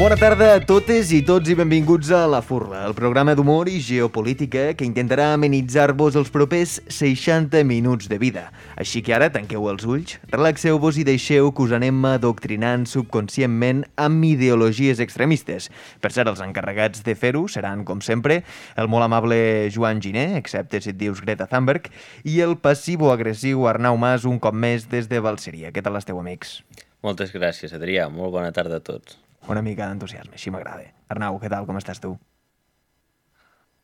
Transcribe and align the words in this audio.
Bona 0.00 0.16
tarda 0.16 0.54
a 0.56 0.60
totes 0.64 1.10
i 1.12 1.18
tots 1.28 1.50
i 1.52 1.54
benvinguts 1.58 2.08
a 2.16 2.22
La 2.24 2.38
Furla, 2.40 2.86
el 2.88 2.94
programa 2.96 3.34
d'humor 3.36 3.68
i 3.68 3.82
geopolítica 3.84 4.62
que 4.72 4.86
intentarà 4.88 5.26
amenitzar-vos 5.34 6.16
els 6.16 6.32
propers 6.32 6.78
60 6.88 7.60
minuts 7.68 8.08
de 8.08 8.16
vida. 8.16 8.46
Així 8.80 9.04
que 9.04 9.12
ara 9.12 9.28
tanqueu 9.28 9.68
els 9.68 9.84
ulls, 9.84 10.16
relaxeu-vos 10.32 10.96
i 10.96 11.04
deixeu 11.04 11.52
que 11.52 11.66
us 11.66 11.76
anem 11.76 12.00
adoctrinant 12.14 12.88
subconscientment 12.88 13.84
amb 14.00 14.24
ideologies 14.24 15.04
extremistes. 15.04 15.68
Per 16.00 16.14
cert, 16.16 16.32
els 16.32 16.40
encarregats 16.48 17.04
de 17.04 17.12
fer-ho 17.12 17.44
seran, 17.44 17.84
com 17.84 18.00
sempre, 18.00 18.40
el 18.80 18.88
molt 18.88 19.04
amable 19.04 19.68
Joan 19.68 20.00
Giné, 20.00 20.30
excepte 20.40 20.80
si 20.80 20.94
et 20.94 21.02
dius 21.04 21.20
Greta 21.20 21.44
Thunberg, 21.44 21.92
i 22.24 22.40
el 22.40 22.56
passivo-agressiu 22.56 23.68
Arnau 23.68 24.00
Mas 24.00 24.24
un 24.24 24.40
cop 24.40 24.56
més 24.56 24.88
des 24.88 25.12
de 25.12 25.20
Valseria. 25.20 25.76
Què 25.76 25.84
tal 25.84 26.00
esteu, 26.00 26.24
amics? 26.24 26.62
Moltes 27.04 27.36
gràcies, 27.36 27.76
Adrià. 27.76 28.08
Molt 28.08 28.40
bona 28.40 28.48
tarda 28.48 28.80
a 28.80 28.88
tots 28.94 29.20
una 29.48 29.62
mica 29.62 29.88
d'entusiasme, 29.88 30.36
així 30.36 30.52
m'agrada. 30.52 30.90
Arnau, 31.08 31.38
què 31.40 31.48
tal, 31.52 31.66
com 31.66 31.78
estàs 31.80 32.02
tu? 32.02 32.16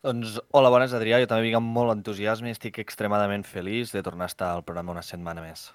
Doncs, 0.06 0.36
hola, 0.54 0.70
bones, 0.70 0.92
Adrià. 0.94 1.18
Jo 1.22 1.26
també 1.30 1.48
vinc 1.48 1.58
amb 1.58 1.72
molt 1.78 1.96
entusiasme 1.96 2.52
i 2.52 2.54
estic 2.54 2.78
extremadament 2.82 3.42
feliç 3.48 3.94
de 3.96 4.04
tornar 4.06 4.28
a 4.28 4.32
estar 4.32 4.52
al 4.54 4.62
programa 4.62 4.94
una 4.94 5.02
setmana 5.02 5.42
més. 5.42 5.72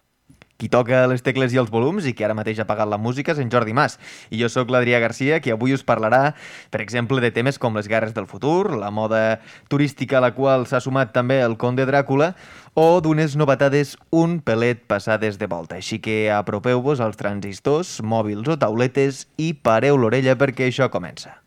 Qui 0.61 0.69
toca 0.69 1.07
les 1.09 1.23
tecles 1.25 1.55
i 1.55 1.57
els 1.57 1.71
volums 1.73 2.05
i 2.05 2.11
que 2.13 2.21
ara 2.27 2.35
mateix 2.37 2.59
ha 2.61 2.67
pagat 2.69 2.85
la 2.85 2.99
música 3.01 3.33
és 3.33 3.39
en 3.41 3.49
Jordi 3.49 3.73
Mas. 3.73 3.95
I 4.29 4.37
jo 4.43 4.49
sóc 4.53 4.69
l'Adrià 4.69 4.99
Garcia, 5.01 5.39
que 5.41 5.55
avui 5.55 5.73
us 5.73 5.81
parlarà, 5.81 6.35
per 6.69 6.83
exemple, 6.85 7.17
de 7.23 7.31
temes 7.33 7.57
com 7.57 7.73
les 7.73 7.89
guerres 7.89 8.13
del 8.13 8.29
futur, 8.29 8.77
la 8.77 8.91
moda 8.93 9.41
turística 9.73 10.19
a 10.19 10.23
la 10.27 10.35
qual 10.37 10.67
s'ha 10.69 10.83
sumat 10.85 11.15
també 11.17 11.39
el 11.41 11.57
conde 11.57 11.89
Dràcula, 11.89 12.35
o 12.77 13.01
d'unes 13.01 13.33
novetades 13.41 13.97
un 14.13 14.37
pelet 14.45 14.85
passades 14.85 15.41
de 15.41 15.49
volta. 15.49 15.81
Així 15.81 15.97
que 15.97 16.27
apropeu-vos 16.29 17.01
als 17.01 17.17
transistors, 17.17 17.97
mòbils 18.05 18.53
o 18.53 18.61
tauletes 18.61 19.25
i 19.41 19.55
pareu 19.57 19.97
l'orella 19.97 20.37
perquè 20.37 20.69
això 20.69 20.93
comença. 20.93 21.41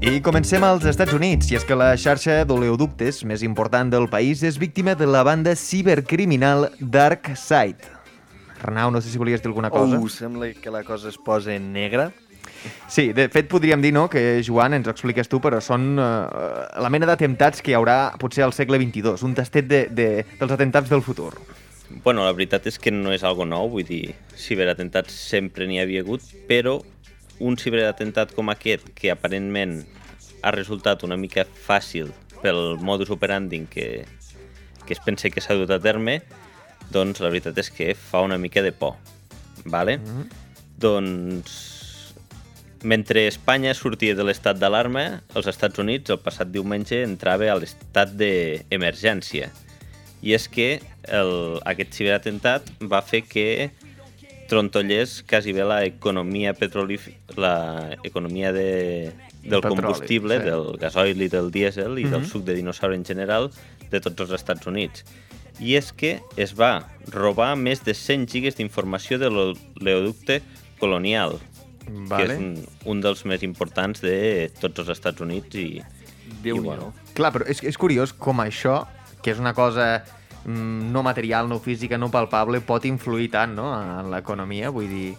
I 0.00 0.22
comencem 0.24 0.64
als 0.64 0.86
Estats 0.88 1.12
Units, 1.12 1.50
i 1.52 1.58
és 1.58 1.64
que 1.68 1.76
la 1.76 1.90
xarxa 2.00 2.38
d'oleoductes 2.48 3.18
més 3.28 3.42
important 3.44 3.90
del 3.92 4.06
país 4.08 4.40
és 4.48 4.56
víctima 4.56 4.94
de 4.96 5.04
la 5.04 5.20
banda 5.28 5.52
cibercriminal 5.52 6.70
DarkSide. 6.80 7.84
Arnau, 8.64 8.88
no 8.94 9.02
sé 9.04 9.12
si 9.12 9.20
volies 9.20 9.42
dir 9.44 9.50
alguna 9.50 9.68
cosa. 9.68 9.98
Oh, 10.00 10.08
sembla 10.08 10.48
que 10.56 10.72
la 10.72 10.80
cosa 10.88 11.10
es 11.12 11.18
posa 11.20 11.52
en 11.52 11.74
negra. 11.74 12.14
Sí, 12.88 13.10
de 13.12 13.26
fet 13.28 13.50
podríem 13.52 13.84
dir, 13.84 13.92
no?, 13.92 14.06
que 14.08 14.40
Joan, 14.40 14.78
ens 14.78 14.88
ho 14.88 14.94
expliques 14.94 15.28
tu, 15.28 15.36
però 15.44 15.60
són 15.60 15.92
uh, 16.00 16.24
la 16.80 16.88
mena 16.88 17.08
d'atemptats 17.10 17.60
que 17.60 17.74
hi 17.74 17.76
haurà 17.76 18.14
potser 18.20 18.46
al 18.46 18.56
segle 18.56 18.80
XXII, 18.80 19.18
un 19.28 19.36
tastet 19.36 19.68
de, 19.68 19.82
de, 19.92 20.08
dels 20.40 20.56
atemptats 20.56 20.88
del 20.88 21.04
futur. 21.04 21.34
Bueno, 22.04 22.24
la 22.24 22.32
veritat 22.32 22.70
és 22.72 22.80
que 22.80 22.92
no 22.94 23.12
és 23.12 23.20
algo 23.26 23.44
nou, 23.44 23.68
vull 23.76 23.84
dir, 23.84 24.14
ciberatemptats 24.38 25.12
sempre 25.28 25.68
n'hi 25.68 25.82
havia 25.82 26.00
hagut, 26.00 26.24
però 26.48 26.78
un 27.40 27.56
ciberatemptat 27.56 28.34
com 28.36 28.52
aquest, 28.52 28.86
que 28.94 29.10
aparentment 29.10 29.80
ha 30.42 30.52
resultat 30.54 31.04
una 31.04 31.18
mica 31.20 31.44
fàcil 31.44 32.12
pel 32.40 32.78
modus 32.80 33.10
operandi 33.12 33.64
que, 33.72 33.88
que 34.86 34.94
es 34.96 35.02
pensa 35.04 35.30
que 35.32 35.42
s'ha 35.42 35.56
dut 35.58 35.72
a 35.72 35.80
terme, 35.82 36.20
doncs 36.92 37.20
la 37.20 37.32
veritat 37.32 37.58
és 37.60 37.72
que 37.72 37.94
fa 37.94 38.22
una 38.24 38.38
mica 38.38 38.62
de 38.62 38.72
por. 38.72 38.96
Vale? 39.64 39.98
Mm 39.98 40.04
-hmm. 40.04 40.26
Doncs 40.80 41.80
mentre 42.82 43.26
Espanya 43.26 43.74
sortia 43.74 44.14
de 44.14 44.24
l'estat 44.24 44.56
d'alarma, 44.58 45.22
els 45.34 45.46
Estats 45.46 45.78
Units 45.78 46.10
el 46.10 46.18
passat 46.18 46.48
diumenge 46.48 47.02
entrava 47.04 47.50
a 47.50 47.58
l'estat 47.58 48.14
d'emergència. 48.16 49.50
I 50.22 50.34
és 50.34 50.48
que 50.48 50.80
el, 51.08 51.60
aquest 51.64 51.92
ciberatemptat 51.92 52.62
va 52.80 53.02
fer 53.02 53.22
que 53.22 53.70
trontollers 54.50 55.20
quasi 55.28 55.54
bé 55.54 55.64
l'economia 55.66 56.52
petrolífera, 56.58 57.16
l'economia 58.02 58.52
de, 58.52 59.12
del 59.42 59.60
petroli, 59.60 59.76
combustible, 59.76 60.38
sí. 60.40 60.48
del 60.50 60.76
gasoil 60.82 61.22
i 61.22 61.30
del 61.32 61.50
dièsel 61.54 61.98
i 61.98 62.04
mm 62.04 62.06
-hmm. 62.06 62.10
del 62.10 62.20
mhm. 62.20 62.30
suc 62.30 62.44
de 62.44 62.54
dinosaure 62.54 62.96
en 62.96 63.04
general 63.04 63.50
de 63.90 64.00
tots 64.00 64.20
els 64.20 64.32
Estats 64.32 64.66
Units. 64.66 65.04
I 65.60 65.76
és 65.76 65.92
que 65.92 66.20
es 66.36 66.54
va 66.58 66.88
robar 67.12 67.54
més 67.56 67.84
de 67.84 67.94
100 67.94 68.26
gigas 68.26 68.56
d'informació 68.56 69.18
de 69.18 69.28
l'oleoducte 69.30 70.42
colonial, 70.78 71.38
vale. 71.86 72.26
que 72.26 72.32
és 72.32 72.38
un, 72.38 72.66
un 72.84 73.00
dels 73.00 73.24
més 73.24 73.42
importants 73.42 74.00
de 74.00 74.50
tots 74.60 74.78
els 74.78 74.88
Estats 74.88 75.20
Units 75.20 75.54
i, 75.54 75.82
Déu 76.42 76.56
i 76.56 76.60
bueno. 76.60 76.92
Clar, 77.14 77.32
però 77.34 77.46
és, 77.50 77.62
és 77.66 77.78
curiós 77.78 78.12
com 78.12 78.40
això, 78.42 78.84
que 79.22 79.32
és 79.34 79.40
una 79.42 79.52
cosa 79.54 80.04
no 80.46 81.02
material, 81.02 81.48
no 81.48 81.58
física, 81.60 81.98
no 81.98 82.10
palpable, 82.10 82.62
pot 82.64 82.86
influir 82.88 83.30
tant 83.32 83.54
no? 83.56 83.72
en 83.76 84.10
l'economia. 84.12 84.70
Vull 84.72 84.88
dir, 84.88 85.10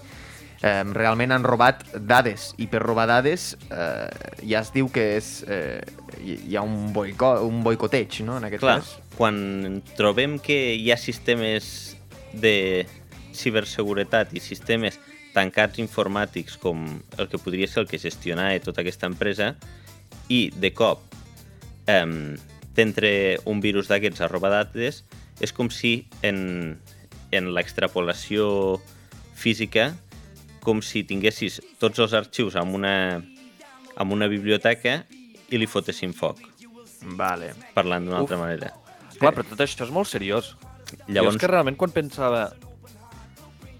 eh, 0.61 0.83
realment 0.93 1.33
han 1.33 1.45
robat 1.45 1.83
dades 1.95 2.51
i 2.61 2.67
per 2.71 2.81
robar 2.83 3.07
dades 3.09 3.51
eh, 3.69 4.09
ja 4.45 4.61
es 4.61 4.71
diu 4.73 4.89
que 4.93 5.05
és, 5.17 5.31
eh, 5.47 5.81
hi 6.21 6.55
ha 6.55 6.63
un, 6.65 6.91
boico, 6.93 7.33
un 7.47 7.63
boicoteig 7.65 8.21
no? 8.27 8.37
en 8.37 8.49
aquest 8.49 8.63
Clar, 8.63 8.79
cas. 8.81 8.95
quan 9.17 9.81
trobem 9.97 10.37
que 10.39 10.75
hi 10.75 10.91
ha 10.91 10.99
sistemes 11.01 11.97
de 12.33 12.85
ciberseguretat 13.35 14.35
i 14.35 14.43
sistemes 14.43 14.99
tancats 15.35 15.79
informàtics 15.79 16.57
com 16.59 16.83
el 17.17 17.29
que 17.31 17.39
podria 17.39 17.67
ser 17.67 17.85
el 17.85 17.89
que 17.89 17.99
gestionava 17.99 18.59
tota 18.63 18.83
aquesta 18.83 19.07
empresa 19.07 19.53
i 20.29 20.49
de 20.53 20.73
cop 20.75 21.03
eh, 21.87 22.35
d'entre 22.75 23.39
un 23.49 23.61
virus 23.63 23.89
d'aquests 23.91 24.21
a 24.23 24.29
robar 24.31 24.51
dades 24.53 25.03
és 25.41 25.53
com 25.55 25.69
si 25.73 26.05
en, 26.23 26.77
en 27.31 27.51
l'extrapolació 27.55 28.79
física 29.35 29.91
com 30.61 30.81
si 30.85 31.03
tinguessis 31.07 31.59
tots 31.81 31.99
els 32.03 32.13
arxius 32.13 32.55
amb 32.59 32.77
una, 32.77 32.95
amb 33.97 34.13
una 34.13 34.29
biblioteca 34.31 35.01
i 35.51 35.59
li 35.59 35.67
fotessin 35.67 36.13
foc. 36.15 36.39
Vale. 37.17 37.51
Parlant 37.73 38.05
d'una 38.05 38.21
altra 38.21 38.37
manera. 38.37 38.69
Clar, 39.17 39.33
però 39.33 39.45
tot 39.47 39.63
això 39.65 39.87
és 39.87 39.93
molt 39.93 40.09
seriós. 40.09 40.53
Llavors... 41.07 41.33
Jo 41.33 41.39
és 41.39 41.41
que 41.41 41.49
realment 41.49 41.77
quan 41.79 41.93
pensava 41.93 42.45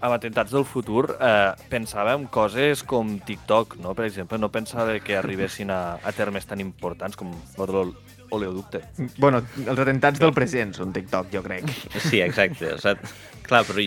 amb 0.02 0.16
atemptats 0.16 0.50
del 0.50 0.64
futur 0.66 1.04
eh, 1.14 1.52
pensava 1.70 2.16
en 2.18 2.26
coses 2.26 2.82
com 2.82 3.14
TikTok, 3.22 3.76
no? 3.82 3.94
per 3.94 4.08
exemple. 4.08 4.38
No 4.42 4.50
pensava 4.52 4.98
que 5.00 5.16
arribessin 5.16 5.70
a, 5.70 5.82
a 6.02 6.12
termes 6.16 6.48
tan 6.50 6.60
importants 6.60 7.16
com 7.18 7.30
oleoducte. 8.32 8.82
Bueno, 9.18 9.42
els 9.62 9.78
atemptats 9.78 10.18
del 10.22 10.34
present 10.34 10.74
són 10.74 10.94
TikTok, 10.96 11.30
jo 11.34 11.44
crec. 11.44 11.70
Sí, 12.08 12.18
exacte. 12.24 12.74
O 12.74 12.80
sigui, 12.82 13.14
clar, 13.46 13.62
però 13.68 13.86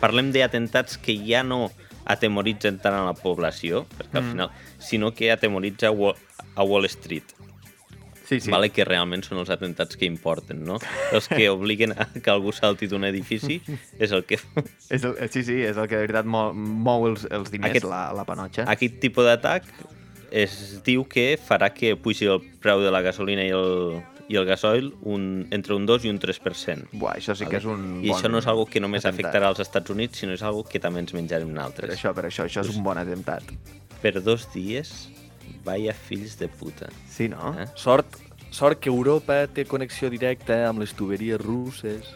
parlem 0.00 0.32
d'atemptats 0.32 0.96
que 1.02 1.16
ja 1.26 1.44
no 1.44 1.66
atemoritzen 2.10 2.80
tant 2.82 2.96
a 2.96 3.04
la 3.10 3.14
població, 3.14 3.84
perquè 3.98 4.16
al 4.16 4.24
mm. 4.24 4.32
final, 4.32 4.54
sinó 4.80 5.12
que 5.14 5.30
atemoritza 5.30 5.92
a 5.92 6.64
Wall 6.64 6.88
Street. 6.88 7.36
Sí, 8.30 8.38
sí. 8.38 8.50
Vale, 8.52 8.68
que 8.70 8.84
realment 8.86 9.24
són 9.26 9.40
els 9.42 9.48
atemptats 9.50 9.98
que 9.98 10.06
importen, 10.06 10.60
no? 10.62 10.76
Els 11.10 11.26
que 11.26 11.48
obliguen 11.56 11.96
a 11.98 12.06
que 12.14 12.30
algú 12.30 12.52
salti 12.54 12.86
d'un 12.86 13.02
edifici 13.08 13.56
és 13.98 14.12
el 14.14 14.22
que... 14.28 14.38
És 14.94 15.02
el, 15.02 15.16
sí, 15.34 15.42
sí, 15.42 15.56
és 15.66 15.74
el 15.74 15.88
que 15.90 15.98
de 15.98 16.04
veritat 16.06 16.28
mou, 16.30 16.52
mou 16.54 17.08
els, 17.10 17.24
els 17.26 17.50
diners, 17.50 17.72
aquest, 17.74 17.88
la, 17.90 18.04
la 18.14 18.22
panotxa. 18.28 18.68
Aquest 18.70 19.00
tipus 19.02 19.26
d'atac 19.26 19.66
es 20.30 20.54
diu 20.86 21.02
que 21.10 21.34
farà 21.42 21.72
que 21.74 21.96
pugi 21.98 22.30
el 22.30 22.38
preu 22.62 22.84
de 22.84 22.94
la 22.94 23.02
gasolina 23.02 23.42
i 23.42 23.50
el, 23.50 23.98
i 24.30 24.38
el 24.38 24.46
gasoil 24.46 24.92
un, 25.02 25.48
entre 25.50 25.74
un 25.74 25.90
2 25.90 26.06
i 26.06 26.14
un 26.14 26.22
3%. 26.22 26.92
Buah, 26.94 27.16
això 27.18 27.34
sí 27.34 27.50
que 27.50 27.58
és 27.58 27.66
un 27.66 27.98
I 27.98 28.12
bon 28.12 28.14
això 28.14 28.30
no 28.30 28.38
és 28.38 28.46
algo 28.46 28.68
que 28.70 28.78
només 28.78 29.02
atemptat. 29.02 29.26
afectarà 29.26 29.50
als 29.50 29.66
Estats 29.66 29.90
Units, 29.90 30.22
sinó 30.22 30.38
és 30.38 30.46
algo 30.46 30.62
que 30.62 30.78
també 30.78 31.02
ens 31.02 31.16
menjarem 31.18 31.50
nosaltres. 31.50 31.90
Per 31.90 31.98
això, 31.98 32.14
per 32.14 32.28
això, 32.30 32.46
això 32.46 32.62
és 32.62 32.70
un 32.70 32.84
bon 32.86 33.02
atemptat. 33.02 33.50
Per 34.00 34.14
dos 34.22 34.46
dies, 34.54 35.10
vaya 35.64 35.94
fills 35.94 36.38
de 36.38 36.48
puta. 36.48 36.88
Sí, 37.08 37.28
no? 37.28 37.54
Eh? 37.60 37.66
Sort, 37.74 38.18
sort 38.50 38.80
que 38.80 38.90
Europa 38.90 39.44
té 39.52 39.64
connexió 39.68 40.10
directa 40.10 40.62
amb 40.68 40.82
les 40.82 40.94
tuberies 40.96 41.40
russes. 41.40 42.08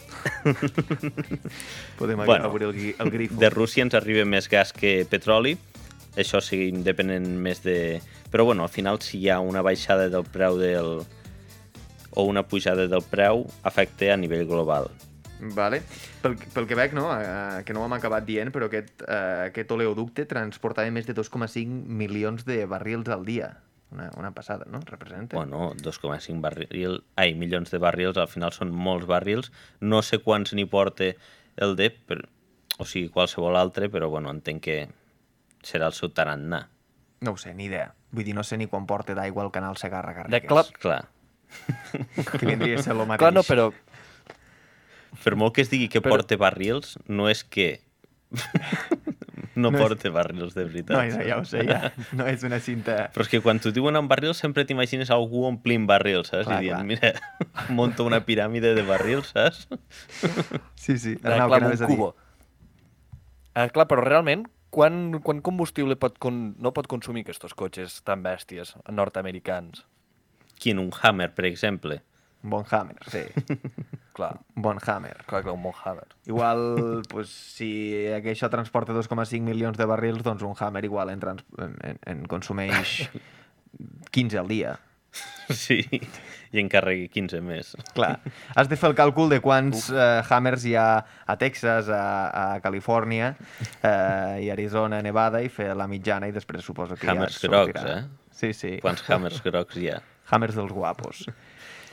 Podem 1.98 2.24
bueno, 2.24 2.50
obrir 2.50 2.68
el, 2.68 2.94
el 2.98 3.10
grifo. 3.10 3.38
De 3.40 3.50
Rússia 3.50 3.84
ens 3.86 3.94
arriba 3.94 4.26
més 4.28 4.48
gas 4.50 4.72
que 4.74 5.02
petroli, 5.10 5.56
això 6.16 6.40
sigui 6.42 6.70
independent 6.70 7.26
més 7.42 7.62
de... 7.64 8.00
Però 8.30 8.44
bueno, 8.46 8.64
al 8.66 8.72
final 8.72 9.00
si 9.02 9.20
hi 9.22 9.30
ha 9.30 9.40
una 9.40 9.62
baixada 9.62 10.08
del 10.10 10.26
preu 10.26 10.58
del... 10.58 11.02
o 12.14 12.22
una 12.30 12.44
pujada 12.46 12.86
del 12.86 13.02
preu, 13.02 13.46
afecta 13.62 14.12
a 14.14 14.16
nivell 14.16 14.46
global. 14.46 14.90
Vale. 15.40 15.82
Pel, 16.22 16.36
pel 16.54 16.66
que 16.70 16.78
veig, 16.78 16.94
no? 16.96 17.08
Eh, 17.18 17.62
que 17.66 17.74
no 17.74 17.82
ho 17.82 17.88
hem 17.88 17.96
acabat 17.96 18.26
dient, 18.26 18.52
però 18.54 18.68
aquest, 18.70 19.02
eh, 19.02 19.50
aquest 19.50 19.72
oleoducte 19.74 20.26
transportava 20.30 20.90
més 20.94 21.08
de 21.08 21.16
2,5 21.16 21.84
milions 22.02 22.46
de 22.46 22.64
barrils 22.70 23.10
al 23.12 23.24
dia. 23.26 23.50
Una, 23.94 24.08
una 24.18 24.32
passada, 24.34 24.66
no? 24.70 24.80
Representa. 24.86 25.36
Bueno, 25.36 25.72
2,5 25.78 26.40
barrils... 26.42 27.02
Ai, 27.20 27.34
milions 27.38 27.70
de 27.70 27.78
barrils, 27.78 28.18
al 28.18 28.30
final 28.30 28.54
són 28.54 28.72
molts 28.74 29.06
barrils. 29.06 29.52
No 29.80 30.02
sé 30.02 30.18
quants 30.22 30.54
n'hi 30.54 30.66
porta 30.70 31.12
el 31.62 31.76
DEP, 31.78 32.00
però, 32.10 32.26
o 32.78 32.86
sigui, 32.88 33.10
qualsevol 33.14 33.58
altre, 33.60 33.90
però 33.92 34.08
bueno, 34.10 34.32
entenc 34.34 34.64
que 34.64 34.78
serà 35.64 35.90
el 35.90 35.94
seu 35.96 36.10
tarannà. 36.10 36.64
No 37.24 37.34
ho 37.34 37.40
sé, 37.40 37.54
ni 37.54 37.68
idea. 37.70 37.92
Vull 38.14 38.26
dir, 38.26 38.34
no 38.36 38.42
sé 38.46 38.58
ni 38.58 38.66
quan 38.70 38.86
porta 38.86 39.14
d'aigua 39.16 39.44
al 39.46 39.52
canal 39.54 39.78
Segarra 39.80 40.12
Garrigues. 40.16 40.42
De 40.42 40.48
clar. 40.48 40.66
clar. 40.82 41.02
Que 42.38 42.46
vindria 42.46 42.80
a 42.80 42.82
ser 42.82 42.92
el 42.96 43.04
mateix. 43.04 43.22
Clar, 43.22 43.32
no, 43.36 43.44
però... 43.46 43.70
Per 45.24 45.34
molt 45.40 45.56
que 45.56 45.64
es 45.64 45.72
digui 45.72 45.88
que 45.88 46.02
però... 46.04 46.18
porta 46.18 46.36
barrils, 46.40 46.98
no 47.08 47.30
és 47.32 47.44
que 47.44 47.80
no, 49.54 49.70
no 49.70 49.78
porta 49.78 50.08
és... 50.08 50.14
barrils, 50.14 50.54
de 50.56 50.64
veritat. 50.66 50.96
No, 50.96 51.24
ja 51.24 51.38
ho 51.38 51.44
sé, 51.48 51.62
ja. 51.68 51.92
No 52.18 52.26
és 52.30 52.44
una 52.46 52.58
cinta... 52.62 53.08
Però 53.14 53.26
és 53.26 53.30
que 53.32 53.40
quan 53.44 53.60
t'ho 53.62 53.72
diuen 53.74 53.96
en 53.98 54.08
barrils 54.10 54.42
sempre 54.42 54.66
t'imagines 54.68 55.12
algú 55.14 55.46
omplint 55.48 55.86
barrils, 55.90 56.32
saps? 56.32 56.48
Clar, 56.48 56.60
I 56.60 56.68
dient, 56.68 56.82
clar. 56.82 56.88
mira, 56.90 57.12
monta 57.78 58.06
una 58.06 58.20
piràmide 58.26 58.74
de 58.76 58.84
barrils, 58.86 59.32
saps? 59.34 59.64
Sí, 60.74 60.98
sí. 60.98 61.16
Arnau, 61.22 61.48
clar, 61.52 61.70
un 61.70 61.86
cubo. 61.94 62.12
Uh, 63.54 63.68
clar, 63.70 63.86
però 63.90 64.02
realment, 64.02 64.48
quan, 64.74 65.20
quan 65.22 65.42
combustible 65.46 65.96
pot 66.00 66.18
con... 66.22 66.46
no 66.58 66.74
pot 66.74 66.90
consumir 66.90 67.22
aquests 67.24 67.54
cotxes 67.54 68.00
tan 68.06 68.24
bèsties 68.26 68.74
nord-americans? 68.90 69.84
Quin, 70.58 70.80
un 70.82 70.90
Hammer, 71.02 71.30
per 71.34 71.46
exemple? 71.46 72.00
Un 72.44 72.58
bon 72.58 72.66
Hammer, 72.70 72.98
sí. 73.10 73.22
Clar. 74.14 74.38
Bon 74.54 74.78
Hammer. 74.80 75.16
Clar, 75.26 75.42
clar, 75.42 75.54
un 75.54 75.62
bon 75.66 75.76
Hammer. 75.84 76.08
Igual, 76.30 76.64
pues, 77.12 77.34
si 77.58 77.68
això 78.14 78.50
transporta 78.52 78.96
2,5 78.96 79.42
milions 79.44 79.78
de 79.80 79.88
barrils, 79.90 80.24
doncs 80.26 80.46
un 80.46 80.56
Hammer 80.58 80.84
igual 80.86 81.12
en, 81.12 81.22
trans... 81.22 81.46
en, 81.58 81.76
en, 81.82 82.02
en 82.14 82.26
consumeix 82.30 83.04
15 84.14 84.38
al 84.38 84.50
dia. 84.50 84.76
Sí, 85.54 85.84
i 86.54 86.60
en 86.62 86.70
carregui 86.72 87.08
15 87.12 87.40
més. 87.44 87.74
Clar, 87.94 88.14
has 88.56 88.70
de 88.70 88.78
fer 88.80 88.88
el 88.90 88.96
càlcul 88.98 89.28
de 89.30 89.40
quants 89.44 89.88
uh, 89.92 90.22
Hammers 90.32 90.64
hi 90.66 90.74
ha 90.80 90.88
a 91.02 91.36
Texas, 91.40 91.90
a, 91.92 92.04
a 92.30 92.44
Califòrnia, 92.64 93.34
uh, 93.36 94.40
i 94.40 94.50
Arizona, 94.54 95.02
Nevada, 95.04 95.42
i 95.44 95.52
fer 95.52 95.70
la 95.76 95.86
mitjana, 95.90 96.30
i 96.30 96.34
després 96.34 96.64
suposo 96.64 96.98
que 96.98 97.10
Hammers 97.12 97.40
ja 97.42 97.50
grocs, 97.50 97.84
eh? 97.84 98.00
Sí, 98.34 98.52
sí. 98.56 98.76
Quants 98.82 99.04
Hammers 99.10 99.42
grocs 99.44 99.78
hi 99.78 99.92
ha? 99.92 100.00
Hammers 100.32 100.56
dels 100.56 100.72
guapos. 100.72 101.26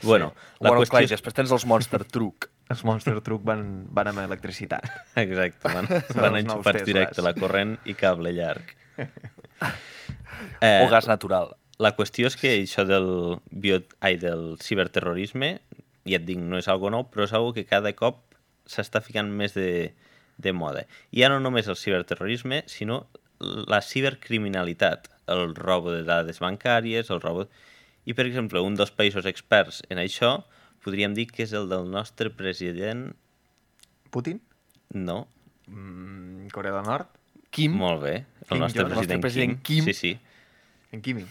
Bueno, 0.02 0.32
sí. 0.34 0.58
la 0.60 0.68
bueno, 0.68 0.82
qüestió... 0.82 0.98
clar, 0.98 1.08
després 1.12 1.36
tens 1.36 1.54
els 1.54 1.66
Monster 1.68 2.02
Truck. 2.04 2.48
els 2.72 2.84
Monster 2.88 3.18
Truck 3.20 3.44
van, 3.44 3.64
van 3.92 4.12
amb 4.12 4.22
electricitat. 4.24 4.86
Exacte, 5.24 5.72
van, 5.72 5.88
van 6.16 6.38
enxufar 6.40 6.78
directe 6.86 7.24
la 7.24 7.34
corrent 7.36 7.76
i 7.84 7.94
cable 7.98 8.32
llarg. 8.36 8.74
eh, 10.60 10.80
o 10.82 10.88
gas 10.90 11.08
natural. 11.10 11.54
La 11.82 11.94
qüestió 11.96 12.28
és 12.30 12.36
que 12.38 12.54
això 12.60 12.84
del, 12.88 13.08
bio... 13.50 13.80
Ai, 14.00 14.18
del 14.20 14.56
ciberterrorisme, 14.62 15.56
ja 16.08 16.18
et 16.18 16.26
dic, 16.26 16.38
no 16.38 16.60
és 16.60 16.68
algo 16.70 16.90
nou, 16.92 17.06
però 17.10 17.26
és 17.26 17.34
algo 17.36 17.52
que 17.56 17.66
cada 17.68 17.94
cop 17.98 18.22
s'està 18.70 19.02
ficant 19.02 19.30
més 19.30 19.56
de, 19.56 19.92
de 20.38 20.52
moda. 20.54 20.86
I 21.10 21.24
ja 21.24 21.32
no 21.32 21.40
només 21.42 21.68
el 21.70 21.78
ciberterrorisme, 21.78 22.62
sinó 22.70 23.04
la 23.42 23.82
cibercriminalitat, 23.82 25.08
el 25.32 25.54
robo 25.56 25.92
de 25.94 26.02
dades 26.06 26.40
bancàries, 26.42 27.10
el 27.10 27.20
robo 27.22 27.48
i, 28.04 28.14
per 28.14 28.26
exemple, 28.26 28.62
un 28.64 28.76
dels 28.78 28.92
països 28.94 29.26
experts 29.30 29.82
en 29.92 30.00
això 30.02 30.40
podríem 30.82 31.14
dir 31.14 31.28
que 31.30 31.44
és 31.46 31.54
el 31.54 31.68
del 31.70 31.88
nostre 31.90 32.32
president... 32.34 33.12
Putin? 34.12 34.42
No. 34.92 35.22
Mm, 35.68 36.50
Corea 36.52 36.74
del 36.74 36.88
Nord? 36.88 37.14
Kim? 37.54 37.76
Molt 37.78 38.02
bé. 38.02 38.14
El 38.48 38.56
Kim 38.56 38.62
nostre, 38.64 38.84
president, 38.84 38.98
nostre 38.98 39.20
president 39.22 39.56
Kim. 39.62 39.86
Kim. 39.86 39.92
Sí, 39.92 39.94
sí. 39.94 40.12
En 40.92 41.04
Kimi. 41.04 41.24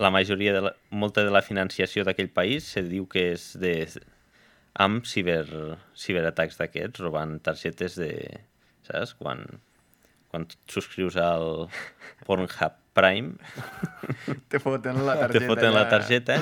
La 0.00 0.08
majoria 0.14 0.54
de 0.54 0.62
la, 0.68 0.72
molta 0.88 1.24
de 1.26 1.32
la 1.34 1.42
financiació 1.44 2.06
d'aquell 2.06 2.30
país 2.32 2.70
se 2.76 2.84
diu 2.86 3.04
que 3.10 3.26
és 3.34 3.50
de, 3.60 3.74
amb 4.80 5.04
ciber, 5.08 5.42
ciberatacs 5.98 6.60
d'aquests, 6.60 7.02
robant 7.04 7.36
targetes 7.44 7.98
de... 8.00 8.12
Saps? 8.86 9.12
Quan, 9.18 9.44
quan 10.32 10.46
subscrius 10.70 11.18
al 11.20 11.68
Pornhub 12.26 12.50
Prime... 12.96 13.36
Te 14.52 14.60
foten 14.60 14.98
la 15.06 15.16
targeta. 15.20 15.38
Te 15.38 15.46
foten 15.48 15.74
la 15.74 15.86
targeta 15.88 16.38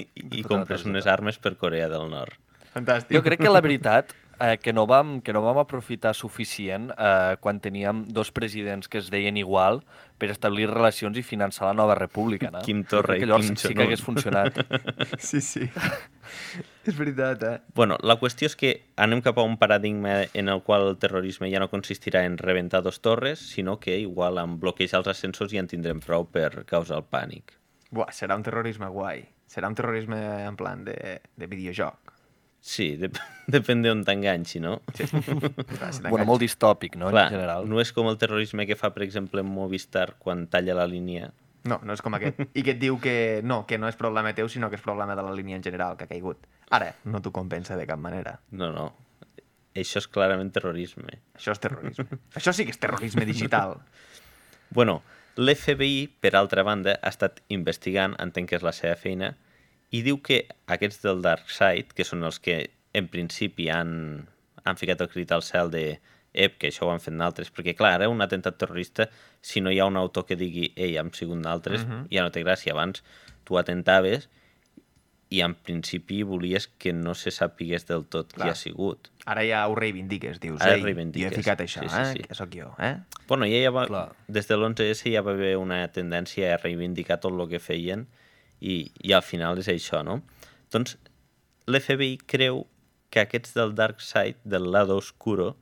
i, 0.00 0.06
i 0.40 0.42
compres 0.46 0.86
unes 0.88 1.06
armes 1.10 1.38
per 1.42 1.54
Corea 1.60 1.88
del 1.92 2.08
Nord. 2.10 2.34
Fantàstic. 2.72 3.14
Jo 3.16 3.22
crec 3.24 3.42
que 3.44 3.52
la 3.52 3.60
veritat 3.64 4.14
eh, 4.42 4.58
que, 4.58 4.72
no 4.72 4.86
vam, 4.86 5.20
que 5.22 5.32
no 5.32 5.42
vam 5.42 5.60
aprofitar 5.62 6.14
suficient 6.18 6.90
eh, 6.96 7.36
quan 7.40 7.60
teníem 7.62 8.04
dos 8.10 8.32
presidents 8.34 8.88
que 8.88 8.98
es 8.98 9.10
deien 9.12 9.38
igual 9.38 9.82
per 10.18 10.30
establir 10.34 10.68
relacions 10.70 11.18
i 11.18 11.22
finançar 11.22 11.68
la 11.68 11.76
nova 11.78 11.94
república. 11.98 12.50
No? 12.50 12.62
Quim 12.66 12.82
Torra 12.88 13.16
i 13.18 13.22
Quim 13.24 13.56
sí 13.56 13.72
que 13.74 13.86
hagués 13.86 14.02
funcionat. 14.02 14.58
sí, 15.18 15.40
sí. 15.40 15.68
és 16.88 16.98
veritat, 16.98 17.42
eh? 17.46 17.56
Bueno, 17.74 17.98
la 18.02 18.18
qüestió 18.20 18.50
és 18.50 18.58
que 18.58 18.72
anem 19.00 19.22
cap 19.24 19.38
a 19.38 19.46
un 19.46 19.56
paradigma 19.60 20.22
en 20.34 20.50
el 20.52 20.62
qual 20.66 20.88
el 20.90 20.98
terrorisme 21.02 21.50
ja 21.52 21.62
no 21.62 21.70
consistirà 21.70 22.24
en 22.26 22.38
rebentar 22.38 22.82
dos 22.82 23.00
torres, 23.00 23.42
sinó 23.54 23.78
que 23.80 23.98
igual 24.02 24.42
amb 24.42 24.60
bloquejar 24.62 25.02
els 25.02 25.12
ascensors 25.14 25.54
ja 25.54 25.62
en 25.62 25.70
tindrem 25.70 26.02
prou 26.02 26.26
per 26.26 26.64
causar 26.66 26.98
el 26.98 27.06
pànic. 27.06 27.56
Buah, 27.92 28.10
serà 28.14 28.38
un 28.38 28.46
terrorisme 28.46 28.88
guai. 28.88 29.26
Serà 29.52 29.68
un 29.68 29.76
terrorisme 29.76 30.18
en 30.46 30.56
plan 30.56 30.84
de, 30.86 31.20
de 31.36 31.46
videojoc. 31.46 32.01
Sí, 32.62 32.92
de, 32.96 33.10
depèn 33.56 33.82
d'on 33.82 34.04
t'enganxi, 34.06 34.62
no? 34.62 34.78
Sí. 34.94 35.08
bueno, 36.06 36.24
molt 36.28 36.40
distòpic, 36.44 36.94
no, 36.96 37.10
Clar, 37.10 37.26
en 37.26 37.36
general. 37.36 37.68
No 37.68 37.82
és 37.82 37.90
com 37.92 38.06
el 38.08 38.18
terrorisme 38.22 38.68
que 38.70 38.78
fa, 38.78 38.92
per 38.94 39.02
exemple, 39.02 39.42
en 39.42 39.50
Movistar 39.50 40.12
quan 40.22 40.46
talla 40.50 40.78
la 40.78 40.86
línia. 40.86 41.32
No, 41.68 41.78
no 41.82 41.94
és 41.94 42.02
com 42.02 42.14
aquest. 42.14 42.38
I 42.54 42.62
que 42.62 42.74
et 42.74 42.80
diu 42.80 42.98
que 43.02 43.42
no, 43.46 43.64
que 43.66 43.78
no 43.82 43.90
és 43.90 43.98
problema 43.98 44.32
teu, 44.34 44.48
sinó 44.50 44.70
que 44.70 44.78
és 44.78 44.82
problema 44.82 45.18
de 45.18 45.26
la 45.26 45.34
línia 45.34 45.58
en 45.58 45.66
general 45.66 45.98
que 45.98 46.06
ha 46.06 46.10
caigut. 46.10 46.46
Ara, 46.70 46.92
no 47.04 47.20
t'ho 47.22 47.34
compensa 47.34 47.76
de 47.78 47.86
cap 47.90 48.00
manera. 48.02 48.38
No, 48.50 48.70
no. 48.74 48.88
Això 49.74 50.02
és 50.02 50.08
clarament 50.10 50.50
terrorisme. 50.54 51.18
Això 51.38 51.54
és 51.54 51.62
terrorisme. 51.62 52.18
Això 52.38 52.54
sí 52.54 52.66
que 52.66 52.74
és 52.74 52.80
terrorisme 52.82 53.26
digital. 53.26 53.78
bueno, 54.70 55.02
l'FBI, 55.36 56.06
per 56.20 56.36
altra 56.36 56.62
banda, 56.62 56.94
ha 57.02 57.10
estat 57.10 57.42
investigant, 57.52 58.14
entenc 58.22 58.50
que 58.50 58.58
és 58.58 58.66
la 58.66 58.72
seva 58.76 58.94
feina, 58.96 59.34
i 59.92 60.02
diu 60.04 60.18
que 60.24 60.46
aquests 60.72 61.02
del 61.04 61.20
Dark 61.24 61.50
Side, 61.52 61.92
que 61.96 62.06
són 62.08 62.24
els 62.24 62.40
que 62.40 62.64
en 62.96 63.08
principi 63.12 63.68
han, 63.72 64.26
han 64.64 64.80
ficat 64.80 65.04
el 65.04 65.10
crit 65.12 65.32
al 65.32 65.44
cel 65.44 65.72
de 65.72 65.84
ep, 66.32 66.56
que 66.58 66.70
això 66.72 66.86
ho 66.86 66.92
han 66.92 67.02
fet 67.04 67.16
d'altres, 67.18 67.52
perquè 67.52 67.74
clar, 67.76 67.98
ara 67.98 68.08
un 68.08 68.24
atemptat 68.24 68.56
terrorista, 68.60 69.08
si 69.44 69.60
no 69.60 69.72
hi 69.72 69.80
ha 69.80 69.88
un 69.88 69.98
autor 70.00 70.24
que 70.28 70.38
digui 70.40 70.70
ei, 70.76 70.96
hem 71.00 71.12
sigut 71.12 71.42
d'altres, 71.44 71.82
uh 71.82 71.86
mhm. 71.86 71.98
-huh. 72.04 72.14
ja 72.16 72.22
no 72.22 72.32
té 72.32 72.44
gràcia. 72.44 72.72
Abans 72.72 73.02
tu 73.44 73.58
atentaves 73.58 74.28
i 75.32 75.40
en 75.40 75.54
principi 75.54 76.22
volies 76.22 76.66
que 76.66 76.92
no 76.92 77.14
se 77.14 77.30
sapigués 77.30 77.86
del 77.86 78.04
tot 78.04 78.32
clar. 78.32 78.46
qui 78.46 78.50
ha 78.50 78.54
sigut. 78.54 79.10
Ara 79.24 79.44
ja 79.44 79.66
ho 79.68 79.74
reivindiques, 79.74 80.40
dius, 80.40 80.60
Ara 80.60 80.76
ei, 80.76 80.82
reivindiques. 80.82 81.30
jo 81.30 81.34
he 81.34 81.42
ficat 81.42 81.60
això, 81.60 81.80
sí, 81.80 81.88
sí, 81.88 82.00
eh? 82.00 82.12
Sí. 82.12 82.18
que 82.28 82.34
sóc 82.34 82.50
jo, 82.54 82.74
eh? 82.78 82.98
Bueno, 83.28 83.46
ja, 83.46 83.62
ja 83.64 83.70
va, 83.70 83.86
clar. 83.86 84.12
des 84.28 84.48
de 84.48 84.56
l'11S 84.56 85.12
ja 85.12 85.22
va 85.22 85.32
haver 85.32 85.56
una 85.56 85.88
tendència 85.88 86.54
a 86.54 86.58
reivindicar 86.58 87.18
tot 87.20 87.32
el 87.32 87.48
que 87.48 87.58
feien 87.58 88.06
i, 88.62 88.76
i 89.02 89.16
al 89.16 89.24
final 89.26 89.58
és 89.58 89.68
això, 89.72 90.04
no? 90.06 90.20
Doncs 90.72 90.94
l'FBI 91.66 92.14
creu 92.30 92.64
que 93.12 93.26
aquests 93.26 93.56
del 93.58 93.74
Dark 93.76 94.00
Side, 94.00 94.38
del 94.44 94.70
lado 94.72 94.96
oscuro, 94.96 95.56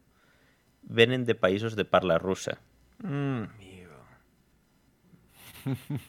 venen 0.82 1.24
de 1.26 1.34
països 1.34 1.74
de 1.76 1.84
parla 1.88 2.20
russa. 2.20 2.60
Mm. 3.02 3.48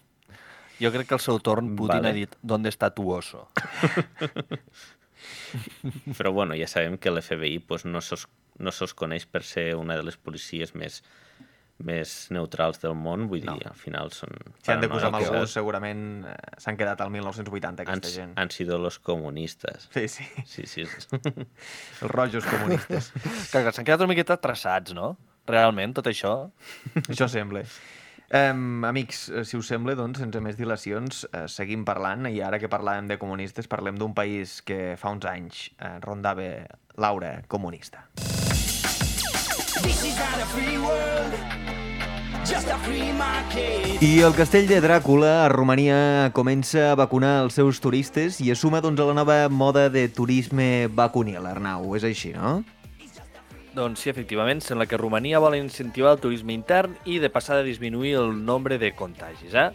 Jo 0.81 0.89
crec 0.89 1.11
que 1.11 1.13
al 1.13 1.21
seu 1.21 1.37
torn 1.45 1.75
Putin 1.77 1.99
vale. 1.99 2.09
ha 2.09 2.15
dit 2.15 2.31
¿Dónde 2.41 2.71
està 2.73 2.87
tu 2.89 3.03
oso? 3.13 3.43
Però 6.17 6.31
bueno, 6.33 6.55
ja 6.57 6.65
sabem 6.65 6.95
que 6.97 7.11
l'FBI 7.11 7.59
pues, 7.69 7.85
no 7.85 8.01
sos, 8.01 8.23
no 8.57 8.73
sos 8.73 8.95
coneix 8.97 9.27
per 9.29 9.43
ser 9.45 9.75
una 9.77 9.93
de 9.99 10.07
les 10.07 10.17
policies 10.17 10.73
més 10.73 11.03
més 11.85 12.13
neutrals 12.33 12.81
del 12.81 12.95
món, 12.97 13.27
vull 13.31 13.43
dir, 13.43 13.49
no. 13.49 13.71
al 13.71 13.77
final 13.77 14.11
són... 14.15 14.33
Si 14.61 14.73
han 14.73 14.83
d'acusar 14.83 15.09
amb 15.11 15.19
algú, 15.21 15.43
segurament 15.49 16.03
eh, 16.29 16.35
s'han 16.61 16.79
quedat 16.79 17.01
al 17.03 17.13
1980, 17.13 17.85
aquesta 17.85 18.09
han, 18.09 18.15
gent. 18.15 18.35
Han 18.41 18.53
sido 18.53 18.79
los 18.81 18.99
comunistes. 18.99 19.89
Sí, 19.93 20.07
sí. 20.11 20.27
Sí, 20.45 20.67
sí. 20.67 20.85
Els 20.85 22.11
rojos 22.15 22.47
comunistes. 22.47 23.11
que 23.51 23.65
s'han 23.71 23.87
quedat 23.87 24.03
una 24.03 24.11
miqueta 24.13 24.39
traçats, 24.41 24.95
no? 24.97 25.15
Realment, 25.49 25.97
tot 25.97 26.11
això. 26.11 26.35
això 27.07 27.29
sembla. 27.31 27.65
Um, 28.31 28.85
amics, 28.87 29.25
eh, 29.27 29.43
si 29.43 29.57
us 29.59 29.67
sembla, 29.67 29.91
doncs, 29.99 30.21
sense 30.23 30.39
més 30.39 30.55
dilacions, 30.55 31.25
uh, 31.33 31.49
seguim 31.51 31.83
parlant 31.87 32.29
i 32.29 32.39
ara 32.39 32.61
que 32.63 32.71
parlàvem 32.71 33.09
de 33.09 33.17
comunistes 33.19 33.67
parlem 33.67 33.99
d'un 33.99 34.15
país 34.15 34.61
que 34.63 34.95
fa 35.01 35.11
uns 35.11 35.27
anys 35.27 35.65
uh, 35.81 35.97
rondava 36.05 36.47
l'aura 36.95 37.41
comunista. 37.51 38.07
This 39.83 40.03
is 40.05 40.15
not 40.15 40.39
a 40.39 40.45
free 40.45 40.77
world. 40.77 41.60
I 44.01 44.11
el 44.25 44.33
castell 44.33 44.65
de 44.67 44.79
Dràcula 44.83 45.45
a 45.45 45.49
Romania 45.51 46.31
comença 46.35 46.89
a 46.91 46.97
vacunar 46.99 47.43
els 47.45 47.55
seus 47.55 47.79
turistes 47.79 48.39
i 48.41 48.49
assuma 48.51 48.81
doncs, 48.81 48.99
a 48.99 49.05
la 49.07 49.15
nova 49.15 49.37
moda 49.47 49.85
de 49.93 50.07
turisme 50.09 50.87
vacunil, 50.91 51.45
Arnau. 51.45 51.93
És 51.95 52.03
així, 52.03 52.33
no? 52.33 52.59
Doncs 53.77 54.03
sí, 54.03 54.09
efectivament, 54.11 54.59
sembla 54.65 54.87
que 54.89 54.99
Romania 54.99 55.39
vol 55.39 55.55
incentivar 55.55 56.15
el 56.17 56.19
turisme 56.19 56.51
intern 56.51 56.97
i 57.05 57.21
de 57.23 57.29
passar 57.31 57.61
a 57.61 57.63
disminuir 57.63 58.17
el 58.19 58.33
nombre 58.43 58.81
de 58.81 58.91
contagis. 58.91 59.53
Eh? 59.53 59.69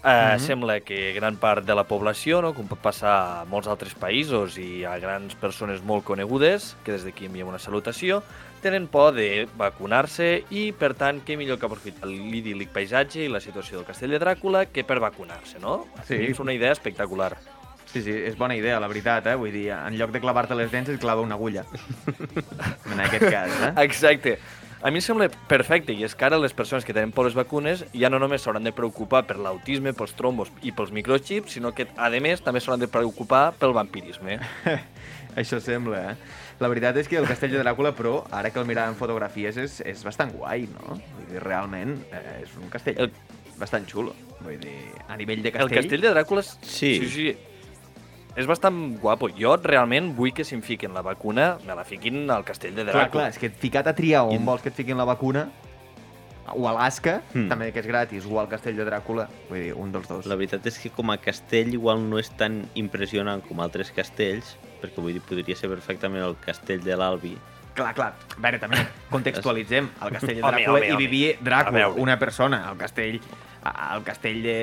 Uh, 0.00 0.08
mm 0.08 0.10
-hmm. 0.10 0.38
Sembla 0.38 0.80
que 0.80 1.12
gran 1.12 1.36
part 1.36 1.66
de 1.66 1.74
la 1.74 1.84
població, 1.84 2.40
no, 2.42 2.54
com 2.54 2.68
pot 2.68 2.78
passar 2.78 3.40
a 3.40 3.44
molts 3.44 3.66
altres 3.68 3.94
països 3.94 4.56
i 4.56 4.84
a 4.84 4.98
grans 4.98 5.34
persones 5.34 5.82
molt 5.82 6.04
conegudes, 6.04 6.76
que 6.84 6.92
des 6.92 7.04
d'aquí 7.04 7.26
enviem 7.26 7.48
una 7.48 7.58
salutació, 7.58 8.22
tenen 8.62 8.86
por 8.88 9.14
de 9.16 9.46
vacunar-se 9.58 10.44
i, 10.50 10.70
per 10.76 10.92
tant, 10.98 11.20
què 11.26 11.36
millor 11.40 11.58
que 11.60 11.68
aprofitar 11.68 12.08
l'idíl·lic 12.08 12.70
paisatge 12.74 13.24
i 13.24 13.30
la 13.32 13.40
situació 13.42 13.80
del 13.80 13.88
castell 13.88 14.14
de 14.14 14.20
Dràcula 14.22 14.66
que 14.70 14.84
per 14.86 15.00
vacunar-se, 15.02 15.58
no? 15.62 15.82
Sí. 16.08 16.20
És 16.30 16.40
una 16.42 16.54
idea 16.56 16.72
espectacular. 16.76 17.34
Sí, 17.90 18.04
sí, 18.06 18.12
és 18.14 18.36
bona 18.38 18.54
idea, 18.54 18.78
la 18.78 18.86
veritat, 18.90 19.26
eh? 19.26 19.34
Vull 19.34 19.50
dir, 19.50 19.66
en 19.74 19.96
lloc 19.98 20.12
de 20.14 20.20
clavar-te 20.22 20.54
les 20.54 20.70
dents, 20.70 20.92
et 20.92 21.00
clava 21.02 21.24
una 21.24 21.34
agulla. 21.34 21.64
en 22.92 23.00
aquest 23.02 23.26
cas, 23.26 23.50
eh? 23.50 23.72
Exacte. 23.82 24.38
a 24.80 24.90
mi 24.90 24.96
em 24.96 25.04
sembla 25.04 25.26
perfecte, 25.48 25.92
i 25.92 26.06
és 26.06 26.14
que 26.16 26.24
ara 26.24 26.38
les 26.40 26.54
persones 26.56 26.86
que 26.88 26.94
tenen 26.96 27.10
por 27.12 27.26
les 27.26 27.34
vacunes 27.36 27.82
ja 27.92 28.08
no 28.08 28.20
només 28.22 28.40
s'hauran 28.40 28.64
de 28.64 28.72
preocupar 28.72 29.26
per 29.28 29.36
l'autisme, 29.36 29.92
pels 29.92 30.14
trombos 30.16 30.48
i 30.62 30.72
pels 30.72 30.92
microchips, 30.94 31.58
sinó 31.58 31.74
que, 31.74 31.88
a 31.96 32.08
més, 32.22 32.40
també 32.40 32.62
s'hauran 32.62 32.80
de 32.80 32.88
preocupar 32.88 33.50
pel 33.58 33.74
vampirisme. 33.76 34.38
Això 35.40 35.60
sembla, 35.60 36.12
eh? 36.12 36.39
La 36.60 36.68
veritat 36.68 36.98
és 37.00 37.08
que 37.08 37.16
el 37.16 37.24
castell 37.28 37.54
de 37.54 37.60
Dràcula, 37.62 37.94
però, 37.96 38.18
ara 38.36 38.50
que 38.52 38.60
el 38.60 38.66
miràvem 38.68 38.96
fotografies, 38.98 39.56
és, 39.60 39.78
és 39.88 40.02
bastant 40.04 40.32
guai, 40.36 40.66
no? 40.74 40.98
Vull 40.98 41.30
dir, 41.30 41.40
realment, 41.40 41.94
eh, 42.12 42.42
és 42.42 42.52
un 42.60 42.68
castell 42.72 43.00
el... 43.06 43.14
bastant 43.56 43.88
xulo. 43.88 44.12
Vull 44.44 44.58
dir, 44.60 44.74
a 45.08 45.16
nivell 45.16 45.40
de 45.40 45.54
castell... 45.54 45.72
El 45.72 45.80
castell 45.80 46.04
de 46.04 46.12
Dràcula... 46.12 46.44
És... 46.44 46.52
Sí. 46.60 46.92
sí, 47.00 47.08
sí. 47.14 47.30
És 48.36 48.46
bastant 48.46 48.76
guapo. 49.00 49.30
Jo 49.34 49.56
realment 49.58 50.12
vull 50.16 50.34
que 50.36 50.44
si 50.46 50.54
em 50.54 50.60
fiquin 50.62 50.92
la 50.94 51.02
vacuna, 51.02 51.54
me 51.64 51.74
la 51.74 51.86
fiquin 51.88 52.22
al 52.30 52.44
castell 52.46 52.76
de 52.76 52.84
Dràcula. 52.84 53.08
Clar, 53.08 53.10
clar, 53.16 53.26
és 53.32 53.40
que 53.40 53.50
ficat 53.64 53.88
a 53.88 53.96
triar 53.96 54.26
on 54.28 54.36
I... 54.36 54.44
vols 54.44 54.62
que 54.62 54.70
et 54.70 54.76
fiquin 54.76 55.00
la 55.00 55.08
vacuna, 55.08 55.48
o 56.52 56.66
Alaska, 56.68 57.20
mm. 57.32 57.48
també 57.48 57.70
que 57.72 57.80
és 57.80 57.88
gratis, 57.88 58.28
o 58.28 58.40
al 58.40 58.52
castell 58.52 58.76
de 58.76 58.84
Dràcula, 58.84 59.30
vull 59.48 59.64
dir, 59.64 59.72
un 59.80 59.96
dels 59.96 60.12
dos. 60.12 60.28
La 60.28 60.36
veritat 60.36 60.68
és 60.68 60.76
que 60.82 60.92
com 60.92 61.12
a 61.12 61.16
castell 61.22 61.72
igual 61.72 62.04
no 62.04 62.20
és 62.20 62.30
tan 62.36 62.66
impressionant 62.80 63.40
com 63.48 63.64
altres 63.64 63.92
castells, 63.96 64.56
perquè 64.82 65.02
vull 65.02 65.16
dir, 65.16 65.22
podria 65.26 65.56
ser 65.58 65.70
perfectament 65.72 66.24
el 66.26 66.36
castell 66.44 66.82
de 66.84 66.96
l'Albi. 66.98 67.34
Clar, 67.76 67.92
clar. 67.94 68.10
A 68.36 68.40
veure, 68.42 68.58
també 68.62 68.80
contextualitzem. 69.12 69.92
El 70.04 70.16
castell 70.16 70.40
de 70.40 70.42
Dràcula 70.42 70.74
home, 70.74 70.80
home, 70.80 70.90
hi 70.90 70.98
vivia 70.98 71.36
Dràcula, 71.38 71.86
una 72.02 72.18
persona. 72.18 72.64
El 72.72 72.80
castell, 72.80 73.20
el 73.70 74.04
castell 74.08 74.42
de 74.42 74.58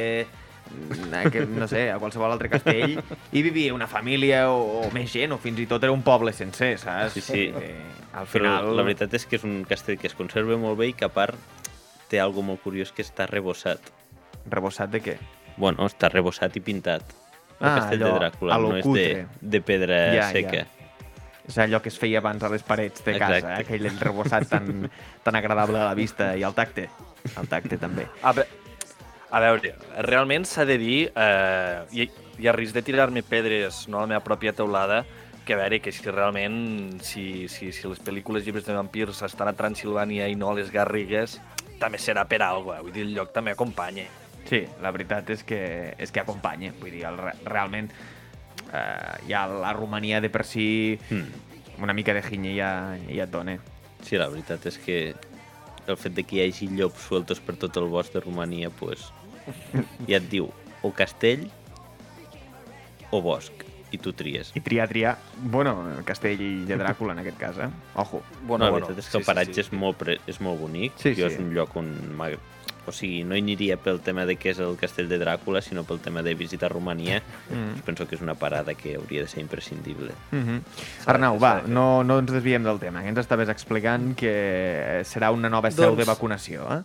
que, 1.32 1.46
no 1.46 1.68
sé, 1.68 1.90
a 1.92 1.98
qualsevol 2.00 2.32
altre 2.32 2.50
castell, 2.52 2.98
hi 3.32 3.42
vivia 3.42 3.74
una 3.74 3.88
família 3.88 4.48
o, 4.52 4.84
o 4.84 4.90
més 4.96 5.12
gent, 5.14 5.34
o 5.36 5.40
fins 5.42 5.60
i 5.64 5.68
tot 5.70 5.84
era 5.84 5.94
un 5.96 6.04
poble 6.06 6.34
sencer, 6.36 6.76
saps? 6.82 7.16
Sí, 7.16 7.24
sí. 7.24 7.46
Eh, 7.56 7.76
al 8.14 8.28
final... 8.28 8.66
Però 8.66 8.76
la 8.76 8.86
veritat 8.88 9.14
és 9.18 9.28
que 9.28 9.40
és 9.40 9.46
un 9.48 9.62
castell 9.70 10.00
que 10.02 10.10
es 10.12 10.18
conserva 10.18 10.58
molt 10.60 10.80
bé 10.80 10.92
i 10.92 10.98
que 10.98 11.08
a 11.08 11.14
part 11.14 11.40
té 12.12 12.22
algo 12.24 12.44
molt 12.46 12.64
curiós 12.64 12.92
que 12.96 13.06
està 13.06 13.28
rebossat. 13.30 13.92
Rebossat 14.52 14.92
de 14.94 15.04
què? 15.04 15.18
Bueno, 15.58 15.88
està 15.88 16.12
rebossat 16.14 16.56
i 16.60 16.64
pintat. 16.64 17.16
El 17.60 17.68
ah, 17.68 17.76
castell 17.80 18.04
allò, 18.04 18.14
de 18.14 18.20
Dràcula, 18.22 18.58
no 18.62 18.74
és 18.78 18.90
de, 18.94 19.08
de 19.42 19.62
pedra 19.66 20.02
ja, 20.14 20.28
seca. 20.34 20.64
Ja. 20.64 20.94
És 21.48 21.58
allò 21.64 21.80
que 21.82 21.90
es 21.90 21.98
feia 21.98 22.20
abans 22.20 22.44
a 22.44 22.52
les 22.52 22.64
parets 22.68 23.04
de 23.06 23.16
Exacte. 23.16 23.42
casa, 23.42 23.56
eh? 23.56 23.66
aquell 23.66 23.90
enrebossat 23.90 24.50
tan, 24.52 24.90
tan 25.26 25.40
agradable 25.40 25.80
a 25.80 25.88
la 25.90 25.98
vista 25.98 26.34
i 26.38 26.44
al 26.44 26.56
tacte. 26.58 26.90
Al 27.40 27.48
tacte 27.50 27.80
també. 27.82 28.06
A, 28.22 28.34
ve 28.36 28.46
a 29.30 29.40
veure, 29.44 29.74
realment 30.08 30.46
s'ha 30.48 30.64
de 30.68 30.78
dir, 30.80 31.00
eh, 31.12 31.80
i, 31.92 32.08
i 32.40 32.48
a 32.48 32.54
risc 32.56 32.76
de 32.78 32.84
tirar-me 32.86 33.24
pedres 33.28 33.86
no, 33.92 34.00
a 34.00 34.06
la 34.06 34.12
meva 34.14 34.24
pròpia 34.24 34.54
teulada, 34.56 35.02
que 35.48 35.56
a 35.56 35.60
veure, 35.60 35.80
que 35.84 35.92
si 35.96 36.04
realment, 36.12 37.00
si, 37.04 37.48
si, 37.52 37.72
si 37.76 37.88
les 37.88 38.00
pel·lícules 38.04 38.46
llibres 38.46 38.68
de 38.68 38.76
vampirs 38.76 39.24
estan 39.24 39.52
a 39.52 39.56
Transilvània 39.56 40.28
i 40.28 40.36
no 40.36 40.52
a 40.52 40.58
les 40.60 40.72
Garrigues, 40.72 41.40
també 41.80 42.00
serà 42.00 42.26
per 42.28 42.42
alguna 42.44 42.78
cosa, 42.78 42.86
vull 42.86 42.96
dir, 42.96 43.08
el 43.08 43.14
lloc 43.16 43.32
també 43.36 43.56
acompanya. 43.56 44.08
Sí, 44.48 44.64
la 44.82 44.94
veritat 44.96 45.30
és 45.36 45.44
que, 45.44 45.62
és 46.00 46.14
que 46.14 46.24
acompanya. 46.24 46.72
Vull 46.80 46.94
dir, 46.96 47.04
el, 47.10 47.20
realment 47.46 47.90
eh, 48.72 49.16
ja 49.28 49.46
la 49.52 49.74
Romania 49.76 50.22
de 50.24 50.32
per 50.32 50.46
si 50.48 50.98
mm. 51.10 51.84
una 51.84 51.94
mica 51.94 52.16
de 52.16 52.24
ginya 52.24 52.54
ja, 52.56 52.72
ja 53.10 53.28
et 53.28 53.34
dona. 53.34 53.58
Sí, 54.06 54.16
la 54.20 54.30
veritat 54.32 54.66
és 54.70 54.80
que 54.80 54.98
el 55.88 56.00
fet 56.00 56.16
de 56.16 56.24
que 56.28 56.40
hi 56.40 56.48
hagi 56.48 56.70
llops 56.72 57.08
sueltos 57.10 57.40
per 57.44 57.58
tot 57.60 57.78
el 57.80 57.88
bosc 57.92 58.14
de 58.16 58.24
Romania, 58.24 58.70
pues, 58.70 59.08
ja 60.10 60.20
et 60.20 60.28
diu 60.32 60.52
o 60.84 60.92
castell 60.96 61.48
o 63.12 63.22
bosc 63.24 63.64
i 63.92 64.00
tu 64.04 64.12
tries. 64.12 64.52
I 64.56 64.62
triar, 64.64 64.90
triar... 64.92 65.14
Bueno, 65.40 65.80
el 65.96 66.04
castell 66.04 66.66
de 66.68 66.76
Dràcula, 66.80 67.16
en 67.16 67.24
aquest 67.24 67.38
cas, 67.40 67.58
eh? 67.58 67.70
Ojo. 67.96 68.22
Bueno, 68.42 68.66
no, 68.66 68.72
la 68.72 68.72
veritat 68.76 68.96
bueno, 68.96 69.00
és 69.00 69.08
que 69.08 69.16
sí, 69.16 69.22
el 69.22 69.28
paratge 69.28 69.54
sí, 69.54 69.62
sí. 69.62 69.66
És, 69.68 69.72
molt 69.72 70.00
pre... 70.02 70.18
és 70.28 70.42
molt 70.44 70.60
bonic. 70.60 70.98
Sí, 71.00 71.14
jo 71.16 71.30
sí. 71.30 71.38
és 71.38 71.40
un 71.40 71.54
lloc 71.56 71.76
on 71.80 71.94
o 72.88 72.94
sigui, 72.96 73.24
no 73.28 73.36
hi 73.36 73.42
aniria 73.44 73.78
pel 73.82 74.00
tema 74.04 74.26
de 74.26 74.38
què 74.40 74.54
és 74.54 74.62
el 74.64 74.78
castell 74.80 75.10
de 75.12 75.20
Dràcula, 75.22 75.62
sinó 75.62 75.84
pel 75.88 76.00
tema 76.04 76.24
de 76.24 76.34
visitar 76.40 76.72
Romania. 76.72 77.20
Mm. 77.52 77.84
Penso 77.88 78.08
que 78.08 78.16
és 78.16 78.24
una 78.24 78.38
parada 78.40 78.76
que 78.80 78.96
hauria 78.96 79.26
de 79.26 79.28
ser 79.28 79.42
imprescindible. 79.42 80.14
Mm 80.32 80.44
-hmm. 80.44 80.62
Arnau, 81.06 81.40
va, 81.40 81.62
no, 81.68 82.04
no 82.04 82.20
ens 82.20 82.32
desviem 82.32 82.64
del 82.64 82.80
tema. 82.80 83.02
Que 83.02 83.10
ens 83.10 83.20
estaves 83.20 83.50
explicant 83.50 84.16
que 84.16 85.04
serà 85.04 85.32
una 85.32 85.50
nova 85.50 85.72
seu 85.72 85.92
doncs, 85.92 85.98
de 85.98 86.06
vacunació, 86.06 86.68
eh? 86.74 86.82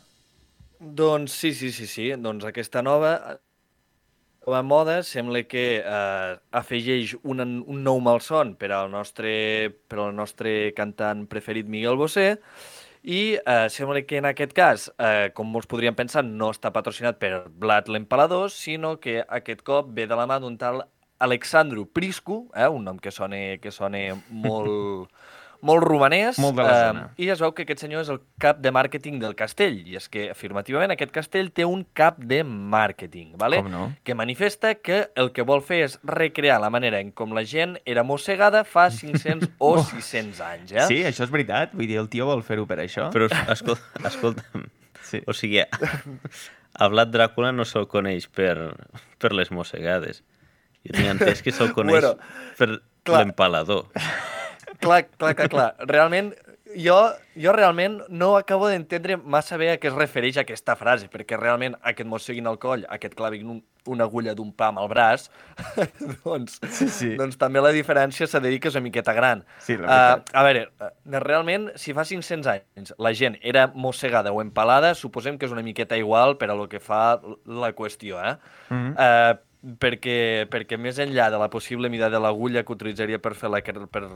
Doncs 0.79 1.33
sí, 1.33 1.55
sí, 1.55 1.71
sí, 1.73 1.87
sí. 1.87 2.13
Doncs 2.19 2.45
aquesta 2.45 2.83
nova 2.83 3.39
nova 4.47 4.63
moda 4.63 5.03
sembla 5.03 5.45
que 5.45 5.83
eh, 5.85 6.37
afegeix 6.51 7.15
un, 7.23 7.41
un 7.41 7.83
nou 7.85 8.01
malson 8.01 8.57
per 8.59 8.73
al 8.73 8.91
nostre, 8.91 9.71
per 9.89 9.99
al 9.99 10.15
nostre 10.15 10.73
cantant 10.75 11.27
preferit 11.31 11.69
Miguel 11.69 11.97
Bosé 11.97 12.41
i 13.03 13.35
eh, 13.35 13.69
sembla 13.71 14.03
que 14.07 14.19
en 14.21 14.29
aquest 14.31 14.53
cas, 14.55 14.87
eh, 14.99 15.31
com 15.35 15.49
molts 15.51 15.67
podrien 15.71 15.97
pensar, 15.99 16.23
no 16.23 16.53
està 16.55 16.71
patrocinat 16.75 17.19
per 17.19 17.49
Vlad 17.59 17.91
l'Empalador, 17.91 18.51
sinó 18.55 18.97
que 19.03 19.21
aquest 19.27 19.65
cop 19.67 19.91
ve 19.97 20.07
de 20.07 20.19
la 20.19 20.29
mà 20.31 20.39
d'un 20.43 20.57
tal 20.59 20.85
Alexandru 21.23 21.87
Priscu, 21.87 22.49
eh, 22.55 22.69
un 22.69 22.85
nom 22.85 22.99
que 22.99 23.11
sona, 23.11 23.59
que 23.63 23.75
sona 23.75 24.07
molt... 24.31 25.11
molt 25.63 25.85
romanès, 25.87 26.39
molt 26.43 26.57
de 26.59 26.65
la 26.67 26.73
eh, 26.75 26.87
zona. 26.89 27.03
i 27.23 27.29
es 27.33 27.43
veu 27.43 27.53
que 27.55 27.65
aquest 27.65 27.85
senyor 27.85 28.03
és 28.03 28.11
el 28.13 28.19
cap 28.43 28.59
de 28.63 28.73
màrqueting 28.75 29.21
del 29.23 29.37
castell, 29.39 29.79
i 29.87 29.97
és 29.99 30.09
que 30.13 30.27
afirmativament 30.33 30.95
aquest 30.95 31.15
castell 31.15 31.53
té 31.55 31.67
un 31.69 31.85
cap 31.99 32.19
de 32.19 32.43
màrqueting, 32.47 33.37
vale? 33.41 33.63
Com 33.63 33.71
no? 33.73 33.85
que 34.03 34.17
manifesta 34.19 34.75
que 34.75 35.05
el 35.15 35.31
que 35.37 35.47
vol 35.47 35.63
fer 35.65 35.83
és 35.87 35.97
recrear 36.09 36.59
la 36.63 36.73
manera 36.75 37.01
en 37.03 37.13
com 37.15 37.35
la 37.37 37.47
gent 37.47 37.77
era 37.87 38.05
mossegada 38.07 38.65
fa 38.67 38.89
500 39.03 39.55
o 39.59 39.73
600 39.79 40.43
anys. 40.49 40.75
Eh? 40.75 40.89
Sí, 40.91 41.01
això 41.07 41.27
és 41.29 41.35
veritat, 41.35 41.77
vull 41.79 41.87
dir, 41.87 42.01
el 42.03 42.11
tio 42.13 42.27
vol 42.31 42.43
fer-ho 42.47 42.67
per 42.67 42.81
això. 42.83 43.09
Però 43.15 43.31
escolta, 43.31 44.03
escolta'm, 44.11 44.67
sí. 45.07 45.23
o 45.27 45.37
sigui, 45.37 45.63
a 45.63 46.91
Vlad 46.91 47.15
Dràcula 47.15 47.55
no 47.55 47.69
se'l 47.69 47.87
coneix 47.87 48.27
per, 48.27 48.75
per 49.23 49.35
les 49.37 49.55
mossegades. 49.55 50.25
Jo 50.83 50.97
tinc 50.99 51.15
entès 51.15 51.47
que 51.47 51.55
se'l 51.55 51.71
coneix 51.79 52.03
bueno, 52.03 52.17
per 52.59 52.73
l'empalador 53.07 53.87
clar, 54.83 55.05
clar, 55.17 55.35
clar, 55.39 55.49
clar. 55.49 55.69
Realment, 55.89 56.33
jo, 56.77 56.97
jo 57.37 57.53
realment 57.53 58.01
no 58.09 58.37
acabo 58.37 58.69
d'entendre 58.69 59.17
massa 59.17 59.59
bé 59.61 59.73
a 59.73 59.77
què 59.81 59.91
es 59.91 59.97
refereix 59.97 60.39
aquesta 60.41 60.77
frase, 60.79 61.09
perquè 61.13 61.39
realment 61.39 61.77
aquest 61.81 62.09
mosseguin 62.09 62.49
al 62.49 62.59
coll, 62.63 62.85
aquest 62.93 63.15
clavin 63.19 63.51
un, 63.55 63.61
una 63.93 64.07
agulla 64.09 64.35
d'un 64.39 64.53
pam 64.57 64.79
al 64.81 64.89
braç, 64.91 65.29
doncs, 66.25 66.59
sí, 66.71 66.89
sí. 66.89 67.13
doncs 67.19 67.39
també 67.41 67.63
la 67.63 67.73
diferència 67.75 68.29
s'ha 68.29 68.41
de 68.43 68.53
dir 68.53 68.61
que 68.63 68.71
és 68.73 68.79
una 68.79 68.87
miqueta 68.87 69.15
gran. 69.17 69.45
Sí, 69.63 69.77
la 69.81 70.01
uh, 70.19 70.25
a 70.33 70.45
veure, 70.47 70.67
uh, 70.81 70.93
realment, 71.25 71.71
si 71.81 71.95
fa 71.97 72.07
500 72.09 72.51
anys 72.57 72.97
la 72.99 73.15
gent 73.17 73.39
era 73.43 73.69
mossegada 73.75 74.33
o 74.33 74.43
empalada, 74.45 74.95
suposem 74.99 75.39
que 75.39 75.49
és 75.49 75.55
una 75.55 75.65
miqueta 75.67 75.99
igual 76.01 76.39
per 76.41 76.51
a 76.51 76.59
lo 76.59 76.69
que 76.73 76.81
fa 76.83 77.21
la 77.47 77.73
qüestió, 77.77 78.21
eh? 78.23 78.37
Mm 78.71 78.83
-hmm. 78.83 78.95
uh, 78.97 79.77
perquè, 79.79 80.49
perquè 80.51 80.79
més 80.79 80.99
enllà 80.99 81.31
de 81.31 81.39
la 81.39 81.49
possible 81.51 81.89
mida 81.89 82.11
de 82.11 82.19
l'agulla 82.19 82.65
que 82.65 82.73
utilitzaria 82.73 83.21
per 83.23 83.35
fer 83.35 83.51
la, 83.51 83.61
per, 83.63 84.09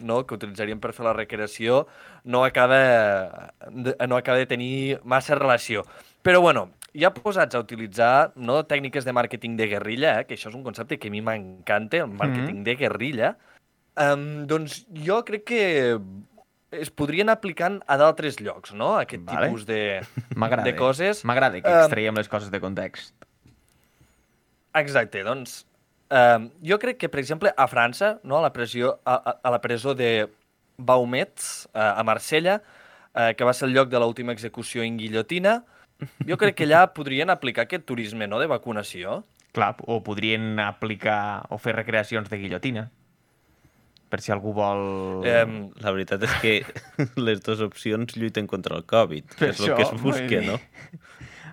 no, 0.00 0.22
que 0.26 0.36
utilitzaríem 0.36 0.80
per 0.80 0.92
fer 0.96 1.06
la 1.06 1.14
recreació 1.16 1.86
no 2.24 2.44
acaba, 2.44 3.52
de, 3.68 3.94
no 4.08 4.16
acaba 4.16 4.38
de 4.38 4.46
tenir 4.50 5.00
massa 5.04 5.38
relació. 5.38 5.84
Però 6.22 6.40
bueno, 6.40 6.68
ja 6.96 7.12
posats 7.14 7.54
a 7.54 7.62
utilitzar 7.62 8.32
no, 8.36 8.60
tècniques 8.68 9.06
de 9.06 9.14
màrqueting 9.16 9.56
de 9.56 9.68
guerrilla, 9.70 10.18
eh, 10.20 10.26
que 10.26 10.36
això 10.36 10.50
és 10.50 10.58
un 10.58 10.66
concepte 10.66 10.98
que 10.98 11.08
a 11.08 11.14
mi 11.14 11.22
m'encanta, 11.24 12.04
el 12.04 12.10
màrqueting 12.10 12.60
mm 12.60 12.60
-hmm. 12.60 12.68
de 12.68 12.76
guerrilla, 12.76 13.36
um, 13.96 14.46
doncs 14.46 14.86
jo 14.92 15.24
crec 15.24 15.44
que 15.44 15.98
es 16.70 16.90
podrien 16.90 17.28
aplicar 17.28 17.80
a 17.86 17.96
d'altres 17.96 18.40
llocs, 18.40 18.72
no? 18.72 18.96
Aquest 18.98 19.24
vale. 19.24 19.46
tipus 19.46 19.66
de, 19.66 20.02
de 20.64 20.76
coses. 20.76 21.24
M'agrada 21.24 21.60
que 21.60 21.68
extraiem 21.68 22.14
um, 22.14 22.18
les 22.18 22.28
coses 22.28 22.50
de 22.50 22.60
context. 22.60 23.14
Exacte, 24.74 25.24
doncs 25.24 25.66
Uh, 26.10 26.50
jo 26.66 26.80
crec 26.82 26.98
que, 26.98 27.08
per 27.08 27.20
exemple, 27.22 27.52
a 27.54 27.66
França, 27.70 28.18
no, 28.26 28.40
a, 28.40 28.42
la 28.42 28.52
pressió, 28.52 28.96
a, 29.06 29.14
a, 29.14 29.36
a 29.46 29.54
la 29.54 29.60
presó 29.62 29.94
de 29.94 30.28
Baumets, 30.76 31.68
uh, 31.70 31.94
a 31.94 32.04
Marsella, 32.06 32.60
uh, 33.14 33.30
que 33.38 33.46
va 33.46 33.54
ser 33.54 33.68
el 33.68 33.76
lloc 33.76 33.92
de 33.92 34.00
l'última 34.02 34.34
execució 34.34 34.82
en 34.82 34.98
guillotina, 34.98 35.60
jo 36.26 36.38
crec 36.40 36.58
que 36.58 36.66
allà 36.66 36.86
podrien 36.98 37.30
aplicar 37.30 37.68
aquest 37.68 37.86
turisme 37.86 38.26
no, 38.26 38.42
de 38.42 38.50
vacunació. 38.50 39.22
Clar, 39.54 39.76
o 39.86 40.00
podrien 40.06 40.58
aplicar 40.62 41.46
o 41.50 41.58
fer 41.58 41.74
recreacions 41.78 42.30
de 42.30 42.38
guillotina 42.42 42.90
per 44.10 44.18
si 44.18 44.32
algú 44.34 44.52
vol... 44.56 45.22
Um, 45.22 45.54
la 45.80 45.92
veritat 45.94 46.26
és 46.26 46.32
que 46.42 46.54
les 47.26 47.40
dues 47.46 47.62
opcions 47.62 48.16
lluiten 48.18 48.50
contra 48.50 48.76
el 48.76 48.84
Covid, 48.90 49.36
que 49.38 49.52
és 49.52 49.62
el 49.62 49.76
que 49.78 49.86
es 49.86 49.94
busca, 50.02 50.42
no? 50.42 50.58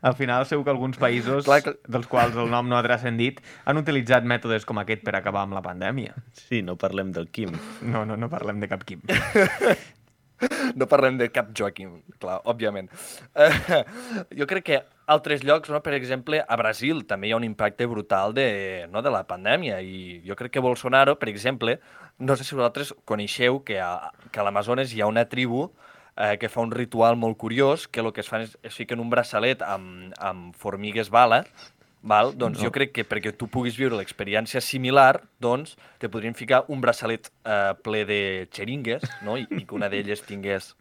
Al 0.01 0.15
final 0.19 0.45
segur 0.49 0.65
que 0.67 0.73
alguns 0.73 0.99
països, 1.01 1.45
Clar, 1.47 1.61
que... 1.65 1.75
dels 1.87 2.07
quals 2.11 2.37
el 2.37 2.51
nom 2.53 2.69
no 2.69 2.77
ha 2.77 2.85
transcendit, 2.85 3.41
han 3.65 3.81
utilitzat 3.81 4.27
mètodes 4.27 4.67
com 4.67 4.81
aquest 4.83 5.05
per 5.05 5.17
acabar 5.17 5.45
amb 5.47 5.57
la 5.57 5.63
pandèmia. 5.65 6.15
Sí, 6.37 6.63
no 6.65 6.77
parlem 6.79 7.13
del 7.15 7.29
Quim. 7.33 7.53
No, 7.81 8.05
no, 8.05 8.17
no 8.17 8.31
parlem 8.31 8.63
de 8.63 8.71
cap 8.71 8.83
Quim. 8.87 9.03
no 10.79 10.87
parlem 10.89 11.17
de 11.17 11.29
cap 11.33 11.49
Joaquim, 11.57 12.01
clar, 12.21 12.39
òbviament. 12.49 12.89
Uh, 13.33 13.81
jo 14.37 14.47
crec 14.49 14.65
que 14.67 14.79
altres 15.09 15.43
llocs, 15.47 15.71
no? 15.73 15.81
per 15.83 15.95
exemple, 15.97 16.41
a 16.41 16.57
Brasil 16.59 17.03
també 17.09 17.29
hi 17.29 17.33
ha 17.33 17.39
un 17.39 17.47
impacte 17.47 17.87
brutal 17.89 18.35
de, 18.37 18.85
no? 18.91 19.01
de 19.01 19.13
la 19.13 19.23
pandèmia 19.29 19.79
i 19.81 20.21
jo 20.27 20.37
crec 20.37 20.57
que 20.57 20.63
Bolsonaro, 20.63 21.17
per 21.19 21.31
exemple, 21.31 21.79
no 22.19 22.35
sé 22.35 22.45
si 22.45 22.57
vosaltres 22.57 22.93
coneixeu 23.05 23.61
que 23.65 23.79
a, 23.81 24.11
que 24.31 24.41
a 24.41 24.45
l'Amazones 24.45 24.93
hi 24.93 25.01
ha 25.01 25.09
una 25.09 25.27
tribu 25.29 25.71
eh, 26.17 26.35
que 26.41 26.49
fa 26.49 26.61
un 26.65 26.73
ritual 26.73 27.15
molt 27.15 27.37
curiós, 27.37 27.87
que 27.87 28.01
el 28.01 28.11
que 28.13 28.21
es 28.25 28.29
fan 28.29 28.45
és 28.47 28.57
es 28.65 28.75
fiquen 28.75 28.99
un 29.03 29.09
braçalet 29.13 29.63
amb, 29.65 30.13
amb 30.17 30.55
formigues 30.57 31.11
bala, 31.13 31.43
val? 32.01 32.33
doncs 32.35 32.59
no. 32.59 32.67
jo 32.67 32.73
crec 32.73 32.93
que 32.95 33.05
perquè 33.07 33.33
tu 33.37 33.49
puguis 33.51 33.77
viure 33.77 33.97
l'experiència 33.99 34.61
similar, 34.61 35.23
doncs 35.43 35.77
te 36.01 36.09
podrien 36.09 36.37
ficar 36.37 36.63
un 36.73 36.81
braçalet 36.81 37.31
eh, 37.45 37.73
ple 37.83 38.05
de 38.09 38.21
xeringues, 38.53 39.05
no? 39.25 39.37
I, 39.37 39.47
i 39.49 39.65
que 39.65 39.77
una 39.77 39.91
d'elles 39.93 40.23
tingués 40.25 40.73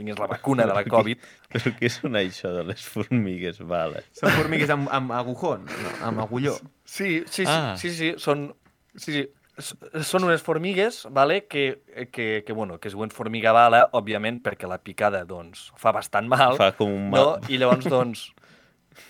tingués 0.00 0.18
la 0.18 0.26
vacuna 0.30 0.64
de 0.64 0.72
la 0.72 0.84
Covid. 0.88 1.24
Però 1.52 1.72
què 1.76 1.90
són 1.92 2.16
això 2.16 2.54
de 2.54 2.64
les 2.70 2.84
formigues 2.88 3.60
bala? 3.68 4.00
Són 4.16 4.32
formigues 4.38 4.72
amb, 4.72 4.88
amb 4.96 5.12
agujón, 5.12 5.66
no, 5.68 5.92
amb 6.08 6.24
agulló. 6.24 6.56
Sí, 6.84 7.20
sí, 7.26 7.44
sí, 7.44 7.48
ah. 7.50 7.74
sí, 7.80 7.92
sí, 7.96 8.14
són... 8.22 8.48
Sí, 8.96 9.12
sí, 9.12 9.26
són 9.58 10.24
unes 10.28 10.44
formigues 10.44 11.02
vale, 11.10 11.44
que, 11.50 11.82
que, 12.12 12.42
que, 12.46 12.52
bueno, 12.52 12.78
que 12.80 12.88
es 12.88 12.94
diuen 12.94 13.10
formiga 13.14 13.52
bala, 13.56 13.86
òbviament, 13.96 14.40
perquè 14.44 14.68
la 14.70 14.80
picada 14.82 15.24
doncs, 15.28 15.70
fa 15.80 15.92
bastant 15.96 16.28
mal. 16.30 16.58
Fa 16.60 16.72
com 16.78 16.92
un 16.94 17.10
mal. 17.10 17.20
No? 17.20 17.50
I 17.52 17.58
llavors, 17.60 17.88
doncs, 17.90 18.28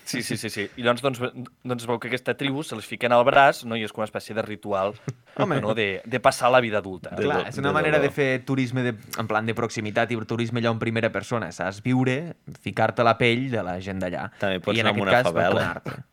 Sí, 0.05 0.23
sí, 0.23 0.37
sí, 0.37 0.49
sí. 0.49 0.67
I 0.77 0.83
llavors 0.83 1.01
doncs, 1.03 1.21
doncs 1.65 1.85
veu 1.87 1.99
que 2.01 2.09
aquesta 2.11 2.35
tribu 2.37 2.63
se 2.67 2.75
les 2.77 2.87
fiquen 2.87 3.13
al 3.15 3.23
braç 3.27 3.63
no? 3.67 3.77
i 3.79 3.85
és 3.85 3.93
com 3.93 4.03
una 4.03 4.09
espècie 4.09 4.35
de 4.37 4.43
ritual 4.45 4.93
Home. 5.37 5.61
no? 5.63 5.73
de, 5.77 6.01
de 6.05 6.21
passar 6.23 6.51
la 6.53 6.61
vida 6.63 6.81
adulta. 6.81 7.15
De 7.17 7.25
Clar, 7.25 7.41
és 7.49 7.59
una 7.61 7.71
de 7.71 7.77
manera 7.79 7.99
de, 7.99 8.09
de 8.09 8.13
fer 8.15 8.29
turisme 8.47 8.85
de, 8.85 8.95
en 9.21 9.29
plan 9.31 9.47
de 9.47 9.55
proximitat 9.57 10.11
i 10.11 10.19
turisme 10.27 10.61
allò 10.61 10.75
en 10.75 10.83
primera 10.83 11.11
persona. 11.13 11.51
Saps 11.55 11.81
viure, 11.85 12.35
ficar-te 12.61 13.05
la 13.07 13.17
pell 13.19 13.49
de 13.51 13.65
la 13.65 13.79
gent 13.83 14.01
d'allà. 14.03 14.29
També 14.41 14.61
pots 14.63 14.77
I 14.77 14.85
anar 14.85 14.95
amb 14.95 15.05
una 15.07 15.19
cas, 15.19 15.29
favela 15.31 16.07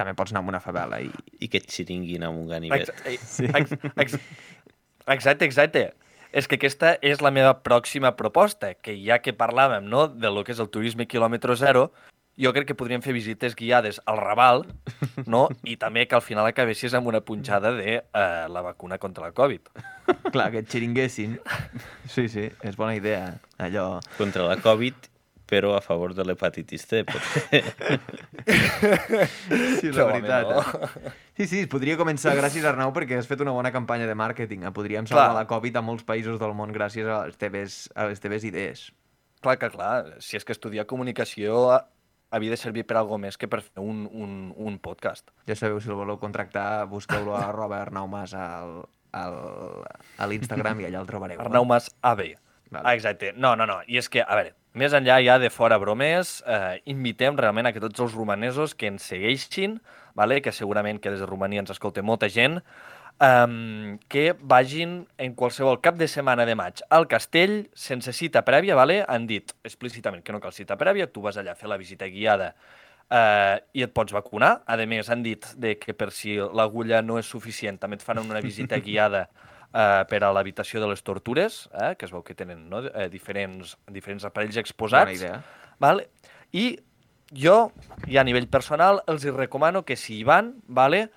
també 0.00 0.16
pots 0.18 0.32
anar 0.32 0.42
amb 0.44 0.52
una 0.54 0.62
favela. 0.64 1.00
I, 1.04 1.10
I 1.40 1.50
que 1.52 1.60
et 1.60 1.70
xiringuin 1.70 2.24
amb 2.26 2.40
un 2.40 2.48
ganivet. 2.50 2.92
Ex 3.04 3.40
ex 3.46 3.76
ex 3.94 4.20
exacte, 5.06 5.44
exacte. 5.44 5.90
És 6.30 6.46
que 6.46 6.60
aquesta 6.60 6.94
és 7.02 7.20
la 7.24 7.32
meva 7.34 7.56
pròxima 7.66 8.14
proposta, 8.16 8.72
que 8.78 8.94
ja 9.02 9.18
que 9.18 9.34
parlàvem 9.34 9.88
no, 9.90 10.06
de 10.08 10.30
lo 10.30 10.44
que 10.46 10.54
és 10.54 10.62
el 10.62 10.70
turisme 10.70 11.08
quilòmetre 11.10 11.56
zero, 11.58 11.88
jo 12.40 12.52
crec 12.54 12.70
que 12.70 12.76
podríem 12.78 13.02
fer 13.04 13.12
visites 13.12 13.56
guiades 13.58 13.98
al 14.08 14.20
Raval, 14.22 14.62
no? 15.26 15.48
I 15.66 15.76
també 15.80 16.06
que 16.08 16.16
al 16.16 16.24
final 16.24 16.46
acabessis 16.48 16.94
amb 16.94 17.10
una 17.10 17.20
punxada 17.26 17.74
de 17.76 17.98
uh, 18.00 18.46
la 18.48 18.62
vacuna 18.64 19.00
contra 19.02 19.26
la 19.26 19.34
Covid. 19.36 19.68
Clar, 20.30 20.48
que 20.54 20.62
et 20.62 20.70
xiringuessin. 20.70 21.36
Sí, 22.06 22.28
sí, 22.32 22.46
és 22.62 22.78
bona 22.78 22.94
idea. 22.96 23.34
Allò... 23.58 23.98
Contra 24.16 24.46
la 24.46 24.60
Covid 24.62 25.09
però 25.50 25.74
a 25.74 25.80
favor 25.82 26.14
de 26.14 26.22
l'hepatitis 26.24 26.86
C, 26.86 27.02
sí, 29.80 29.90
la 29.90 30.04
veritat. 30.06 30.46
No. 30.46 30.60
Eh? 30.62 31.12
Sí, 31.40 31.46
sí, 31.50 31.66
podria 31.70 31.96
començar, 31.98 32.36
gràcies 32.38 32.64
Arnau, 32.68 32.92
perquè 32.94 33.18
has 33.18 33.26
fet 33.26 33.42
una 33.42 33.54
bona 33.56 33.72
campanya 33.74 34.06
de 34.06 34.14
màrqueting. 34.14 34.62
Eh? 34.68 34.72
Podríem 34.76 35.08
salvar 35.10 35.32
clar. 35.32 35.38
la 35.42 35.48
Covid 35.50 35.80
a 35.80 35.82
molts 35.82 36.06
països 36.06 36.38
del 36.38 36.54
món 36.54 36.70
gràcies 36.76 37.08
a 37.10 37.24
les 37.26 37.40
teves, 37.40 37.80
a 37.98 38.06
les 38.10 38.22
teves 38.22 38.46
idees. 38.46 38.90
Clar 39.42 39.56
que 39.58 39.72
clar, 39.72 40.20
si 40.22 40.38
és 40.38 40.46
que 40.46 40.54
estudiar 40.54 40.86
comunicació 40.86 41.80
havia 42.30 42.54
de 42.54 42.60
servir 42.60 42.84
per 42.86 43.00
algo 43.00 43.18
més 43.18 43.34
que 43.40 43.48
per 43.50 43.62
fer 43.64 43.82
un, 43.82 44.04
un, 44.06 44.52
un 44.54 44.78
podcast. 44.78 45.32
Ja 45.50 45.56
sabeu, 45.58 45.80
si 45.82 45.90
el 45.90 45.98
voleu 45.98 46.20
contractar, 46.22 46.86
busqueu-lo 46.92 47.34
a 47.34 47.42
arroba 47.50 47.80
Arnau 47.82 48.06
Mas 48.06 48.36
al, 48.38 48.84
al, 49.10 49.40
a 50.14 50.30
l'Instagram 50.30 50.84
i 50.84 50.86
allà 50.90 51.02
el 51.02 51.10
trobareu. 51.10 51.42
Arnau 51.42 51.66
Mas 51.66 51.90
AB. 52.06 52.28
Vale. 52.70 52.86
Ah, 52.86 52.94
exacte. 52.94 53.32
No, 53.34 53.56
no, 53.58 53.66
no. 53.66 53.80
I 53.90 53.98
és 53.98 54.06
que, 54.06 54.22
a 54.22 54.36
veure, 54.38 54.54
més 54.72 54.94
enllà 54.94 55.18
ja 55.24 55.38
de 55.42 55.50
fora 55.50 55.78
bromes, 55.82 56.40
eh, 56.46 56.80
invitem 56.92 57.36
realment 57.38 57.66
a 57.66 57.72
que 57.74 57.82
tots 57.82 58.00
els 58.00 58.14
romanesos 58.14 58.74
que 58.74 58.86
ens 58.86 59.02
segueixin, 59.02 59.80
vale? 60.14 60.40
que 60.42 60.52
segurament 60.52 61.00
que 61.00 61.10
des 61.10 61.20
de 61.20 61.26
Romania 61.26 61.60
ens 61.60 61.72
escolta 61.74 62.02
molta 62.02 62.28
gent, 62.28 62.60
um, 63.20 63.98
que 64.08 64.34
vagin 64.40 65.06
en 65.18 65.34
qualsevol 65.34 65.80
cap 65.82 65.98
de 65.98 66.08
setmana 66.08 66.46
de 66.46 66.54
maig 66.54 66.82
al 66.88 67.06
castell 67.10 67.68
sense 67.74 68.14
cita 68.16 68.44
prèvia, 68.46 68.76
vale? 68.78 69.02
han 69.06 69.26
dit 69.26 69.52
explícitament 69.64 70.22
que 70.24 70.32
no 70.32 70.40
cal 70.40 70.54
cita 70.54 70.78
prèvia, 70.80 71.10
tu 71.10 71.22
vas 71.22 71.36
allà 71.36 71.52
a 71.52 71.58
fer 71.58 71.68
la 71.68 71.80
visita 71.80 72.08
guiada 72.08 72.54
eh, 73.10 73.58
i 73.74 73.84
et 73.84 73.92
pots 73.92 74.14
vacunar. 74.14 74.60
A 74.66 74.78
més, 74.86 75.10
han 75.10 75.22
dit 75.26 75.46
de 75.58 75.76
que 75.78 75.94
per 75.94 76.10
si 76.14 76.38
l'agulla 76.38 77.02
no 77.02 77.18
és 77.18 77.26
suficient, 77.26 77.78
també 77.78 77.98
et 77.98 78.06
fan 78.06 78.22
una 78.22 78.42
visita 78.44 78.78
guiada 78.86 79.28
eh, 79.72 80.04
per 80.10 80.22
a 80.24 80.32
l'habitació 80.34 80.82
de 80.82 80.90
les 80.90 81.02
tortures, 81.02 81.62
eh, 81.74 81.94
que 81.98 82.06
es 82.08 82.12
veu 82.14 82.22
que 82.26 82.36
tenen 82.38 82.68
no? 82.70 82.82
eh, 82.88 83.08
diferents, 83.12 83.76
diferents 83.88 84.26
aparells 84.28 84.58
exposats. 84.60 85.10
Bona 85.10 85.18
idea. 85.18 85.42
Vale? 85.80 86.08
I 86.52 86.72
jo, 87.30 87.70
i 88.10 88.18
a 88.18 88.24
nivell 88.26 88.48
personal, 88.50 89.02
els 89.10 89.24
hi 89.24 89.34
recomano 89.34 89.84
que 89.86 89.96
si 89.96 90.18
hi 90.18 90.26
van, 90.26 90.54
vale, 90.66 91.08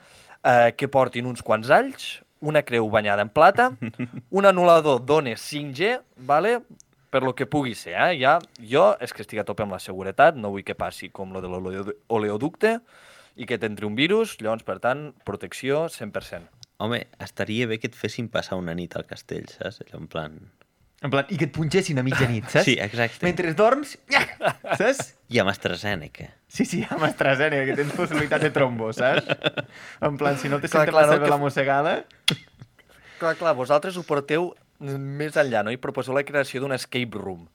eh, 0.43 0.71
que 0.77 0.89
portin 0.91 1.27
uns 1.29 1.43
quants 1.45 1.73
alls, 1.73 2.21
una 2.43 2.63
creu 2.67 2.89
banyada 2.91 3.23
en 3.23 3.31
plata, 3.33 3.71
un 4.37 4.45
anulador 4.45 5.01
d'ones 5.01 5.41
5G, 5.41 5.95
vale, 6.27 6.59
per 7.13 7.23
lo 7.23 7.35
que 7.37 7.45
pugui 7.45 7.75
ser. 7.77 7.93
Eh? 7.93 8.17
Ja, 8.21 8.39
jo 8.57 8.91
és 9.01 9.13
que 9.13 9.21
estic 9.25 9.41
a 9.41 9.47
tope 9.47 9.65
amb 9.65 9.75
la 9.75 9.81
seguretat, 9.81 10.37
no 10.37 10.53
vull 10.53 10.65
que 10.65 10.77
passi 10.77 11.11
com 11.13 11.33
lo 11.33 11.43
de 11.43 11.51
l'oleoducte 11.51 12.79
i 13.37 13.47
que 13.49 13.57
t'entri 13.61 13.85
un 13.85 13.97
virus, 13.97 14.35
llavors, 14.41 14.65
per 14.65 14.79
tant, 14.81 15.11
protecció 15.25 15.85
100%. 15.93 16.62
Home, 16.83 16.99
estaria 17.23 17.67
bé 17.69 17.77
que 17.79 17.87
et 17.87 17.95
fessin 17.95 18.27
passar 18.31 18.57
una 18.59 18.75
nit 18.75 18.97
al 18.99 19.05
castell, 19.07 19.47
saps? 19.47 19.81
Allò 19.85 20.01
en 20.01 20.09
plan... 20.11 20.35
En 21.03 21.11
plan, 21.11 21.27
i 21.31 21.37
que 21.39 21.47
et 21.49 21.53
punxessin 21.55 21.99
a 21.99 22.03
mitjanit, 22.03 22.47
saps? 22.51 22.65
Sí, 22.69 22.77
exacte. 22.79 23.23
Mentre 23.27 23.53
dorms, 23.55 23.95
saps? 24.79 25.13
I 25.31 25.39
amb 25.43 25.51
AstraZeneca. 25.51 26.29
Sí, 26.51 26.67
sí, 26.67 26.81
amb 26.83 27.07
AstraZeneca, 27.07 27.69
que 27.69 27.77
tens 27.79 27.95
possibilitat 27.95 28.43
de 28.43 28.51
trombo, 28.55 28.91
saps? 28.95 29.31
En 30.03 30.19
plan, 30.19 30.39
si 30.39 30.51
no 30.51 30.59
te 30.63 30.71
senta 30.71 30.91
massa 30.95 31.15
bé 31.15 31.23
que... 31.23 31.31
la 31.31 31.39
mossegada... 31.39 31.95
Clar, 33.23 33.37
clar, 33.39 33.53
vosaltres 33.55 33.95
ho 33.95 34.03
porteu 34.03 34.49
més 34.83 35.37
enllà, 35.39 35.63
no? 35.63 35.71
I 35.71 35.79
proposeu 35.79 36.15
la 36.17 36.25
creació 36.27 36.59
d'un 36.59 36.75
escape 36.75 37.15
room. 37.15 37.45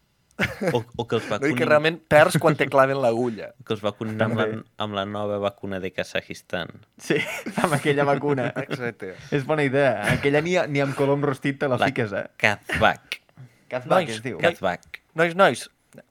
O, 0.72 0.84
o 0.96 1.06
que 1.08 1.16
els 1.18 1.24
vacunin... 1.26 1.50
No, 1.50 1.56
I 1.56 1.58
que 1.58 1.66
realment 1.66 1.96
perds 2.10 2.38
quan 2.42 2.56
te 2.58 2.68
claven 2.70 3.00
l'agulla. 3.02 3.50
Que 3.66 3.74
els 3.74 3.82
vacunin 3.82 4.20
amb 4.22 4.38
la, 4.38 4.46
amb 4.84 4.98
la 4.98 5.04
nova 5.08 5.40
vacuna 5.42 5.80
de 5.82 5.90
Kazakhstan. 5.94 6.70
Sí, 7.02 7.18
amb 7.56 7.74
aquella 7.74 8.06
vacuna. 8.06 8.52
Exacte. 8.66 9.14
És 9.34 9.46
bona 9.48 9.66
idea. 9.66 9.96
Aquella 10.14 10.42
ni, 10.44 10.54
ni 10.70 10.84
amb 10.84 10.94
colom 10.98 11.24
rostit 11.26 11.58
te 11.60 11.70
la, 11.70 11.80
la 11.80 11.90
fiques, 11.90 12.14
eh? 12.14 12.28
Kazbak. 12.38 13.20
Kazbak, 13.68 13.92
nois, 13.92 14.14
es 14.14 14.22
diu. 14.24 14.38
Kazbak. 14.42 15.02
Nois, 15.18 15.34
nois, 15.38 15.66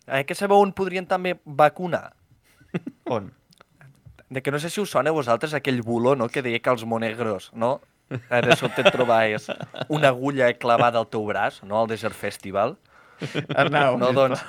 eh, 0.06 0.24
que 0.28 0.36
sabeu 0.36 0.60
on 0.62 0.74
podrien 0.76 1.08
també 1.08 1.38
vacunar? 1.46 2.12
On? 3.18 3.32
De 4.30 4.44
que 4.44 4.52
no 4.52 4.60
sé 4.60 4.70
si 4.70 4.82
us 4.84 4.92
sona 4.92 5.14
a 5.14 5.16
vosaltres 5.16 5.56
aquell 5.56 5.80
bulo, 5.88 6.18
no?, 6.20 6.28
que 6.28 6.44
deia 6.44 6.60
que 6.60 6.74
els 6.74 6.84
monegros, 6.84 7.52
no?, 7.56 7.78
de 8.08 8.56
sobte 8.60 8.84
et 8.84 8.92
trobaves 8.92 9.50
una 9.92 10.12
agulla 10.14 10.54
clavada 10.56 11.00
al 11.00 11.08
teu 11.12 11.26
braç, 11.28 11.62
no?, 11.64 11.80
al 11.80 11.88
Desert 11.92 12.16
Festival, 12.16 12.76
Arnau. 13.56 13.98
No, 14.02 14.12
doncs, 14.16 14.44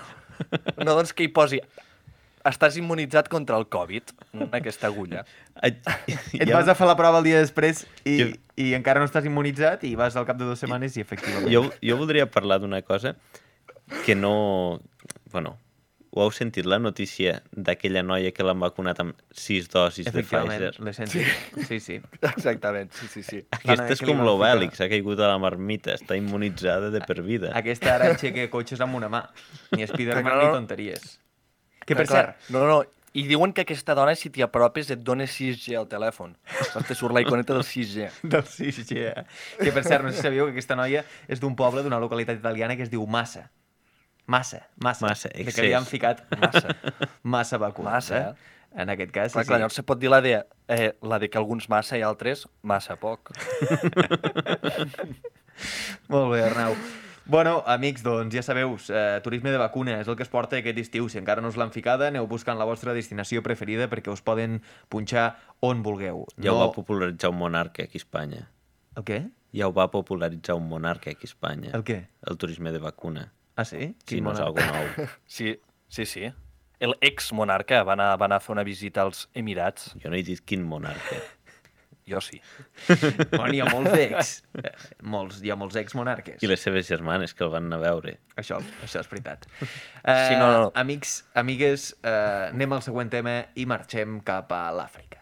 no, 0.76 0.92
doncs 0.92 1.12
que 1.16 1.26
hi 1.26 1.33
posi 1.35 1.61
estàs 2.48 2.78
immunitzat 2.81 3.28
contra 3.28 3.59
el 3.59 3.66
Covid, 3.68 4.12
aquesta 4.57 4.88
agulla. 4.88 5.24
Et 5.62 6.48
vas 6.52 6.68
a 6.70 6.76
fer 6.78 6.88
la 6.88 6.96
prova 6.98 7.20
el 7.20 7.26
dia 7.26 7.42
després 7.42 7.85
i, 8.04 8.14
jo... 8.20 8.28
i 8.61 8.70
encara 8.78 9.02
no 9.02 9.09
estàs 9.11 9.26
immunitzat 9.28 9.85
i 9.88 9.94
vas 9.98 10.16
al 10.16 10.26
cap 10.28 10.38
de 10.40 10.46
dues 10.48 10.62
setmanes 10.62 10.96
i 10.96 11.04
efectivament. 11.04 11.50
Jo, 11.52 11.66
jo 11.85 11.98
voldria 12.00 12.28
parlar 12.31 12.61
d'una 12.62 12.81
cosa 12.87 13.16
que 14.04 14.16
no... 14.16 14.81
Bueno, 15.33 15.57
ho 16.11 16.25
heu 16.25 16.33
sentit, 16.33 16.66
la 16.66 16.79
notícia 16.81 17.38
d'aquella 17.53 18.03
noia 18.07 18.33
que 18.35 18.47
l'han 18.47 18.61
vacunat 18.62 19.01
amb 19.03 19.18
sis 19.35 19.68
dosis 19.73 20.09
de 20.09 20.25
Pfizer? 20.25 20.73
l'he 20.81 20.94
sentit. 20.97 21.29
Sí. 21.55 21.64
sí, 21.68 21.81
sí. 21.85 21.99
Exactament, 22.23 22.92
sí, 22.97 23.09
sí, 23.12 23.25
sí. 23.27 23.40
Aquesta 23.59 23.92
és 23.97 24.05
com 24.05 24.25
l'Obèlix, 24.25 24.81
ha 24.81 24.90
caigut 24.90 25.21
a 25.21 25.31
la 25.33 25.38
marmita, 25.42 25.99
està 26.01 26.16
immunitzada 26.18 26.92
de 26.94 27.05
per 27.05 27.21
vida. 27.23 27.53
Aquesta 27.61 27.94
ara 27.97 28.12
aixeca 28.14 28.49
cotxes 28.53 28.85
amb 28.85 29.01
una 29.01 29.12
mà. 29.12 29.25
Ni 29.77 29.88
Spiderman 29.88 30.33
no, 30.33 30.38
no. 30.38 30.47
ni 30.47 30.61
tonteries. 30.61 31.18
Que 31.85 31.97
per 31.97 32.09
cert... 32.09 32.49
No, 32.53 32.64
no, 32.68 32.83
i 33.16 33.25
diuen 33.27 33.55
que 33.57 33.64
aquesta 33.64 33.94
dona, 33.97 34.12
si 34.18 34.29
t'hi 34.31 34.44
apropes, 34.44 34.90
et 34.94 35.01
dona 35.05 35.25
6G 35.27 35.77
al 35.79 35.88
telèfon. 35.90 36.35
Saps? 36.59 36.88
Te 36.90 36.97
surt 36.97 37.16
la 37.16 37.23
iconeta 37.25 37.57
del 37.57 37.64
6G. 37.64 38.11
Del 38.35 38.44
6G. 38.44 39.14
Que, 39.59 39.73
per 39.73 39.85
cert, 39.87 40.05
no 40.05 40.12
sé 40.12 40.21
si 40.21 40.27
sabíeu 40.29 40.49
que 40.49 40.55
aquesta 40.55 40.77
noia 40.79 41.05
és 41.27 41.40
d'un 41.40 41.57
poble, 41.57 41.83
d'una 41.83 42.01
localitat 42.03 42.38
italiana 42.38 42.77
que 42.77 42.85
es 42.87 42.92
diu 42.92 43.07
Massa. 43.11 43.49
Massa, 44.28 44.66
massa. 44.76 45.06
Massa, 45.06 45.30
excés. 45.32 45.56
Que 45.56 45.64
li 45.64 45.72
han 45.72 45.86
ficat 45.88 46.20
massa, 46.36 46.74
massa 47.24 47.58
vacuna. 47.58 47.94
Massa, 47.96 48.18
eh? 48.20 48.54
En 48.76 48.92
aquest 48.92 49.10
cas, 49.10 49.32
clar, 49.32 49.44
sí, 49.44 49.48
clar, 49.48 49.70
sí. 49.70 49.80
se 49.80 49.82
pot 49.88 49.98
dir 49.98 50.10
la 50.12 50.20
de, 50.20 50.34
eh, 50.68 50.92
la 51.00 51.18
de 51.18 51.30
que 51.32 51.40
alguns 51.40 51.70
massa 51.72 51.96
i 51.96 52.04
altres 52.04 52.44
massa 52.60 52.98
poc. 53.00 53.32
Molt 56.12 56.28
bé, 56.34 56.42
Arnau. 56.44 56.76
Bueno, 57.28 57.62
amics, 57.66 58.04
doncs 58.04 58.36
ja 58.36 58.44
sabeu, 58.44 58.76
eh, 58.88 59.20
turisme 59.24 59.50
de 59.52 59.58
vacuna 59.60 59.96
és 60.02 60.08
el 60.08 60.16
que 60.16 60.24
es 60.24 60.30
porta 60.32 60.60
aquest 60.60 60.78
estiu. 60.84 61.08
Si 61.08 61.18
encara 61.20 61.40
no 61.44 61.48
us 61.48 61.56
l'han 61.60 61.72
ficada, 61.72 62.10
aneu 62.12 62.28
buscant 62.28 62.60
la 62.60 62.68
vostra 62.68 62.92
destinació 62.96 63.42
preferida 63.44 63.88
perquè 63.88 64.12
us 64.12 64.24
poden 64.24 64.60
punxar 64.92 65.30
on 65.64 65.80
vulgueu. 65.84 66.26
Ja 66.36 66.52
no... 66.52 66.58
ho 66.58 66.62
va 66.66 66.70
popularitzar 66.76 67.32
un 67.32 67.40
monarca 67.40 67.88
aquí 67.88 67.96
a 67.96 68.04
Espanya. 68.04 68.44
El 68.96 69.08
què? 69.08 69.20
Ja 69.56 69.68
ho 69.68 69.76
va 69.76 69.88
popularitzar 69.92 70.60
un 70.60 70.68
monarca 70.68 71.12
aquí 71.12 71.24
a 71.24 71.32
Espanya. 71.32 71.72
El 71.76 71.84
què? 71.88 72.02
El 72.28 72.40
turisme 72.40 72.72
de 72.76 72.84
vacuna. 72.84 73.30
Ah, 73.59 73.64
sí? 73.66 73.90
Si 74.07 74.21
no 74.23 74.31
és 74.37 74.40
algo 74.44 74.62
nou. 74.62 75.09
Sí, 75.27 75.57
sí, 75.90 76.05
sí. 76.07 76.29
El 76.79 76.94
ex-monarca 77.03 77.81
va, 77.83 77.97
anar, 77.97 78.12
va 78.21 78.29
anar 78.29 78.38
a 78.38 78.44
fer 78.44 78.53
una 78.55 78.62
visita 78.62 79.03
als 79.03 79.25
Emirats. 79.35 79.90
Jo 79.99 80.12
no 80.12 80.16
he 80.18 80.23
dit 80.23 80.44
quin 80.47 80.62
monarca. 80.62 81.18
Jo 82.09 82.21
sí. 82.25 82.38
Bueno, 83.35 83.51
hi 83.53 83.59
ha 83.61 83.66
molts 83.68 83.97
ex. 84.07 84.31
Eh, 84.62 84.71
molts, 85.03 85.42
hi 85.42 85.51
ha 85.51 85.57
molts 85.59 85.77
ex-monarques. 85.83 86.38
I 86.40 86.49
les 86.49 86.62
seves 86.62 86.87
germanes 86.88 87.35
que 87.35 87.44
el 87.44 87.51
van 87.53 87.66
anar 87.66 87.83
a 87.83 87.88
veure. 87.90 88.14
Això, 88.38 88.61
això 88.87 89.03
és 89.03 89.11
veritat. 89.11 89.49
Uh, 89.59 89.66
Sí, 90.07 90.38
no, 90.38 90.47
no. 90.55 90.71
Amics, 90.79 91.18
amigues, 91.42 91.90
uh, 92.05 92.49
anem 92.55 92.79
al 92.79 92.87
següent 92.87 93.11
tema 93.12 93.40
i 93.59 93.66
marxem 93.68 94.21
cap 94.25 94.55
a 94.55 94.68
l'Àfrica. 94.79 95.17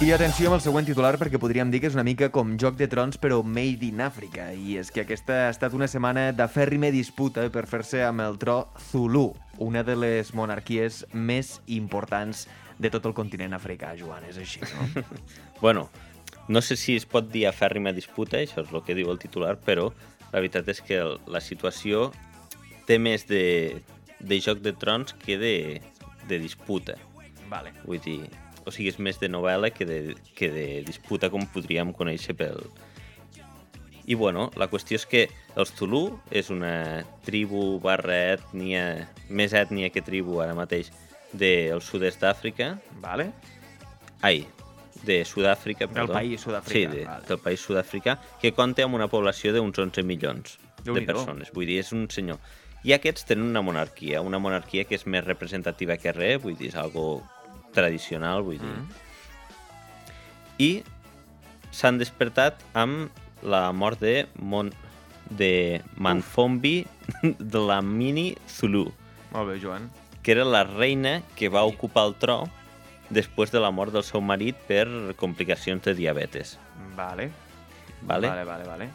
I 0.00 0.14
atenció 0.16 0.48
amb 0.48 0.56
el 0.56 0.62
següent 0.64 0.86
titular 0.88 1.18
perquè 1.20 1.36
podríem 1.36 1.68
dir 1.68 1.82
que 1.82 1.88
és 1.90 1.96
una 1.96 2.06
mica 2.06 2.30
com 2.32 2.54
Joc 2.56 2.78
de 2.78 2.86
Trons 2.88 3.18
però 3.20 3.42
made 3.44 3.84
in 3.84 4.00
Àfrica 4.00 4.46
i 4.56 4.78
és 4.80 4.88
que 4.88 5.02
aquesta 5.02 5.34
ha 5.42 5.50
estat 5.52 5.76
una 5.76 5.90
setmana 5.92 6.30
de 6.32 6.46
fèrrime 6.48 6.88
disputa 6.94 7.44
per 7.52 7.66
fer-se 7.68 8.00
amb 8.06 8.24
el 8.24 8.38
tro 8.40 8.56
Zulu, 8.86 9.26
una 9.60 9.84
de 9.84 9.98
les 10.00 10.32
monarquies 10.32 11.02
més 11.12 11.58
importants 11.68 12.46
de 12.80 12.88
tot 12.88 13.10
el 13.10 13.12
continent 13.12 13.52
africà, 13.52 13.92
Joan, 14.00 14.24
és 14.24 14.40
així, 14.40 14.64
no? 14.72 15.04
Bueno, 15.60 15.90
no 16.48 16.64
sé 16.64 16.80
si 16.80 16.96
es 16.96 17.04
pot 17.04 17.28
dir 17.28 17.44
a 17.44 17.52
fèrrima 17.52 17.92
disputa, 17.92 18.40
això 18.40 18.64
és 18.64 18.72
el 18.72 18.80
que 18.88 18.96
diu 18.96 19.12
el 19.12 19.20
titular, 19.20 19.58
però 19.60 19.90
la 20.30 20.38
veritat 20.40 20.72
és 20.72 20.80
que 20.80 21.04
la 21.28 21.44
situació 21.44 22.08
té 22.88 22.96
més 22.96 23.28
de, 23.28 23.82
de 24.16 24.40
Joc 24.40 24.64
de 24.64 24.72
Trons 24.72 25.12
que 25.12 25.36
de, 25.36 25.56
de 26.24 26.40
disputa. 26.40 26.96
vale. 27.52 27.76
Vull 27.84 28.00
dir, 28.00 28.22
o 28.70 28.74
sigui, 28.74 28.92
és 28.94 29.00
més 29.02 29.18
de 29.18 29.28
novel·la 29.28 29.72
que 29.74 29.84
de, 29.88 29.98
que 30.38 30.48
de 30.54 30.66
disputa 30.86 31.28
com 31.32 31.42
podríem 31.50 31.90
conèixer 31.96 32.36
pel... 32.38 32.62
I 34.10 34.16
bueno, 34.18 34.48
la 34.58 34.66
qüestió 34.70 34.96
és 34.98 35.04
que 35.06 35.26
els 35.60 35.70
Zulu 35.76 36.06
és 36.34 36.48
una 36.50 37.04
tribu 37.26 37.76
barra 37.82 38.16
ètnia, 38.38 39.08
més 39.28 39.52
ètnia 39.54 39.90
que 39.94 40.02
tribu 40.02 40.40
ara 40.42 40.56
mateix, 40.58 40.88
del 41.32 41.82
sud-est 41.84 42.18
d'Àfrica. 42.24 42.72
Vale? 43.04 43.28
Ai, 44.26 44.46
de 45.06 45.20
Sud-àfrica, 45.24 45.86
Del 45.86 45.94
perdó. 45.94 46.12
país 46.16 46.40
sud-africà, 46.42 46.90
Sí, 46.90 46.96
de, 46.98 47.04
vale. 47.06 47.26
del 47.28 47.38
país 47.38 47.60
sud-africà, 47.60 48.18
que 48.40 48.52
compta 48.52 48.84
amb 48.84 48.98
una 48.98 49.06
població 49.08 49.52
d'uns 49.54 49.78
11 49.78 50.02
milions 50.02 50.58
de 50.84 51.02
persones. 51.06 51.52
Vull 51.54 51.66
dir, 51.70 51.78
és 51.80 51.92
un 51.92 52.08
senyor. 52.10 52.40
I 52.84 52.94
aquests 52.96 53.26
tenen 53.28 53.46
una 53.48 53.62
monarquia, 53.62 54.20
una 54.24 54.38
monarquia 54.40 54.84
que 54.88 54.96
és 54.96 55.06
més 55.06 55.24
representativa 55.24 55.96
que 56.00 56.12
res, 56.16 56.40
vull 56.42 56.56
dir, 56.56 56.68
és 56.72 56.76
algo 56.80 57.22
tradicional, 57.74 58.42
vull 58.46 58.58
dir. 58.60 58.70
Mm. 58.70 58.86
I 60.60 60.70
s'han 61.72 61.98
despertat 62.00 62.60
amb 62.76 63.10
la 63.42 63.70
mort 63.72 64.00
de, 64.02 64.26
Mon 64.36 64.72
de 65.30 65.80
Manfombi 65.96 66.86
de 67.52 67.60
la 67.62 67.80
Mini 67.82 68.34
Zulu, 68.48 68.88
Molt 69.32 69.48
bé, 69.48 69.60
Joan. 69.62 69.88
que 70.22 70.32
era 70.32 70.44
la 70.44 70.64
reina 70.64 71.20
que 71.36 71.48
va 71.48 71.62
ocupar 71.64 72.08
el 72.10 72.16
tro 72.18 72.42
després 73.10 73.50
de 73.50 73.60
la 73.62 73.70
mort 73.70 73.92
del 73.94 74.04
seu 74.06 74.20
marit 74.20 74.58
per 74.68 74.86
complicacions 75.18 75.82
de 75.86 75.94
diabetes. 75.94 76.58
Vale. 76.96 77.30
Vale? 78.02 78.28
Vale, 78.28 78.44
vale, 78.44 78.64
vale. 78.66 78.90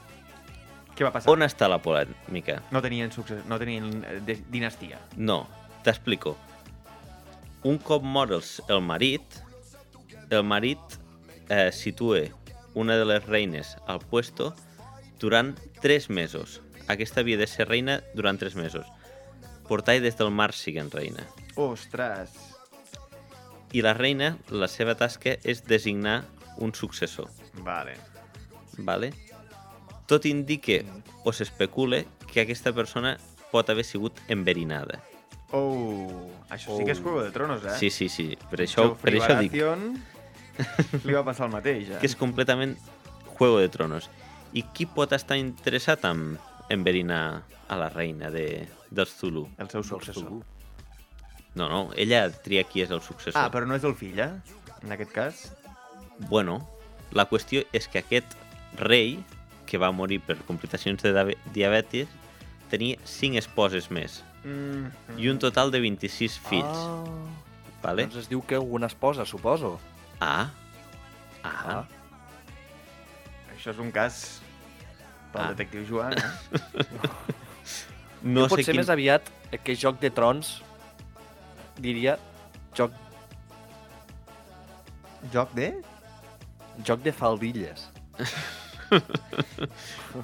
Què 0.96 1.04
va 1.04 1.12
passar? 1.12 1.32
On 1.34 1.44
està 1.44 1.68
la 1.68 1.82
polèmica? 1.84 2.62
No 2.72 2.82
tenien, 2.82 3.12
succés, 3.12 3.44
no 3.50 3.58
tenien 3.60 3.90
eh, 4.08 4.38
dinastia. 4.52 5.00
No, 5.18 5.42
t'explico. 5.84 6.36
Un 7.66 7.80
cop 7.82 8.04
mor 8.06 8.30
el, 8.30 8.44
el 8.70 8.82
marit, 8.86 9.40
el 10.30 10.44
marit 10.46 11.00
eh, 11.50 11.72
situa 11.74 12.28
una 12.78 12.94
de 13.00 13.06
les 13.10 13.26
reines 13.26 13.72
al 13.88 14.00
puesto 14.00 14.52
durant 15.18 15.56
tres 15.82 16.12
mesos. 16.12 16.62
Aquesta 16.88 17.24
havia 17.24 17.40
de 17.42 17.48
ser 17.50 17.66
reina 17.66 18.04
durant 18.14 18.38
tres 18.38 18.54
mesos. 18.54 18.86
Portar 19.66 19.98
des 20.04 20.20
del 20.20 20.30
març 20.30 20.62
siguent 20.62 20.94
reina. 20.94 21.26
Ostres! 21.58 22.36
I 23.74 23.82
la 23.82 23.96
reina, 23.98 24.36
la 24.54 24.70
seva 24.70 24.94
tasca 24.94 25.34
és 25.42 25.66
designar 25.66 26.20
un 26.62 26.76
successor. 26.78 27.32
Vale. 27.66 27.98
Vale? 28.78 29.10
Tot 30.06 30.30
indica 30.30 30.84
o 31.26 31.34
s'especula 31.34 32.04
que 32.30 32.46
aquesta 32.46 32.76
persona 32.78 33.18
pot 33.50 33.74
haver 33.74 33.90
sigut 33.90 34.22
enverinada. 34.30 35.02
Oh, 35.52 36.32
això 36.50 36.76
sí 36.78 36.84
que 36.86 36.92
és 36.96 37.00
Juego 37.02 37.22
de 37.24 37.32
Tronos, 37.32 37.64
eh? 37.64 37.76
Sí, 37.80 37.90
sí, 37.90 38.10
sí. 38.10 38.32
Per 38.50 38.60
això, 38.66 38.90
per 38.98 39.14
això 39.14 39.38
dic 39.40 39.54
li 41.06 41.14
va 41.14 41.24
passar 41.28 41.46
el 41.50 41.54
mateix, 41.54 41.90
eh? 41.92 41.98
que 42.02 42.08
és 42.10 42.16
completament 42.16 42.76
Juego 43.38 43.60
de 43.60 43.70
Tronos. 43.70 44.10
I 44.56 44.64
qui 44.74 44.86
pot 44.88 45.12
estar 45.14 45.38
interessat 45.38 46.06
en 46.08 46.38
enverinar 46.72 47.44
a 47.68 47.78
la 47.78 47.90
reina 47.90 48.32
de, 48.32 48.66
dels 48.90 49.12
Zulu? 49.20 49.46
El 49.60 49.70
seu 49.70 49.84
successor. 49.84 50.32
No, 51.56 51.68
no, 51.70 51.82
ella 51.96 52.30
tria 52.44 52.64
qui 52.68 52.82
és 52.84 52.92
el 52.92 53.02
successor. 53.04 53.40
Ah, 53.40 53.50
però 53.52 53.68
no 53.68 53.76
és 53.76 53.84
el 53.88 53.96
fill, 53.96 54.20
eh? 54.20 54.32
En 54.84 54.92
aquest 54.96 55.12
cas. 55.16 55.44
Bueno, 56.30 56.62
la 57.16 57.28
qüestió 57.30 57.64
és 57.76 57.88
que 57.92 58.00
aquest 58.00 58.36
rei, 58.80 59.20
que 59.68 59.78
va 59.82 59.92
morir 59.92 60.22
per 60.24 60.38
complicacions 60.48 61.04
de 61.04 61.12
diabe- 61.16 61.38
diabetis, 61.54 62.08
tenia 62.72 62.98
cinc 63.08 63.36
esposes 63.40 63.92
més 63.92 64.22
Mm, 64.46 64.86
i 65.18 65.30
un 65.32 65.40
total 65.42 65.72
de 65.74 65.80
26 65.82 66.38
fills. 66.46 66.78
Ah, 66.78 67.04
Vale? 67.82 68.04
Doncs 68.06 68.16
es 68.24 68.28
diu 68.30 68.42
que 68.46 68.58
una 68.58 68.88
esposa, 68.90 69.26
suposo. 69.26 69.80
Ah. 70.20 70.50
Ah. 71.44 71.64
Ah. 71.74 71.86
Això 73.56 73.72
és 73.74 73.80
un 73.82 73.92
cas 73.94 74.42
pel 75.34 75.42
Ah. 75.44 75.48
detectiu 75.54 75.86
Joan, 75.90 76.14
eh? 76.18 76.24
No 78.26 78.42
jo 78.42 78.48
sé 78.48 78.52
potser 78.56 78.72
quin... 78.74 78.80
més 78.82 78.90
aviat 78.90 79.22
que 79.64 79.76
Joc 79.78 80.00
de 80.02 80.10
Trons 80.10 80.62
diria 81.78 82.18
joc, 82.74 82.92
Joc 85.34 85.50
de... 85.58 85.68
joc 86.86 87.02
de 87.06 87.12
faldilles. 87.14 87.90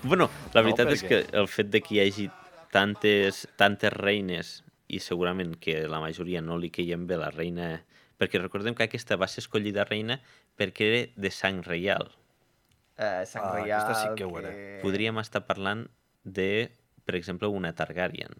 Bueno, 0.04 0.30
la 0.54 0.62
No, 0.62 0.68
veritat 0.68 0.92
és 0.94 1.02
perquè- 1.04 1.26
que 1.30 1.38
el 1.38 1.48
fet 1.50 1.70
de 1.74 1.82
que 1.82 1.96
hi 1.96 2.00
hagi 2.04 2.28
tantes, 2.72 3.48
tantes 3.60 3.94
reines 3.94 4.64
i 4.92 5.00
segurament 5.00 5.56
que 5.60 5.88
la 5.88 6.00
majoria 6.04 6.42
no 6.42 6.58
li 6.58 6.70
queien 6.74 7.08
bé 7.08 7.18
la 7.22 7.32
reina... 7.32 7.82
Perquè 8.22 8.38
recordem 8.38 8.76
que 8.78 8.84
aquesta 8.86 9.16
va 9.18 9.26
ser 9.26 9.42
escollida 9.42 9.82
reina 9.88 10.20
perquè 10.60 10.86
era 10.92 10.98
de 11.18 11.32
sang 11.34 11.64
reial. 11.66 12.12
Eh, 12.98 13.24
sang 13.26 13.48
Ah, 13.48 13.54
reial... 13.56 13.80
aquesta 13.82 13.96
sí 14.04 14.10
que 14.20 14.28
ho 14.30 14.36
era. 14.38 14.52
Podríem 14.84 15.18
estar 15.18 15.42
parlant 15.48 15.88
de, 16.24 16.70
per 17.04 17.16
exemple, 17.18 17.50
una 17.50 17.72
Targaryen, 17.74 18.36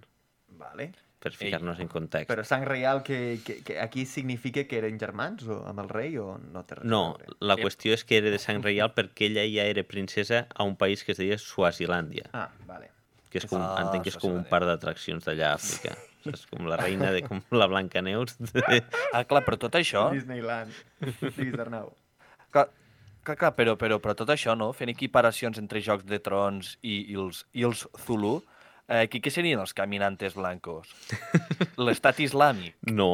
Vale. 0.60 0.91
per 1.17 1.32
ficar-nos 1.34 1.80
en 1.82 1.89
context. 1.89 2.30
Però 2.30 2.44
sang 2.46 2.67
reial 2.70 3.02
que, 3.02 3.39
que, 3.46 3.63
que 3.65 3.80
aquí 3.82 4.06
significa 4.06 4.67
que 4.70 4.78
eren 4.84 5.00
germans 5.02 5.48
o 5.50 5.63
amb 5.65 5.82
el 5.82 5.89
rei 5.89 6.17
o 6.22 6.36
no 6.38 6.62
té 6.70 6.78
res 6.78 6.86
No, 6.86 7.17
la 7.41 7.58
qüestió 7.58 7.98
és 7.98 8.06
que 8.06 8.22
era 8.22 8.30
de 8.30 8.38
sang 8.41 8.62
reial 8.62 8.94
perquè 8.94 9.32
ella 9.32 9.48
ja 9.50 9.65
era 9.65 9.82
princesa 9.84 10.46
a 10.54 10.63
un 10.63 10.78
país 10.78 11.02
que 11.04 11.13
es 11.13 11.17
deia 11.22 11.38
Suazilàndia, 11.41 12.30
Ah, 12.38 12.52
vale. 12.70 12.91
Que 13.32 13.39
és 13.41 13.48
com, 13.50 13.62
Ah, 13.63 13.86
entenc 13.86 14.06
que 14.06 14.12
és 14.13 14.20
com 14.20 14.36
un 14.36 14.44
parc 14.48 14.67
d'atraccions 14.70 15.26
d'allà 15.28 15.54
a 15.54 15.58
Àfrica. 15.60 15.96
És 16.30 16.44
com 16.52 16.67
la 16.70 16.78
reina 16.82 17.10
de 17.15 17.24
com 17.26 17.41
la 17.56 17.67
Blancaneus. 17.72 18.36
De... 18.52 18.62
Ah, 19.13 19.24
clar, 19.26 19.41
però 19.48 19.58
tot 19.60 19.80
això... 19.80 20.10
Disneyland. 20.13 20.76
Digues, 21.02 21.58
Arnau. 21.63 21.94
Clar, 22.52 22.67
clar, 23.24 23.38
clar 23.39 23.54
però, 23.58 23.78
però, 23.80 23.98
però 24.04 24.15
tot 24.20 24.30
això, 24.36 24.58
no? 24.60 24.72
Fent 24.78 24.91
equiparacions 24.94 25.58
entre 25.62 25.82
Jocs 25.82 26.06
de 26.10 26.20
Trons 26.22 26.76
i, 26.82 27.00
i, 27.13 27.17
els, 27.17 27.46
i 27.58 27.65
els 27.67 27.88
Zulu, 28.06 28.41
eh, 28.91 29.06
qui, 29.10 29.21
què 29.23 29.32
serien 29.34 29.60
els 29.63 29.71
caminantes 29.77 30.36
blancos? 30.38 30.89
L'estat 31.82 32.19
islàmic? 32.23 32.75
No, 32.91 33.08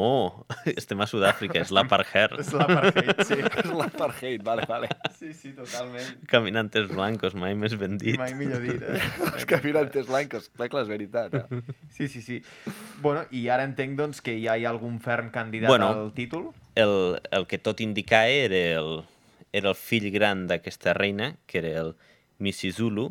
estem 0.74 1.00
a 1.00 1.06
Sud-àfrica, 1.08 1.60
és 1.62 1.70
l'apartheid. 1.74 2.34
És 2.42 2.50
l'apartheid, 2.56 3.22
sí. 3.28 3.38
És 3.62 3.70
l'apartheid, 3.70 4.42
vale, 4.46 4.66
vale. 4.68 4.90
Sí, 5.18 5.32
sí, 5.36 5.52
totalment. 5.56 6.10
Caminantes 6.30 6.88
blancos, 6.90 7.36
mai 7.38 7.54
més 7.58 7.76
ben 7.80 7.96
dit. 8.00 8.18
Mai 8.20 8.34
millor 8.38 8.62
dit, 8.66 8.82
eh? 8.82 9.00
Els 9.32 9.46
caminantes 9.50 10.08
blancos, 10.10 10.50
clar, 10.56 10.68
clar, 10.72 10.84
és 10.86 10.90
veritat. 10.90 11.34
Eh? 11.38 11.62
Sí, 11.94 12.08
sí, 12.10 12.22
sí. 12.24 12.40
Bueno, 13.04 13.24
i 13.34 13.46
ara 13.52 13.66
entenc, 13.68 13.96
doncs, 13.98 14.20
que 14.24 14.36
ja 14.42 14.58
hi 14.58 14.66
ha 14.66 14.72
algun 14.74 14.98
ferm 15.04 15.30
candidat 15.34 15.70
Bueno. 15.72 15.88
al 15.94 16.12
títol. 16.16 16.50
El, 16.78 17.18
el 17.34 17.46
que 17.50 17.58
tot 17.62 17.80
indicava 17.84 18.28
era 18.30 18.60
el, 18.82 18.92
era 19.52 19.72
el 19.72 19.78
fill 19.78 20.10
gran 20.14 20.46
d'aquesta 20.50 20.94
reina, 20.98 21.32
que 21.46 21.62
era 21.62 21.74
el 21.82 21.94
Misizulu, 22.38 23.10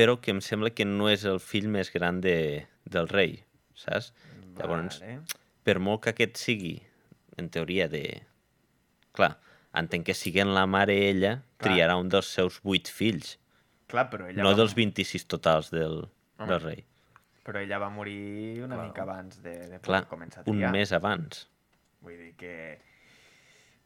però 0.00 0.16
que 0.16 0.32
em 0.32 0.40
sembla 0.40 0.70
que 0.72 0.86
no 0.88 1.10
és 1.12 1.26
el 1.28 1.42
fill 1.44 1.68
més 1.68 1.90
gran 1.92 2.22
de, 2.24 2.64
del 2.88 3.08
rei, 3.10 3.34
saps? 3.76 4.14
Llavors, 4.56 5.02
Vale. 5.02 5.18
per 5.66 5.76
molt 5.78 6.06
que 6.06 6.14
aquest 6.14 6.40
sigui, 6.40 6.78
en 7.36 7.50
teoria, 7.52 7.86
de... 7.92 8.04
Clar, 9.16 9.34
entenc 9.76 10.06
que 10.08 10.16
siguent 10.16 10.54
la 10.56 10.64
mare 10.70 10.96
ella, 11.10 11.34
Clar. 11.60 11.66
triarà 11.66 11.98
un 12.00 12.08
dels 12.12 12.32
seus 12.32 12.60
vuit 12.64 12.88
fills, 12.88 13.36
Clar, 13.90 14.06
però 14.08 14.28
ella, 14.30 14.40
no 14.40 14.54
va, 14.54 14.58
dels 14.62 14.72
26 14.78 15.26
totals 15.28 15.68
del, 15.74 16.04
Home. 16.38 16.48
del 16.48 16.60
rei. 16.64 16.84
però 17.44 17.58
ella 17.60 17.80
va 17.82 17.88
morir 17.90 18.62
una 18.62 18.76
Clar. 18.76 18.86
mica 18.86 19.02
abans 19.02 19.40
de, 19.42 19.56
de 19.68 19.80
Clar, 19.84 20.04
començar 20.08 20.44
a 20.44 20.46
un 20.46 20.60
triar. 20.62 20.72
mes 20.72 20.92
abans. 20.96 21.44
Vull 22.00 22.16
dir 22.16 22.32
que... 22.40 22.54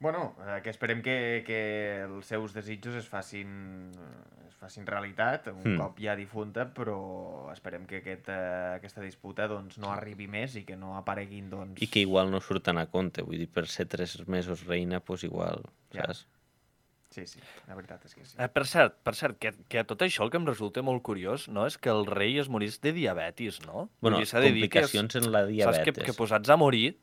Bueno, 0.04 0.36
eh, 0.44 0.60
que 0.60 0.68
esperem 0.68 1.00
que, 1.00 1.42
que 1.46 1.58
els 2.04 2.28
seus 2.28 2.52
desitjos 2.52 2.98
es 2.98 3.06
facin, 3.08 3.54
es 4.44 4.56
facin 4.60 4.84
realitat 4.84 5.46
un 5.48 5.62
mm. 5.62 5.78
cop 5.80 6.02
ja 6.04 6.12
difunta, 6.18 6.66
però 6.76 6.98
esperem 7.54 7.86
que 7.88 8.02
aquest, 8.02 8.28
eh, 8.28 8.74
aquesta 8.82 9.00
disputa 9.00 9.46
doncs, 9.48 9.78
no 9.80 9.94
arribi 9.94 10.26
més 10.28 10.58
i 10.60 10.66
que 10.68 10.76
no 10.76 10.92
apareguin... 10.98 11.48
Doncs... 11.48 11.80
I 11.80 11.88
que 11.88 12.02
igual 12.04 12.28
no 12.34 12.42
surten 12.44 12.82
a 12.82 12.84
compte, 12.92 13.24
vull 13.24 13.40
dir, 13.40 13.48
per 13.48 13.64
ser 13.64 13.86
tres 13.94 14.18
mesos 14.28 14.66
reina, 14.68 15.00
doncs 15.00 15.24
igual, 15.24 15.64
ja. 15.96 16.04
saps? 16.04 16.26
Sí, 17.14 17.24
sí, 17.30 17.40
la 17.70 17.80
veritat 17.80 18.04
és 18.04 18.12
que 18.12 18.26
sí. 18.26 18.36
Eh, 18.36 18.50
per 18.52 18.66
cert, 18.68 19.00
per 19.08 19.16
cert 19.16 19.40
que, 19.40 19.54
que 19.72 19.86
tot 19.88 20.04
això 20.04 20.28
el 20.28 20.34
que 20.34 20.42
em 20.42 20.50
resulta 20.50 20.84
molt 20.84 21.00
curiós 21.06 21.48
no 21.48 21.64
és 21.64 21.80
que 21.80 21.88
el 21.94 22.04
rei 22.10 22.36
es 22.44 22.52
morís 22.52 22.76
de 22.84 22.92
diabetis, 22.92 23.62
no? 23.64 23.88
Bueno, 24.04 24.20
complicacions 24.20 25.16
que 25.16 25.22
és, 25.22 25.24
en 25.24 25.32
la 25.32 25.46
diabetes. 25.48 25.80
Saps 25.80 25.96
que, 26.02 26.08
que 26.10 26.18
posats 26.18 26.52
a 26.52 26.60
morir, 26.60 26.98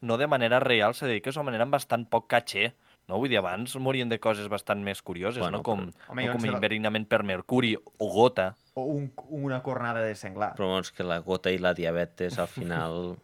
no 0.00 0.16
de 0.20 0.26
manera 0.26 0.60
real, 0.60 0.94
s'ha 0.94 1.06
de 1.08 1.16
dir 1.16 1.22
que 1.24 1.32
és 1.32 1.38
una 1.38 1.48
manera 1.50 1.66
amb 1.66 1.76
bastant 1.76 2.06
poc 2.10 2.28
caché, 2.32 2.72
no? 3.06 3.20
Vull 3.20 3.30
dir, 3.30 3.38
abans 3.40 3.76
morien 3.82 4.10
de 4.10 4.18
coses 4.22 4.48
bastant 4.52 4.82
més 4.84 5.02
curioses, 5.02 5.42
bueno, 5.42 5.60
no? 5.60 5.66
Com, 5.66 5.86
però... 5.92 6.12
Home, 6.12 6.26
no 6.26 6.36
com 6.36 6.48
enverinament 6.50 7.06
per 7.10 7.22
mercuri 7.26 7.74
o 7.76 8.10
gota. 8.12 8.50
O 8.74 8.86
un, 8.96 9.08
una 9.42 9.62
cornada 9.62 10.02
de 10.04 10.16
senglar. 10.18 10.54
Però 10.58 10.74
és 10.80 10.92
que 10.92 11.06
la 11.06 11.20
gota 11.24 11.54
i 11.54 11.62
la 11.62 11.74
diabetes 11.76 12.40
al 12.42 12.50
final... 12.50 13.16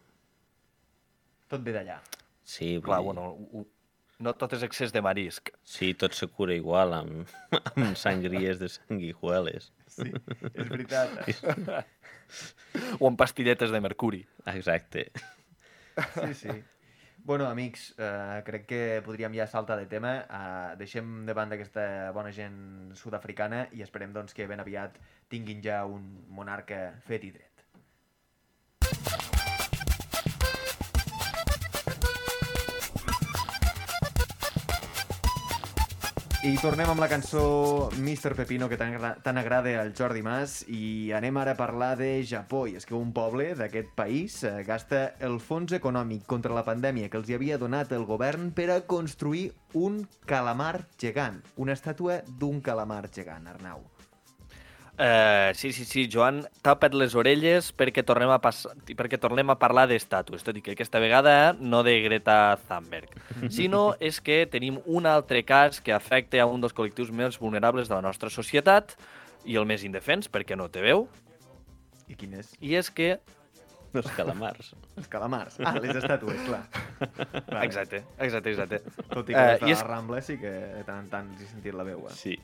Tot 1.51 1.61
ve 1.61 1.75
d'allà. 1.75 1.99
Sí, 2.43 2.79
Clar, 2.83 2.99
dir... 2.99 3.11
bueno, 3.11 3.67
no 4.23 4.33
tot 4.39 4.55
és 4.55 4.63
excés 4.65 4.93
de 4.95 5.01
marisc. 5.03 5.51
Sí, 5.67 5.91
tot 5.99 6.15
se 6.15 6.27
cura 6.31 6.55
igual 6.55 6.95
amb, 6.95 7.29
amb 7.75 7.97
sangries 7.99 8.59
de 8.61 8.69
sanguijueles. 8.71 9.71
Sí, 9.91 10.09
és 10.53 10.71
veritat. 10.71 11.13
o 13.01 13.09
amb 13.09 13.19
pastilletes 13.19 13.73
de 13.73 13.81
mercuri. 13.83 14.23
Exacte. 14.53 15.09
Sí, 16.13 16.33
sí. 16.33 16.63
Bueno, 17.25 17.47
amics, 17.47 17.93
eh, 17.97 18.41
crec 18.45 18.65
que 18.67 19.01
podríem 19.05 19.33
ja 19.37 19.45
saltar 19.47 19.77
de 19.79 19.85
tema. 19.87 20.13
Eh, 20.27 20.75
deixem 20.81 21.25
de 21.25 21.33
banda 21.37 21.55
aquesta 21.55 21.85
bona 22.11 22.33
gent 22.35 22.57
sud-africana 22.99 23.67
i 23.71 23.83
esperem 23.85 24.11
doncs, 24.11 24.35
que 24.35 24.47
ben 24.49 24.59
aviat 24.59 24.99
tinguin 25.31 25.63
ja 25.63 25.85
un 25.85 26.03
monarca 26.27 26.81
fet 27.07 27.23
i 27.23 27.31
dret. 27.37 27.52
I 36.43 36.57
tornem 36.59 36.89
amb 36.91 36.99
la 36.99 37.07
cançó 37.07 37.89
Mr. 37.95 38.33
Pepino, 38.35 38.67
que 38.67 38.75
tan, 38.75 38.97
tan 39.23 39.37
agrada 39.39 39.77
al 39.79 39.93
Jordi 39.95 40.19
Mas, 40.25 40.57
i 40.67 41.13
anem 41.15 41.39
ara 41.39 41.53
a 41.55 41.55
parlar 41.55 41.93
de 41.95 42.09
Japó. 42.27 42.65
I 42.67 42.75
és 42.75 42.83
que 42.83 42.97
un 42.97 43.13
poble 43.15 43.53
d'aquest 43.55 43.93
país 43.95 44.41
eh, 44.43 44.51
gasta 44.67 45.05
el 45.23 45.39
fons 45.39 45.71
econòmic 45.79 46.27
contra 46.27 46.51
la 46.51 46.65
pandèmia 46.67 47.07
que 47.07 47.21
els 47.21 47.31
hi 47.31 47.39
havia 47.39 47.61
donat 47.61 47.95
el 47.95 48.03
govern 48.03 48.51
per 48.51 48.67
a 48.75 48.81
construir 48.83 49.53
un 49.71 50.03
calamar 50.27 50.83
gegant, 50.99 51.39
una 51.55 51.79
estàtua 51.79 52.19
d'un 52.27 52.59
calamar 52.59 53.05
gegant, 53.07 53.47
Arnau. 53.47 53.92
Uh, 54.93 55.49
sí, 55.55 55.73
sí, 55.73 55.85
sí, 55.85 56.03
Joan, 56.05 56.43
tapa't 56.61 56.93
les 56.93 57.15
orelles 57.17 57.71
perquè 57.73 58.03
tornem 58.05 58.29
a, 58.29 58.35
pas... 58.37 58.59
perquè 58.93 59.17
tornem 59.17 59.49
a 59.49 59.55
parlar 59.57 59.87
d'estatus, 59.89 60.45
tot 60.45 60.59
i 60.59 60.61
que 60.61 60.75
aquesta 60.75 61.01
vegada 61.01 61.55
no 61.57 61.79
de 61.81 61.95
Greta 62.03 62.59
Thunberg, 62.67 63.09
sinó 63.55 63.95
és 63.97 64.21
que 64.21 64.43
tenim 64.45 64.77
un 64.85 65.09
altre 65.09 65.41
cas 65.49 65.81
que 65.81 65.95
afecta 65.97 66.43
a 66.43 66.45
un 66.45 66.61
dels 66.61 66.77
col·lectius 66.77 67.09
més 67.09 67.41
vulnerables 67.41 67.89
de 67.89 67.97
la 67.97 68.05
nostra 68.05 68.29
societat 68.29 68.93
i 69.49 69.57
el 69.57 69.65
més 69.65 69.81
indefens, 69.81 70.29
perquè 70.29 70.53
no 70.53 70.69
té 70.69 70.85
veu. 70.85 71.07
I 72.05 72.13
quin 72.13 72.37
és? 72.37 72.53
I 72.61 72.77
és 72.77 72.93
que... 72.93 73.15
Els 73.97 74.13
calamars. 74.13 74.75
Els 74.93 75.09
calamars. 75.09 75.57
Ah, 75.65 75.73
les 75.81 75.97
estàtues, 75.97 76.37
clar. 76.45 76.63
Vale. 77.49 77.65
Exacte, 77.65 78.05
exacte, 78.21 78.53
exacte. 78.53 78.81
Tot 79.09 79.25
i 79.25 79.33
que 79.33 79.41
uh, 79.41 79.57
des 79.57 79.73
de 79.73 79.75
la 79.81 79.89
Rambla 79.89 80.21
sí 80.21 80.37
que 80.37 80.53
de 80.53 80.85
tant 80.85 81.01
en 81.01 81.13
tant 81.17 81.29
he 81.33 81.49
sentit 81.49 81.73
la 81.73 81.89
veu. 81.89 82.05
Eh? 82.13 82.17
Sí. 82.21 82.37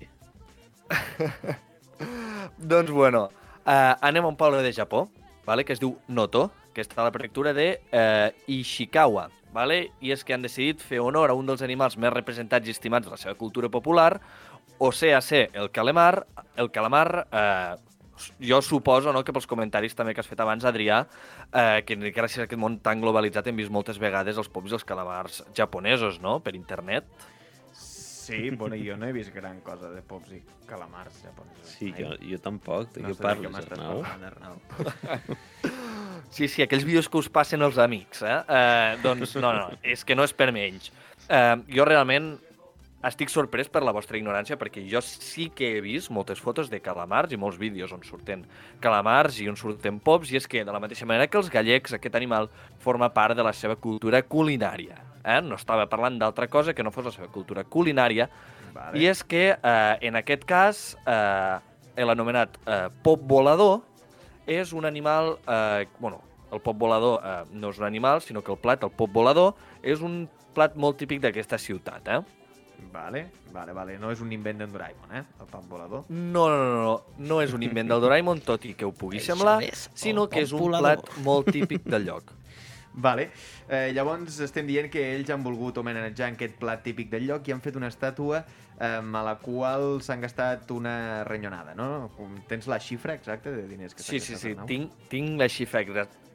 doncs 2.57 2.91
bueno, 2.91 3.29
uh, 3.65 3.95
anem 4.01 4.25
a 4.25 4.31
un 4.31 4.37
poble 4.37 4.63
de 4.65 4.73
Japó, 4.73 5.07
vale? 5.45 5.65
que 5.65 5.73
es 5.73 5.81
diu 5.81 5.97
Noto, 6.07 6.49
que 6.73 6.85
està 6.85 7.01
a 7.01 7.07
la 7.07 7.15
prefectura 7.15 7.53
de 7.53 7.73
uh, 7.91 8.31
Ishikawa. 8.47 9.29
Vale? 9.49 9.79
I 10.05 10.11
és 10.13 10.21
que 10.21 10.35
han 10.35 10.43
decidit 10.45 10.81
fer 10.85 10.99
honor 11.01 11.31
a 11.31 11.35
un 11.37 11.47
dels 11.49 11.63
animals 11.65 11.95
més 11.97 12.13
representats 12.13 12.69
i 12.69 12.73
estimats 12.75 13.07
de 13.07 13.15
la 13.15 13.17
seva 13.17 13.33
cultura 13.33 13.69
popular, 13.73 14.19
o 14.77 14.91
ser 14.91 15.15
a 15.15 15.21
ser 15.21 15.49
el 15.53 15.71
calamar, 15.71 16.25
el 16.55 16.69
calamar 16.71 17.27
eh, 17.31 17.75
jo 18.39 18.61
suposo 18.61 19.11
no, 19.13 19.23
que 19.23 19.33
pels 19.35 19.47
comentaris 19.47 19.95
també 19.95 20.13
que 20.15 20.23
has 20.23 20.29
fet 20.29 20.39
abans, 20.39 20.63
Adrià, 20.67 21.01
eh, 21.51 21.81
que 21.85 21.97
gràcies 22.15 22.43
a 22.43 22.47
aquest 22.47 22.61
món 22.61 22.79
tan 22.83 23.03
globalitzat 23.03 23.49
hem 23.49 23.59
vist 23.59 23.73
moltes 23.73 23.99
vegades 23.99 24.39
els 24.39 24.49
pops 24.51 24.71
i 24.71 24.79
els 24.79 24.87
calamars 24.87 25.43
japonesos, 25.57 26.21
no?, 26.23 26.39
per 26.43 26.55
internet. 26.55 27.09
Sí, 28.29 28.49
bueno, 28.51 28.77
jo 28.77 28.97
no 28.97 29.07
he 29.07 29.13
vist 29.15 29.33
gran 29.33 29.61
cosa 29.65 29.89
de 29.89 30.01
pops 30.05 30.33
i 30.37 30.41
calamars 30.69 31.21
japonesos. 31.23 31.71
Sí, 31.75 31.93
jo, 31.97 32.13
jo 32.21 32.39
tampoc. 32.43 32.91
De 32.93 33.03
no 33.03 33.13
què 33.13 33.17
parles, 33.23 33.55
Arnau? 33.63 34.03
Arnau? 34.05 34.59
sí, 36.35 36.47
sí, 36.47 36.61
aquells 36.65 36.85
vídeos 36.85 37.09
que 37.09 37.17
us 37.21 37.31
passen 37.33 37.65
els 37.65 37.79
amics, 37.81 38.21
eh? 38.21 38.37
eh 38.45 38.99
doncs 39.03 39.33
no, 39.41 39.55
no, 39.57 39.65
és 39.81 40.05
que 40.05 40.17
no 40.17 40.27
és 40.27 40.35
per 40.35 40.51
menys. 40.55 40.91
Eh, 41.25 41.57
jo 41.73 41.87
realment 41.89 42.35
estic 43.09 43.31
sorprès 43.31 43.69
per 43.71 43.81
la 43.85 43.93
vostra 43.95 44.19
ignorància 44.19 44.57
perquè 44.59 44.83
jo 44.91 44.99
sí 45.05 45.47
que 45.55 45.71
he 45.77 45.81
vist 45.83 46.11
moltes 46.11 46.41
fotos 46.43 46.69
de 46.69 46.81
calamars 46.83 47.31
i 47.31 47.39
molts 47.39 47.59
vídeos 47.59 47.93
on 47.95 48.03
surten 48.03 48.43
calamars 48.83 49.39
i 49.39 49.47
on 49.47 49.55
surten 49.59 50.01
pops 50.03 50.33
i 50.33 50.39
és 50.39 50.47
que 50.51 50.65
de 50.67 50.75
la 50.75 50.81
mateixa 50.83 51.07
manera 51.07 51.29
que 51.31 51.39
els 51.39 51.51
gallecs 51.53 51.95
aquest 51.95 52.19
animal 52.19 52.51
forma 52.83 53.07
part 53.15 53.39
de 53.39 53.45
la 53.45 53.55
seva 53.55 53.79
cultura 53.79 54.21
culinària 54.21 55.08
eh? 55.37 55.41
no 55.45 55.57
estava 55.59 55.87
parlant 55.91 56.19
d'altra 56.21 56.47
cosa 56.51 56.73
que 56.73 56.85
no 56.85 56.93
fos 56.95 57.09
la 57.09 57.13
seva 57.15 57.29
cultura 57.33 57.63
culinària, 57.63 58.29
vale. 58.73 58.99
i 58.99 59.07
és 59.09 59.23
que, 59.23 59.51
eh, 59.55 59.95
en 60.09 60.19
aquest 60.19 60.45
cas, 60.49 60.81
eh, 61.05 62.03
l'anomenat 62.05 62.57
eh, 62.65 62.87
pop 63.03 63.21
volador 63.27 63.81
és 64.49 64.73
un 64.73 64.85
animal... 64.89 65.37
Eh, 65.45 65.87
bueno, 65.99 66.23
el 66.51 66.61
pop 66.65 66.77
volador 66.77 67.21
eh, 67.21 67.43
no 67.53 67.69
és 67.69 67.77
un 67.77 67.85
animal, 67.85 68.23
sinó 68.25 68.41
que 68.41 68.51
el 68.51 68.57
plat, 68.57 68.83
el 68.83 68.89
pop 68.89 69.11
volador, 69.13 69.53
és 69.83 70.01
un 70.01 70.23
plat 70.55 70.75
molt 70.75 70.97
típic 70.97 71.21
d'aquesta 71.21 71.59
ciutat, 71.61 72.09
eh? 72.09 72.21
Vale, 72.93 73.25
vale, 73.51 73.73
vale. 73.75 73.97
No 73.99 74.09
és 74.13 74.21
un 74.23 74.31
invent 74.33 74.63
d'en 74.63 74.71
Doraemon, 74.71 75.11
eh? 75.13 75.23
El 75.41 75.49
pop 75.51 75.65
volador. 75.69 76.05
No, 76.09 76.47
no, 76.49 76.57
no, 76.63 76.81
no. 76.81 76.95
No 77.19 77.39
és 77.43 77.53
un 77.53 77.63
invent 77.65 77.91
del 77.91 78.01
Doraemon, 78.01 78.41
tot 78.45 78.65
i 78.65 78.73
que 78.73 78.87
ho 78.87 78.93
pugui 78.95 79.21
semblar, 79.23 79.59
sinó 79.75 80.29
que 80.31 80.45
és 80.45 80.55
un 80.55 80.71
plat 80.79 81.05
molt 81.25 81.51
típic 81.53 81.85
del 81.85 82.07
lloc. 82.09 82.33
Vale. 82.99 83.29
Eh, 83.69 83.91
llavors 83.95 84.39
estem 84.43 84.67
dient 84.67 84.89
que 84.91 85.01
ells 85.15 85.29
han 85.31 85.43
volgut 85.45 85.77
homenatjar 85.79 86.33
aquest 86.33 86.57
plat 86.59 86.81
típic 86.83 87.09
del 87.11 87.27
lloc 87.29 87.47
i 87.47 87.55
han 87.55 87.61
fet 87.63 87.77
una 87.79 87.87
estàtua 87.91 88.41
eh, 88.43 88.99
a 88.99 89.21
la 89.25 89.35
qual 89.39 90.01
s'han 90.03 90.25
gastat 90.25 90.71
una 90.75 91.23
renyonada, 91.27 91.75
no? 91.79 92.09
Tens 92.49 92.67
la 92.67 92.79
xifra 92.83 93.15
exacta 93.15 93.53
de 93.55 93.67
diners 93.69 93.95
que 93.95 94.03
Sí, 94.03 94.19
sí, 94.19 94.35
sí, 94.35 94.55
tinc, 94.67 94.91
tinc 95.11 95.39
la 95.39 95.47
xifra 95.47 95.85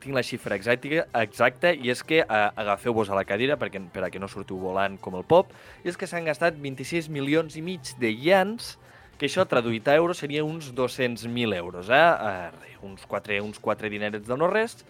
tinc 0.04 0.16
la 0.16 0.22
xifra 0.24 0.56
exacta, 0.56 1.04
exacta 1.20 1.72
i 1.72 1.90
és 1.92 2.02
que 2.04 2.22
eh, 2.22 2.48
agafeu-vos 2.60 3.10
a 3.10 3.18
la 3.18 3.24
cadira 3.28 3.58
perquè, 3.60 3.80
per 3.92 4.06
a 4.06 4.10
que 4.12 4.20
no 4.20 4.28
sortiu 4.28 4.60
volant 4.60 4.98
com 5.00 5.16
el 5.20 5.24
pop, 5.24 5.52
i 5.84 5.92
és 5.92 6.00
que 6.00 6.08
s'han 6.08 6.28
gastat 6.28 6.56
26 6.60 7.08
milions 7.12 7.56
i 7.56 7.64
mig 7.64 7.94
de 8.00 8.12
ians 8.12 8.74
que 9.18 9.28
això 9.28 9.44
traduït 9.48 9.86
a 9.88 9.94
euros 9.96 10.18
seria 10.18 10.44
uns 10.44 10.72
200.000 10.74 11.56
euros, 11.56 11.88
eh? 11.88 11.94
eh 11.96 12.76
uns, 12.84 13.06
4, 13.08 13.40
uns 13.44 13.60
4 13.62 13.88
dinerets 13.88 14.28
de 14.28 14.36
no 14.36 14.48
res, 14.50 14.82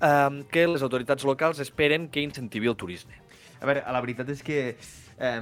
eh, 0.00 0.42
que 0.50 0.66
les 0.68 0.82
autoritats 0.82 1.24
locals 1.28 1.60
esperen 1.60 2.08
que 2.08 2.24
incentivi 2.24 2.70
el 2.70 2.76
turisme. 2.76 3.20
A 3.60 3.68
veure, 3.68 3.84
la 3.92 4.00
veritat 4.00 4.30
és 4.32 4.40
que 4.42 4.60
eh, 5.20 5.40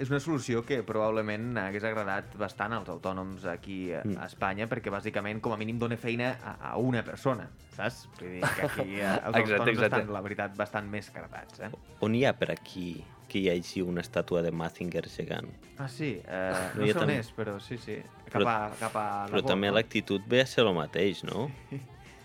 és 0.00 0.10
una 0.10 0.20
solució 0.24 0.62
que 0.66 0.80
probablement 0.86 1.58
hagués 1.60 1.84
agradat 1.84 2.32
bastant 2.40 2.74
als 2.78 2.88
autònoms 2.92 3.44
aquí 3.50 3.92
a, 3.92 4.00
a 4.16 4.26
Espanya, 4.28 4.68
perquè 4.70 4.92
bàsicament 4.92 5.42
com 5.44 5.52
a 5.52 5.60
mínim 5.60 5.78
dona 5.80 5.98
feina 6.00 6.32
a, 6.40 6.56
a 6.70 6.72
una 6.80 7.04
persona, 7.04 7.48
saps? 7.76 8.06
Vull 8.16 8.38
dir 8.38 8.42
que 8.56 8.66
aquí 8.70 8.88
eh, 8.96 9.04
els 9.04 9.38
exacte, 9.42 9.52
autònoms 9.52 9.72
exacte. 9.74 10.00
estan, 10.00 10.16
la 10.16 10.24
veritat, 10.24 10.56
bastant 10.58 10.90
més 10.90 11.12
carregats. 11.14 11.60
Eh? 11.68 11.70
On 12.06 12.16
hi 12.16 12.24
ha 12.24 12.34
per 12.38 12.52
aquí 12.56 12.88
que 13.28 13.42
hi 13.42 13.50
hagi 13.52 13.84
una 13.84 14.00
estàtua 14.00 14.40
de 14.40 14.54
Mazinger 14.56 15.04
gegant? 15.12 15.52
Ah, 15.76 15.90
sí? 15.92 16.14
Eh, 16.24 16.48
no, 16.78 16.80
no 16.80 16.88
sé 16.88 17.04
on 17.04 17.14
és, 17.18 17.28
però 17.36 17.58
sí, 17.60 17.76
sí. 17.76 18.00
Cap 18.30 18.40
però, 18.40 18.48
a, 18.48 18.72
cap 18.80 18.96
a 18.96 19.06
però 19.28 19.44
també 19.44 19.68
l'actitud 19.74 20.24
ve 20.28 20.40
a 20.46 20.48
ser 20.48 20.64
el 20.64 20.72
mateix, 20.76 21.20
no? 21.28 21.50
Sí, 21.68 21.82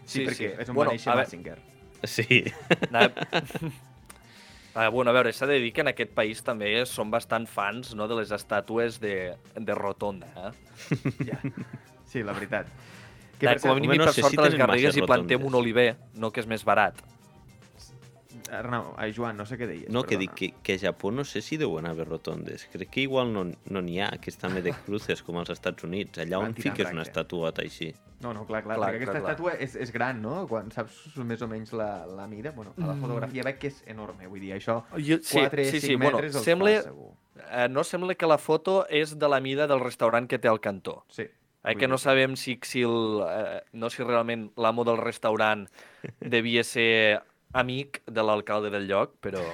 sí 0.08 0.26
perquè 0.30 0.40
sí. 0.40 0.52
és 0.56 0.72
on 0.72 0.80
bueno, 0.80 0.94
va 0.94 0.96
néixer 0.96 1.20
Mazinger. 1.20 1.60
Sí. 2.04 2.44
Ah, 4.76 4.88
bueno, 4.90 5.12
a 5.12 5.14
veure, 5.14 5.30
s'ha 5.38 5.46
de 5.46 5.60
dir 5.62 5.70
que 5.70 5.84
en 5.84 5.92
aquest 5.92 6.16
país 6.18 6.40
també 6.42 6.72
són 6.90 7.12
bastant 7.14 7.44
fans 7.46 7.92
no, 7.94 8.08
de 8.10 8.16
les 8.18 8.32
estàtues 8.34 8.96
de, 8.98 9.36
de 9.54 9.76
Rotonda. 9.78 10.32
Eh? 10.34 10.52
Ja. 11.30 11.38
Sí, 12.10 12.24
la 12.26 12.34
veritat. 12.34 12.72
Que, 13.38 13.46
per 13.46 13.60
com 13.62 13.70
a 13.70 13.76
mínim, 13.78 14.02
no 14.02 14.08
per 14.10 14.16
sort, 14.18 14.40
a 14.42 14.48
les 14.48 14.58
Garrigues 14.58 14.98
hi 14.98 15.06
plantem 15.06 15.46
un 15.46 15.54
oliver, 15.62 15.92
no 16.18 16.32
que 16.34 16.42
és 16.42 16.50
més 16.50 16.66
barat. 16.66 16.98
Arnau, 18.52 18.94
ai, 18.98 19.14
Joan, 19.14 19.38
no 19.38 19.46
sé 19.46 19.58
què 19.58 19.68
deies. 19.68 19.90
No, 19.90 20.04
que 20.04 20.18
perdona. 20.18 20.34
dic 20.34 20.34
que, 20.36 20.62
que 20.64 20.74
a 20.76 20.80
Japó 20.80 21.12
no 21.12 21.24
sé 21.24 21.42
si 21.42 21.58
deuen 21.58 21.86
haver 21.86 22.08
rotondes. 22.08 22.68
Crec 22.72 22.90
que 22.90 23.02
igual 23.02 23.32
no 23.34 23.44
n'hi 23.46 23.58
no 23.70 23.84
ha, 24.06 24.10
que 24.20 24.32
està 24.32 24.50
més 24.50 24.64
de 24.64 24.74
cruces 24.86 25.24
com 25.24 25.38
als 25.38 25.50
Estats 25.54 25.84
Units. 25.84 26.20
Allà 26.20 26.40
on 26.40 26.54
fiques 26.56 26.92
una 26.92 27.04
estatueta 27.04 27.62
així. 27.62 27.94
No, 28.24 28.34
no, 28.34 28.46
clar, 28.48 28.64
clar, 28.64 28.78
Clar, 28.78 28.90
perquè 28.94 29.04
clar, 29.04 29.16
aquesta 29.16 29.20
clar. 29.20 29.32
estàtua 29.34 29.54
és, 29.60 29.76
és 29.76 29.92
gran, 29.92 30.22
no? 30.24 30.48
Quan 30.48 30.72
saps 30.72 31.18
més 31.28 31.42
o 31.44 31.48
menys 31.52 31.74
la, 31.76 32.06
la 32.08 32.26
mida, 32.28 32.52
bueno, 32.56 32.72
a 32.80 32.88
la 32.88 32.96
fotografia 32.96 33.44
veig 33.44 33.58
que 33.60 33.68
és 33.68 33.82
enorme, 33.92 34.30
vull 34.32 34.40
dir, 34.40 34.54
això 34.56 34.80
Jo, 34.96 35.18
sí, 35.20 35.42
4, 35.42 35.66
sí, 35.66 35.80
5 35.82 35.88
sí, 35.88 35.96
bueno, 35.96 36.18
metres 36.22 36.38
el 36.40 36.46
sembla, 36.46 36.76
fa, 36.78 36.84
segur. 36.88 37.10
eh, 37.50 37.68
no 37.70 37.84
sembla 37.84 38.16
que 38.16 38.30
la 38.30 38.38
foto 38.40 38.86
és 38.90 39.18
de 39.20 39.28
la 39.28 39.42
mida 39.44 39.68
del 39.68 39.84
restaurant 39.84 40.30
que 40.32 40.40
té 40.40 40.48
al 40.48 40.62
cantó. 40.64 41.04
Sí. 41.12 41.28
Eh, 41.66 41.76
que 41.76 41.88
no 41.88 41.98
sabem 41.98 42.36
si, 42.36 42.58
si 42.64 42.82
el, 42.84 43.22
eh, 43.28 43.62
no 43.74 43.90
si 43.90 44.04
realment 44.04 44.50
l'amo 44.56 44.84
del 44.88 44.98
restaurant 45.00 45.68
devia 46.20 46.64
ser 46.64 47.22
amic 47.54 48.02
de 48.06 48.24
l'alcalde 48.26 48.70
del 48.74 48.88
lloc, 48.90 49.16
però... 49.22 49.42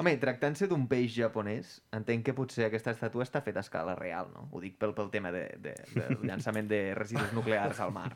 Home, 0.00 0.14
tractant-se 0.16 0.64
d'un 0.70 0.86
peix 0.88 1.10
japonès, 1.12 1.74
entenc 1.92 2.22
que 2.24 2.32
potser 2.32 2.64
aquesta 2.64 2.94
estàtua 2.94 3.26
està 3.26 3.42
feta 3.44 3.60
a 3.60 3.64
escala 3.66 3.92
real, 3.94 4.30
no? 4.32 4.46
Ho 4.50 4.60
dic 4.62 4.78
pel, 4.80 4.94
pel 4.96 5.10
tema 5.12 5.28
de, 5.34 5.42
de, 5.60 5.74
del 5.92 6.16
llançament 6.30 6.68
de 6.70 6.94
residus 6.96 7.32
nuclears 7.36 7.78
al 7.84 7.92
mar. 7.92 8.08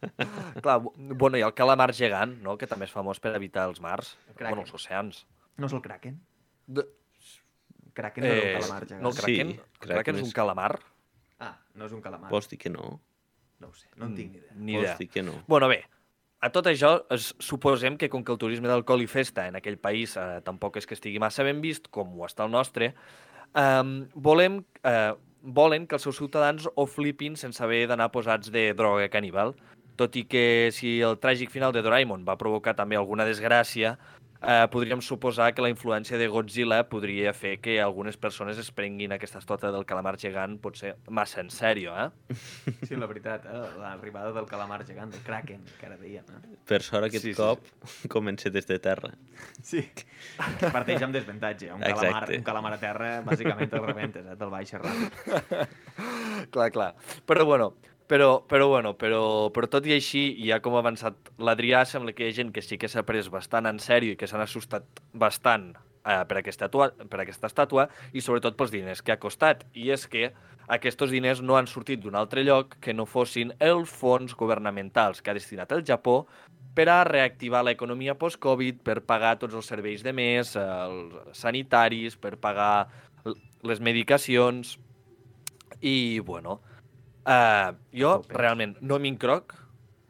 Clar, 0.64 0.80
bu- 0.82 0.90
bueno, 1.14 1.38
i 1.38 1.44
el 1.46 1.54
calamar 1.54 1.92
gegant, 1.94 2.34
no?, 2.42 2.56
que 2.58 2.66
també 2.66 2.88
és 2.88 2.94
famós 2.94 3.20
per 3.22 3.36
evitar 3.38 3.68
els 3.70 3.78
mars, 3.84 4.16
Kraken. 4.34 4.48
bueno, 4.56 4.64
els 4.66 4.74
oceans. 4.74 5.22
No 5.56 5.70
és 5.70 5.76
el 5.78 5.82
Kraken? 5.86 6.18
De... 6.66 6.86
Kraken 7.94 8.24
no 8.26 8.30
és 8.32 8.42
Eh, 8.42 8.50
un 8.50 8.60
calamar 8.60 8.82
gegant. 8.88 9.02
no, 9.04 9.08
el 9.10 9.14
Sí, 9.14 9.22
Kraken, 9.22 9.54
Kraken 9.78 9.94
Kraken 9.94 10.14
és 10.16 10.20
és- 10.22 10.26
un 10.28 10.34
calamar. 10.40 10.72
Ah, 11.38 11.54
no 11.74 11.86
és 11.86 11.92
un 11.94 12.02
calamar. 12.02 12.30
Vols 12.34 12.48
dir 12.50 12.58
que 12.58 12.70
no? 12.74 13.00
No 13.60 13.68
ho 13.70 13.74
sé, 13.74 13.86
no 13.96 14.06
en 14.10 14.14
tinc 14.18 14.32
ni 14.32 14.38
idea. 14.42 14.52
Ni 14.56 14.74
Vols 14.74 14.84
idea. 14.88 14.96
dir 14.98 15.08
que 15.10 15.22
no? 15.22 15.44
Bueno, 15.46 15.68
bé, 15.68 15.84
a 16.40 16.48
tot 16.48 16.68
això 16.70 16.94
es, 17.12 17.30
suposem 17.42 17.98
que 18.00 18.08
com 18.08 18.24
que 18.24 18.32
el 18.32 18.38
turisme 18.40 18.68
d'alcohol 18.70 19.04
i 19.04 19.08
festa 19.10 19.46
en 19.48 19.58
aquell 19.60 19.76
país 19.80 20.16
eh, 20.16 20.40
tampoc 20.44 20.78
és 20.80 20.88
que 20.88 20.96
estigui 20.96 21.20
massa 21.20 21.44
ben 21.44 21.60
vist, 21.60 21.90
com 21.92 22.14
ho 22.16 22.24
està 22.28 22.46
el 22.46 22.54
nostre, 22.54 22.94
eh, 23.52 23.90
volem, 24.14 24.62
eh, 24.84 25.12
volen 25.42 25.86
que 25.86 25.98
els 25.98 26.06
seus 26.08 26.16
ciutadans 26.20 26.68
ho 26.74 26.86
flipin 26.88 27.36
sense 27.36 27.60
haver 27.64 27.86
d'anar 27.90 28.10
posats 28.12 28.52
de 28.52 28.70
droga 28.76 29.10
caníbal. 29.12 29.54
Tot 30.00 30.16
i 30.16 30.24
que 30.24 30.70
si 30.72 30.96
el 31.04 31.18
tràgic 31.20 31.52
final 31.52 31.74
de 31.76 31.82
Doraemon 31.84 32.24
va 32.24 32.38
provocar 32.40 32.72
també 32.76 32.96
alguna 32.96 33.26
desgràcia, 33.28 33.98
eh, 34.42 34.66
podríem 34.72 35.00
suposar 35.04 35.52
que 35.54 35.62
la 35.62 35.68
influència 35.72 36.18
de 36.18 36.28
Godzilla 36.28 36.82
podria 36.88 37.32
fer 37.36 37.58
que 37.60 37.78
algunes 37.80 38.16
persones 38.16 38.58
es 38.58 38.70
prenguin 38.72 39.12
aquesta 39.12 39.38
estota 39.42 39.70
del 39.72 39.84
calamar 39.88 40.16
gegant 40.18 40.58
potser 40.62 40.94
massa 41.08 41.40
en 41.44 41.50
sèrio, 41.50 41.94
eh? 41.96 42.34
Sí, 42.88 42.96
la 42.96 43.06
veritat, 43.10 43.44
eh? 43.46 43.60
l'arribada 43.80 44.32
del 44.32 44.46
calamar 44.50 44.84
gegant, 44.88 45.12
del 45.12 45.22
Kraken, 45.26 45.64
que 45.78 45.86
ara 45.86 45.98
deien. 46.00 46.24
Eh? 46.24 46.56
Per 46.66 46.80
sort 46.82 47.08
aquest 47.08 47.24
Sí, 47.24 47.34
sí, 47.34 47.36
cop 47.38 47.60
comença 48.16 48.50
des 48.50 48.66
de 48.66 48.78
terra. 48.78 49.12
Sí. 49.62 49.84
Que 50.60 50.70
parteix 50.72 51.02
amb 51.02 51.14
desventatge. 51.16 51.70
Un 51.74 51.80
calamar, 51.84 52.06
Exacte. 52.06 52.38
un 52.40 52.44
calamar 52.48 52.74
a 52.74 52.80
terra, 52.82 53.12
bàsicament 53.26 53.72
el 53.76 53.86
rebentes, 53.86 54.26
eh? 54.26 54.36
te'l 54.40 54.50
baixes 54.52 54.80
ràpid. 54.80 55.70
clar, 56.54 56.70
clar. 56.74 56.90
Però 57.26 57.44
bueno, 57.44 57.74
però, 58.10 58.42
però, 58.42 58.66
bueno, 58.66 58.96
però, 58.98 59.22
però 59.54 59.68
tot 59.70 59.84
i 59.86 59.94
així, 59.94 60.24
ja 60.42 60.58
com 60.58 60.74
ha 60.74 60.80
avançat 60.82 61.30
l'Adrià, 61.38 61.84
sembla 61.86 62.10
que 62.10 62.26
hi 62.26 62.32
ha 62.32 62.38
gent 62.40 62.50
que 62.50 62.64
sí 62.66 62.74
que 62.80 62.90
s'ha 62.90 63.04
pres 63.06 63.28
bastant 63.30 63.70
en 63.70 63.78
sèrio 63.78 64.16
i 64.16 64.18
que 64.18 64.26
s'han 64.26 64.42
assustat 64.42 64.82
bastant 65.14 65.68
eh, 65.76 66.24
per, 66.26 66.40
aquesta 66.40 66.66
atua, 66.66 66.88
per 66.90 67.20
aquesta 67.22 67.46
estàtua 67.46 67.86
i 68.10 68.24
sobretot 68.24 68.56
pels 68.58 68.72
diners 68.74 69.04
que 69.06 69.14
ha 69.14 69.20
costat. 69.22 69.62
I 69.78 69.92
és 69.94 70.08
que 70.10 70.32
aquests 70.74 71.06
diners 71.12 71.42
no 71.42 71.54
han 71.54 71.70
sortit 71.70 72.02
d'un 72.02 72.18
altre 72.18 72.42
lloc 72.42 72.74
que 72.82 72.94
no 72.94 73.06
fossin 73.06 73.54
els 73.62 73.92
fons 74.02 74.34
governamentals 74.34 75.22
que 75.22 75.30
ha 75.30 75.36
destinat 75.38 75.70
el 75.70 75.86
Japó 75.86 76.24
per 76.74 76.88
a 76.90 77.04
reactivar 77.06 77.62
l'economia 77.66 78.16
post-Covid, 78.18 78.82
per 78.86 79.04
pagar 79.06 79.36
tots 79.38 79.54
els 79.54 79.70
serveis 79.70 80.02
de 80.02 80.10
més, 80.14 80.56
els 80.58 81.38
sanitaris, 81.38 82.18
per 82.18 82.34
pagar 82.42 82.88
les 83.62 83.78
medicacions 83.78 84.78
i, 85.78 86.18
bueno, 86.26 86.58
uh, 87.24 87.72
jo 87.92 88.20
Tope. 88.20 88.36
realment 88.36 88.76
no 88.80 88.98
m'incroc 88.98 89.56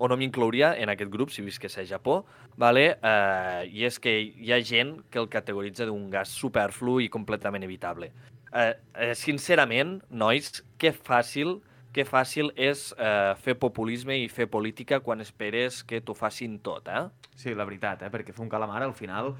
o 0.00 0.08
no 0.08 0.16
m'inclouria 0.16 0.72
en 0.80 0.88
aquest 0.88 1.10
grup 1.12 1.30
si 1.30 1.42
visqués 1.44 1.76
a 1.78 1.84
Japó, 1.84 2.22
vale? 2.56 2.96
uh, 3.04 3.66
i 3.68 3.84
és 3.84 3.98
que 4.00 4.14
hi 4.20 4.52
ha 4.52 4.60
gent 4.64 4.96
que 5.12 5.20
el 5.20 5.28
categoritza 5.28 5.84
d'un 5.88 6.08
gas 6.10 6.32
superflu 6.32 7.00
i 7.04 7.10
completament 7.12 7.66
evitable. 7.66 8.08
Uh, 8.50 8.72
uh, 8.96 9.12
sincerament, 9.14 9.98
nois, 10.10 10.62
que 10.80 10.94
fàcil 10.96 11.58
que 11.92 12.04
fàcil 12.06 12.52
és 12.54 12.90
uh, 12.94 13.34
fer 13.42 13.56
populisme 13.58 14.14
i 14.14 14.28
fer 14.30 14.46
política 14.50 15.00
quan 15.02 15.22
esperes 15.24 15.82
que 15.82 15.98
t'ho 16.00 16.14
facin 16.14 16.58
tot, 16.62 16.86
eh? 16.86 17.08
Sí, 17.34 17.54
la 17.56 17.66
veritat, 17.66 18.04
eh? 18.06 18.10
perquè 18.12 18.34
fer 18.34 18.44
un 18.44 18.52
calamar 18.52 18.82
al 18.84 18.94
final 18.94 19.34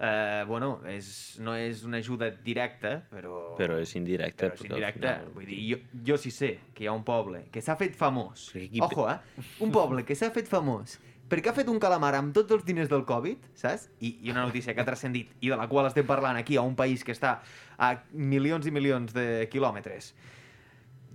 eh, 0.00 0.44
bueno, 0.46 0.80
és, 0.86 1.38
no 1.40 1.54
és 1.58 1.82
una 1.84 1.98
ajuda 1.98 2.30
directa, 2.30 3.02
però... 3.10 3.54
Però 3.58 3.78
és 3.82 3.94
indirecte. 3.98 4.46
Però 4.46 4.54
és 4.54 4.64
indirecte. 4.68 5.00
final- 5.00 5.32
Vull 5.34 5.46
dir, 5.46 5.58
jo, 5.72 5.78
jo 6.06 6.16
sí 6.18 6.30
sé 6.30 6.58
que 6.74 6.84
hi 6.84 6.86
ha 6.86 6.92
un 6.92 7.04
poble 7.04 7.46
que 7.50 7.60
s'ha 7.62 7.76
fet 7.76 7.94
famós. 7.98 8.48
Aquí- 8.54 8.80
Ojo, 8.80 9.08
eh? 9.10 9.18
Un 9.60 9.72
poble 9.72 10.04
que 10.04 10.14
s'ha 10.14 10.30
fet 10.30 10.46
famós 10.48 10.98
perquè 11.28 11.50
ha 11.50 11.52
fet 11.52 11.68
un 11.68 11.76
calamar 11.78 12.14
amb 12.16 12.32
tots 12.32 12.50
els 12.56 12.62
diners 12.64 12.88
del 12.88 13.02
Covid, 13.04 13.50
saps? 13.52 13.90
I, 14.00 14.14
I 14.24 14.30
una 14.30 14.46
notícia 14.46 14.72
que 14.72 14.80
ha 14.80 14.84
transcendit 14.86 15.34
i 15.44 15.50
de 15.50 15.56
la 15.60 15.66
qual 15.68 15.84
estem 15.84 16.06
parlant 16.08 16.38
aquí 16.40 16.56
a 16.56 16.62
un 16.64 16.72
país 16.74 17.04
que 17.04 17.12
està 17.12 17.42
a 17.76 17.90
milions 18.14 18.64
i 18.66 18.70
milions 18.72 19.12
de 19.12 19.46
quilòmetres. 19.52 20.14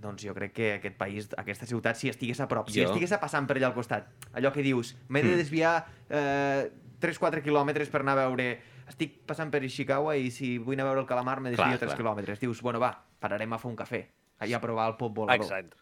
Doncs 0.04 0.22
jo 0.22 0.34
crec 0.36 0.52
que 0.54 0.68
aquest 0.76 0.96
país, 1.00 1.26
aquesta 1.36 1.66
ciutat, 1.66 1.96
si 1.98 2.10
estigués 2.12 2.38
a 2.38 2.46
prop, 2.46 2.68
si 2.70 2.78
Jo- 2.84 2.92
estigués 2.92 3.10
passant 3.18 3.46
per 3.48 3.56
allà 3.56 3.72
al 3.72 3.74
costat, 3.74 4.06
allò 4.34 4.52
que 4.52 4.62
dius, 4.62 4.94
m'he 5.08 5.22
de 5.24 5.32
Hmm. 5.32 5.36
desviar 5.40 5.86
eh, 6.10 6.70
3-4 7.00 7.42
quilòmetres 7.42 7.88
per 7.90 8.02
anar 8.02 8.14
a 8.18 8.28
veure... 8.28 8.60
Estic 8.90 9.16
passant 9.28 9.50
per 9.50 9.62
Ishikawa 9.64 10.16
i 10.20 10.30
si 10.34 10.56
vull 10.58 10.76
anar 10.76 10.88
a 10.88 10.90
veure 10.92 11.04
el 11.04 11.08
calamar 11.08 11.38
me 11.40 11.50
desvio 11.52 11.64
Clar, 11.64 11.78
3 11.80 11.88
clar. 11.88 11.98
quilòmetres. 12.00 12.40
Dius, 12.42 12.60
bueno, 12.62 12.80
va, 12.82 12.92
pararem 13.20 13.52
a 13.52 13.58
fer 13.62 13.70
un 13.70 13.78
cafè, 13.78 14.02
allà 14.44 14.58
a 14.58 14.62
provar 14.62 14.90
el 14.92 14.96
pop 15.00 15.14
volador. 15.16 15.46
Exacte. 15.46 15.80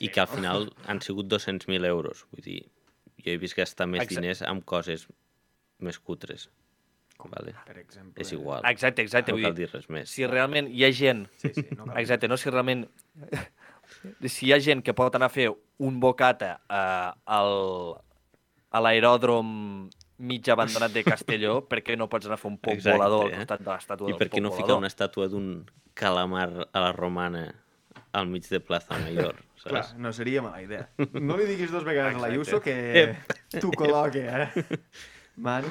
I 0.00 0.08
que 0.14 0.22
al 0.22 0.30
final 0.30 0.70
han 0.86 1.02
sigut 1.02 1.26
200.000 1.28 1.84
euros. 1.88 2.24
Vull 2.32 2.44
dir, 2.44 2.60
jo 3.18 3.34
he 3.34 3.36
vist 3.42 3.58
gastar 3.58 3.88
més 3.90 4.04
Exacte. 4.04 4.22
diners 4.22 4.42
amb 4.46 4.64
coses 4.64 5.08
més 5.84 5.98
cutres. 5.98 6.48
Vale. 7.18 7.54
Per 7.66 7.76
exemple... 7.80 8.22
És 8.22 8.30
igual. 8.32 8.62
Exacte, 8.70 9.02
exacte. 9.02 9.34
No 9.34 9.42
cal 9.42 9.56
dir, 9.56 9.66
dir 9.66 9.72
res 9.74 9.88
més. 9.90 10.10
si 10.10 10.26
realment 10.26 10.68
hi 10.70 10.84
ha 10.86 10.92
gent 10.94 11.24
Sí, 11.42 11.50
sí, 11.56 11.64
no 11.74 11.88
cal 11.88 11.98
Exacte, 11.98 12.30
no 12.30 12.38
si 12.38 12.52
realment... 12.54 12.86
Si 14.28 14.46
hi 14.46 14.52
ha 14.52 14.58
gent 14.62 14.84
que 14.84 14.92
pot 14.94 15.14
anar 15.16 15.30
a 15.30 15.32
fer 15.32 15.48
un 15.82 15.98
bocata 15.98 16.50
eh, 16.68 17.10
al, 17.34 17.54
a 18.70 18.82
l'aeròdrom 18.84 19.48
mig 20.18 20.48
abandonat 20.50 20.92
de 20.92 21.04
Castelló, 21.06 21.60
per 21.70 21.82
què 21.86 21.96
no 21.98 22.08
pots 22.10 22.26
anar 22.26 22.38
a 22.38 22.42
fer 22.42 22.50
un 22.50 22.58
pop 22.58 22.74
Exacte, 22.74 22.96
volador 22.98 23.26
al 23.26 23.32
eh? 23.32 23.38
costat 23.44 23.62
de 23.64 23.70
l'estàtua 23.72 24.08
I 24.08 24.12
del 24.14 24.18
per 24.22 24.28
què 24.32 24.42
no 24.42 24.50
ficar 24.50 24.66
volador? 24.74 24.82
una 24.84 24.90
estàtua 24.92 25.28
d'un 25.30 25.48
calamar 25.98 26.48
a 26.72 26.80
la 26.82 26.92
romana 26.92 27.44
al 28.12 28.26
mig 28.30 28.48
de 28.50 28.60
Plaza 28.60 28.98
Mayor? 29.04 29.36
Clar, 29.62 29.82
Saps? 29.84 29.96
no 29.98 30.12
seria 30.14 30.40
mala 30.42 30.62
idea. 30.62 30.86
No 31.18 31.36
li 31.36 31.44
diguis 31.48 31.70
dos 31.74 31.82
vegades 31.84 32.14
a 32.14 32.20
l'Ayuso 32.22 32.60
que 32.62 32.74
Ep. 33.02 33.32
t'ho 33.58 33.72
col·loque, 33.74 34.22
eh? 34.22 34.78
Manu? 35.36 35.68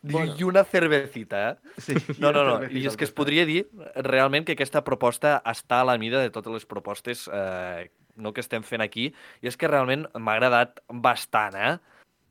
I, 0.00 0.16
I 0.40 0.44
una 0.48 0.62
cervecita, 0.64 1.42
eh? 1.50 1.74
Sí, 1.76 1.94
No, 2.18 2.30
no, 2.32 2.42
no. 2.46 2.54
I 2.64 2.86
és 2.88 2.96
que 2.96 3.04
es 3.04 3.12
podria 3.12 3.44
dir 3.44 3.66
realment 4.08 4.46
que 4.48 4.54
aquesta 4.56 4.80
proposta 4.86 5.34
està 5.44 5.82
a 5.82 5.88
la 5.90 5.98
mida 6.00 6.22
de 6.24 6.32
totes 6.32 6.54
les 6.56 6.64
propostes 6.64 7.26
eh, 7.28 7.90
no 8.16 8.32
que 8.32 8.40
estem 8.40 8.64
fent 8.64 8.80
aquí, 8.80 9.10
i 9.44 9.48
és 9.52 9.56
que 9.60 9.68
realment 9.68 10.06
m'ha 10.16 10.38
agradat 10.38 10.80
bastant, 10.88 11.56
eh? 11.60 11.74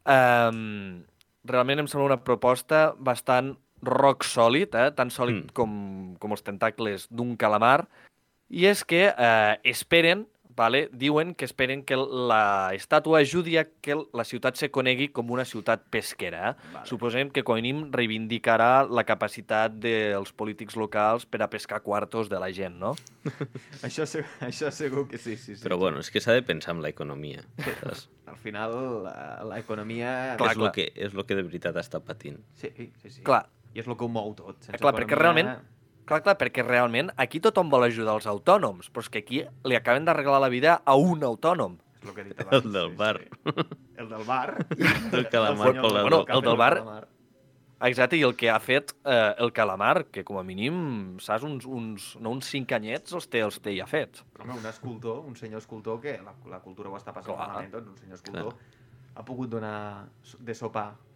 Um, 0.09 1.03
realment 1.49 1.79
em 1.83 1.87
sembla 1.87 2.11
una 2.13 2.23
proposta 2.23 2.93
bastant 2.97 3.55
rock 3.81 4.25
sòlid, 4.27 4.75
eh? 4.75 4.91
tan 4.91 5.09
sòlid 5.09 5.35
Mm. 5.45 5.53
com, 5.53 6.15
com 6.19 6.31
els 6.35 6.43
tentacles 6.43 7.07
d'un 7.09 7.35
calamar, 7.37 7.87
i 8.49 8.65
és 8.65 8.83
que 8.83 9.13
eh, 9.13 9.55
esperen, 9.63 10.25
vale? 10.55 10.89
diuen 10.91 11.35
que 11.35 11.45
esperen 11.45 11.83
que 11.85 11.95
la 11.95 12.71
estàtua 12.75 13.19
ajudi 13.21 13.57
a 13.57 13.65
que 13.69 13.95
la 14.13 14.25
ciutat 14.25 14.57
se 14.59 14.69
conegui 14.71 15.09
com 15.13 15.29
una 15.31 15.45
ciutat 15.45 15.85
pesquera. 15.89 16.49
Eh? 16.51 16.69
Vale. 16.73 16.85
Suposem 16.89 17.29
que 17.31 17.43
mínim 17.47 17.89
reivindicarà 17.91 18.83
la 18.89 19.03
capacitat 19.05 19.73
dels 19.79 20.31
polítics 20.33 20.75
locals 20.75 21.25
per 21.25 21.41
a 21.43 21.49
pescar 21.49 21.81
quartos 21.81 22.29
de 22.29 22.39
la 22.39 22.51
gent, 22.51 22.77
no? 22.79 22.95
Això, 23.87 24.05
se- 24.05 24.25
això 24.41 24.71
segur 24.71 25.07
que 25.07 25.17
sí, 25.17 25.37
sí, 25.37 25.55
sí. 25.55 25.63
Però 25.63 25.77
bueno, 25.77 25.99
és 25.99 26.09
que 26.11 26.21
s'ha 26.21 26.33
de 26.33 26.43
pensar 26.43 26.75
en 26.75 26.81
l'economia. 26.83 27.43
Al 28.29 28.37
final, 28.37 29.03
la- 29.05 29.41
l'economia... 29.49 30.35
És, 30.35 30.57
el 30.57 30.71
que, 30.71 30.91
és 30.95 31.13
el 31.15 31.25
que 31.25 31.35
de 31.35 31.43
veritat 31.43 31.75
està 31.81 31.99
patint. 32.03 32.37
Sí, 32.55 32.69
sí, 32.75 32.91
sí. 33.09 33.21
Clar. 33.23 33.45
I 33.73 33.81
és 33.83 33.87
el 33.87 33.95
que 33.97 34.05
ho 34.05 34.09
mou 34.09 34.31
tot. 34.33 34.57
Sense 34.65 34.79
Clar, 34.81 34.93
perquè 34.97 35.17
realment- 35.17 35.51
Clar, 36.09 36.23
clar, 36.25 36.35
perquè 36.39 36.63
realment 36.65 37.11
aquí 37.21 37.37
tothom 37.43 37.69
vol 37.69 37.85
ajudar 37.85 38.15
els 38.17 38.25
autònoms, 38.29 38.89
però 38.89 39.05
és 39.05 39.11
que 39.13 39.21
aquí 39.21 39.43
li 39.69 39.77
acaben 39.77 40.07
d'arreglar 40.07 40.39
la 40.41 40.49
vida 40.49 40.79
a 40.81 40.95
un 40.97 41.21
autònom. 41.27 41.75
És 41.99 42.07
el 42.09 42.15
que 42.15 42.23
he 42.23 42.27
dit 42.31 42.41
abans. 42.41 42.65
El 42.65 42.73
del 42.73 42.95
bar. 42.97 43.15
El 44.01 44.09
del 44.09 44.25
bar. 44.25 44.47
El 45.13 45.27
calamar 45.29 45.67
senyor 45.67 45.83
volador. 45.85 46.09
Bueno, 46.09 46.21
el 46.25 46.33
fet 46.33 46.47
del 46.47 46.57
bar-. 46.57 47.07
Exacte, 47.87 48.17
i 48.17 48.23
el 48.27 48.33
que 48.35 48.49
ha 48.51 48.57
fet 48.59 48.91
eh, 49.07 49.35
el 49.39 49.53
calamar, 49.55 50.09
que 50.11 50.25
com 50.27 50.39
a 50.39 50.43
mínim, 50.43 50.79
saps, 51.23 51.45
uns, 51.47 51.63
uns, 51.63 52.09
no 52.19 52.33
uns 52.35 52.49
cinc 52.51 52.73
anyets 52.75 53.13
els 53.15 53.29
té, 53.31 53.43
els 53.45 53.59
té 53.63 53.75
ja 53.77 53.85
fets. 53.87 54.25
Home, 54.39 54.57
un 54.57 54.65
escultor, 54.67 55.21
un 55.29 55.37
senyor 55.39 55.63
escultor, 55.63 56.01
que 56.03 56.17
la, 56.25 56.33
la 56.51 56.59
cultura 56.65 56.91
ho 56.91 56.97
està 56.99 57.13
passant 57.15 57.37
Clar. 57.37 57.45
malament, 57.45 57.71
doncs 57.77 57.93
un 57.93 58.01
senyor 58.01 58.19
escultor 58.19 58.57
ha 59.15 59.23
pogut 59.27 59.53
donar 59.53 59.77
de 60.39 60.57
sopar 60.57 60.89
i 60.95 61.09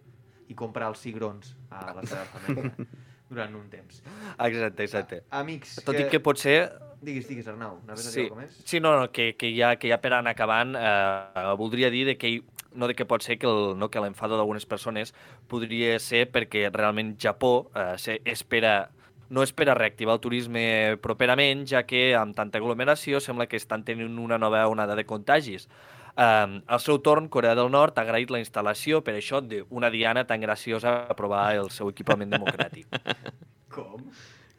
i 0.53 0.57
comprar 0.59 0.91
els 0.91 1.01
cigrons 1.03 1.55
a 1.71 1.93
la 1.97 2.03
seva 2.05 2.23
família 2.33 2.71
durant 3.33 3.53
un 3.59 3.67
temps. 3.71 4.01
Exacte, 4.37 4.87
exacte. 4.87 5.21
Amics, 5.29 5.77
Tot 5.83 5.95
que... 5.97 6.07
i 6.07 6.09
que 6.11 6.21
potser... 6.23 6.57
Digues, 7.03 7.27
digues, 7.27 7.47
Arnau, 7.51 7.81
anaves 7.83 8.05
sí. 8.07 8.13
a 8.13 8.15
dir 8.15 8.25
alguna 8.29 8.45
més? 8.45 8.59
Sí, 8.63 8.79
no, 8.79 8.93
no, 8.95 9.09
que, 9.11 9.33
que, 9.35 9.51
ja, 9.57 9.73
que 9.75 9.89
ja 9.91 9.99
per 9.99 10.13
anar 10.15 10.31
acabant, 10.37 10.77
eh, 10.79 11.45
voldria 11.59 11.89
dir 11.91 12.05
de 12.07 12.15
que 12.15 12.37
no 12.73 12.87
de 12.87 12.95
que 12.95 13.05
pot 13.05 13.21
ser 13.21 13.37
que 13.37 13.49
el, 13.49 13.77
no, 13.77 13.89
que 13.91 14.01
l'enfado 14.01 14.37
d'algunes 14.39 14.65
persones 14.65 15.13
podria 15.51 15.97
ser 16.01 16.25
perquè 16.31 16.69
realment 16.71 17.13
Japó 17.21 17.69
eh, 17.75 17.93
se, 18.01 18.21
espera 18.25 18.89
no 19.33 19.41
espera 19.41 19.73
reactivar 19.73 20.13
el 20.13 20.21
turisme 20.21 20.63
properament, 21.01 21.65
ja 21.65 21.83
que 21.89 22.11
amb 22.17 22.35
tanta 22.37 22.59
aglomeració 22.61 23.21
sembla 23.23 23.47
que 23.49 23.57
estan 23.57 23.83
tenint 23.87 24.19
una 24.21 24.37
nova 24.37 24.61
onada 24.69 24.95
de 24.95 25.07
contagis. 25.09 25.65
Um, 26.13 26.59
al 26.69 26.79
seu 26.79 26.99
torn, 27.01 27.25
Corea 27.33 27.55
del 27.57 27.71
Nord 27.73 27.97
ha 27.97 28.03
agraït 28.05 28.29
la 28.29 28.37
instal·lació 28.37 28.99
per 29.01 29.15
això 29.17 29.39
d'una 29.41 29.89
diana 29.89 30.25
tan 30.29 30.41
graciosa 30.45 31.07
a 31.09 31.15
provar 31.17 31.55
el 31.57 31.71
seu 31.73 31.89
equipament 31.89 32.29
democràtic. 32.35 32.85
Com? 33.73 34.03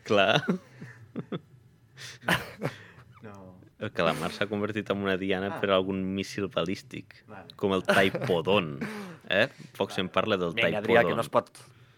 Clar. 0.04 0.42
No. 3.24 3.54
El 3.78 3.90
calamar 3.96 4.30
s'ha 4.34 4.46
convertit 4.50 4.90
en 4.92 4.98
una 5.04 5.16
diana 5.20 5.48
Ah. 5.54 5.60
per 5.60 5.70
algun 5.70 6.02
míssil 6.14 6.48
balístic, 6.48 7.14
Vale. 7.28 7.54
com 7.56 7.72
el 7.72 7.82
Taipodon. 7.84 8.78
Eh? 9.28 9.48
Poc 9.76 9.90
se'n 9.92 10.08
parla 10.08 10.36
del 10.36 10.52
Vinga, 10.54 10.80
Taipodon. 10.82 10.84
Adrià, 10.84 11.06
que 11.08 11.14
no 11.14 11.20
es 11.22 11.28
pot... 11.28 11.50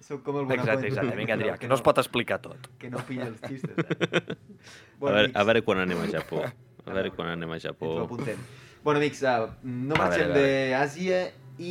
Sóc 0.06 0.22
com 0.22 0.36
el. 0.38 0.52
Exacte, 0.54 0.86
exacte. 0.86 1.16
Vinga, 1.16 1.34
Adrià, 1.34 1.56
que 1.58 1.66
no 1.66 1.74
es 1.74 1.82
pot 1.82 1.98
explicar 1.98 2.38
tot. 2.40 2.68
Que 2.78 2.90
no 2.90 2.98
pilla 3.08 3.26
els 3.26 3.40
xistes, 3.42 3.74
eh? 3.74 4.36
A 5.02 5.10
veure, 5.10 5.30
a 5.34 5.42
veure 5.44 5.62
quan 5.66 5.78
anem 5.82 5.98
a 6.00 6.06
Japó. 6.12 6.44
A 6.86 6.92
veure 6.94 7.10
quan 7.10 7.28
anem 7.34 7.50
a 7.52 7.58
Japó. 7.58 7.90
Ens 7.96 8.00
ho 8.00 8.04
apuntem. 8.06 8.38
Bueno, 8.86 9.00
amics, 9.00 9.20
uh, 9.26 9.48
no 9.66 9.96
marxem 9.98 10.28
d'Àsia 10.30 11.16
i 11.58 11.70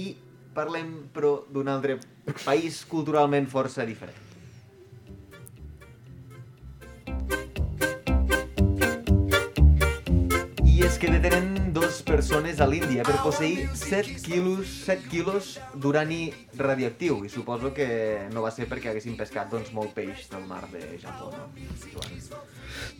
parlem, 0.51 0.89
però, 1.15 1.45
d'un 1.47 1.69
altre 1.71 1.93
país 2.41 2.81
culturalment 2.91 3.45
força 3.47 3.85
diferent. 3.87 4.17
I 10.59 10.83
és 10.83 10.99
que 10.99 11.07
detenen 11.13 11.71
dos 11.71 12.01
persones 12.03 12.59
a 12.59 12.67
l'Índia 12.67 13.05
per 13.07 13.15
posseir 13.23 13.69
7 13.71 14.19
quilos, 14.25 14.73
7 14.83 15.07
quilos 15.07 15.53
d'urani 15.71 16.33
radioactiu. 16.59 17.21
I 17.23 17.31
suposo 17.31 17.71
que 17.77 17.87
no 18.35 18.43
va 18.43 18.51
ser 18.51 18.67
perquè 18.67 18.91
haguessin 18.91 19.15
pescat 19.15 19.47
doncs, 19.55 19.71
molt 19.71 19.95
peix 19.95 20.27
del 20.33 20.43
mar 20.51 20.65
de 20.67 20.83
Japó, 20.99 21.31
no? 21.31 21.47
Joan? 21.93 22.19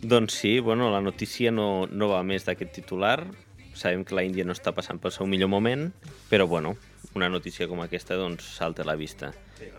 Doncs 0.00 0.40
sí, 0.40 0.56
bueno, 0.56 0.88
la 0.88 1.04
notícia 1.04 1.52
no, 1.52 1.84
no 1.84 2.08
va 2.16 2.24
més 2.24 2.48
d'aquest 2.48 2.80
titular. 2.80 3.18
Sabem 3.76 4.04
que 4.08 4.16
la 4.16 4.24
Índia 4.24 4.46
no 4.48 4.54
està 4.56 4.72
passant 4.72 4.98
pel 5.02 5.12
seu 5.12 5.28
millor 5.28 5.50
moment, 5.52 5.90
però 6.30 6.46
bueno, 6.48 6.74
una 7.14 7.28
notícia 7.28 7.68
com 7.68 7.82
aquesta 7.84 8.16
doncs 8.16 8.46
salta 8.56 8.82
a 8.82 8.88
la 8.88 8.96
vista. 8.96 9.32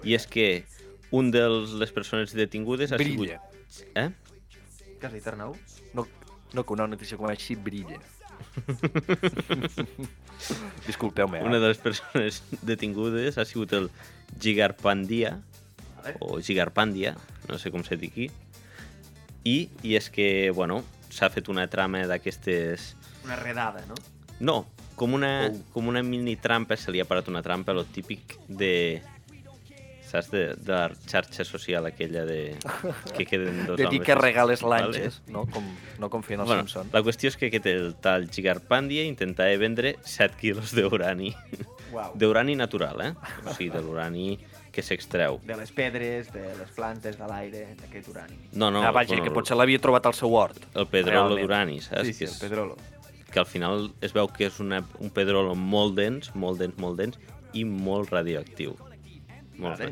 I 0.05 0.13
és 0.17 0.27
que 0.29 0.65
un 1.11 1.31
de 1.31 1.41
les 1.81 1.91
persones 1.95 2.35
detingudes 2.37 2.93
ha 2.93 3.01
Brilla. 3.01 3.41
sigut... 3.41 3.97
Eh? 3.97 4.09
Què 4.97 5.09
has 5.09 5.13
dit, 5.13 5.25
Arnau? 5.29 5.55
No, 5.97 6.05
no 6.53 6.63
que 6.63 6.77
una 6.77 6.87
notícia 6.87 7.17
com 7.17 7.27
així 7.29 7.57
brilla. 7.57 7.99
Disculpeu-me, 10.87 11.41
Una 11.43 11.57
eh? 11.57 11.59
de 11.59 11.67
les 11.67 11.77
persones 11.81 12.43
detingudes 12.61 13.37
ha 13.37 13.45
sigut 13.45 13.73
el 13.73 13.89
Gigarpandia, 14.39 15.41
o 16.19 16.39
Gigarpandia, 16.41 17.15
no 17.49 17.57
sé 17.59 17.71
com 17.73 17.83
se 17.83 17.97
diu 17.97 18.13
aquí, 18.13 18.29
i, 19.47 19.69
i 19.83 19.95
és 19.97 20.09
que, 20.13 20.51
bueno, 20.55 20.83
s'ha 21.13 21.29
fet 21.33 21.49
una 21.49 21.67
trama 21.71 22.05
d'aquestes... 22.09 22.93
Una 23.27 23.35
redada, 23.35 23.83
no? 23.87 23.95
No, 24.39 24.57
com 24.95 25.13
una, 25.17 25.49
Oh. 25.51 25.59
com 25.73 25.87
una 25.91 26.01
mini 26.03 26.35
trampa, 26.37 26.77
se 26.77 26.91
li 26.93 26.99
ha 27.01 27.05
parat 27.05 27.27
una 27.29 27.43
trampa, 27.43 27.73
lo 27.75 27.83
típic 27.85 28.37
de... 28.47 29.01
Saps? 30.07 30.29
De, 30.31 30.53
de 30.55 30.71
la 30.71 30.85
xarxa 31.05 31.43
social 31.43 31.85
aquella 31.85 32.21
de... 32.25 32.55
que 33.17 33.25
queden 33.27 33.65
dos 33.67 33.75
De 33.75 33.83
dir 33.91 33.99
homes 33.99 34.05
que 34.07 34.15
regales 34.15 34.61
vale? 34.63 34.85
lanxes, 34.85 35.17
no? 35.27 35.41
Com, 35.51 35.65
no 35.99 36.07
com 36.09 36.23
feien 36.23 36.39
els 36.45 36.47
Bueno, 36.47 36.63
Simpsons. 36.63 36.93
la 36.95 37.01
qüestió 37.03 37.27
és 37.27 37.35
que 37.35 37.49
aquest 37.51 37.67
el 37.73 37.89
tal 37.99 38.29
Gigarpandia 38.31 39.03
intentava 39.03 39.51
vendre 39.59 39.97
7 40.07 40.39
quilos 40.39 40.71
d'urani. 40.77 41.33
Uau. 41.91 42.13
D'urani 42.15 42.55
natural, 42.55 43.03
eh? 43.03 43.11
O 43.43 43.51
sigui, 43.57 43.67
de 43.75 43.81
l'urani 43.83 44.37
que 44.71 44.79
s'extreu. 44.85 45.41
De 45.43 45.57
les 45.59 45.71
pedres, 45.75 46.31
de 46.31 46.45
les 46.55 46.71
plantes, 46.71 47.19
de 47.19 47.27
l'aire, 47.27 47.65
d'aquest 47.81 48.07
urani. 48.13 48.39
No, 48.53 48.71
no, 48.71 48.85
ah, 48.87 48.91
vaja, 48.95 49.19
que 49.19 49.31
potser 49.35 49.57
l'havia 49.59 49.81
trobat 49.83 50.07
al 50.07 50.15
seu 50.15 50.31
hort. 50.39 50.69
el 50.73 50.87
pedrolo 50.87 51.35
d'urani, 51.35 51.81
saps? 51.83 52.07
sí, 52.07 52.13
sí, 52.13 52.29
el 52.31 52.37
pedrolo. 52.39 52.77
Que 53.37 53.41
al 53.41 53.45
final 53.45 53.91
es 54.01 54.15
veu 54.17 54.25
que 54.33 54.47
és 54.47 54.55
una, 54.57 54.79
un 54.97 55.11
pedrolo 55.13 55.51
molt 55.53 55.93
dens, 55.93 56.31
molt 56.33 56.57
dens, 56.57 56.73
molt 56.81 56.97
dens, 56.97 57.19
i 57.53 57.61
molt 57.69 58.09
radioactiu. 58.09 58.71
Molt 59.61 59.77
Vale. 59.77 59.91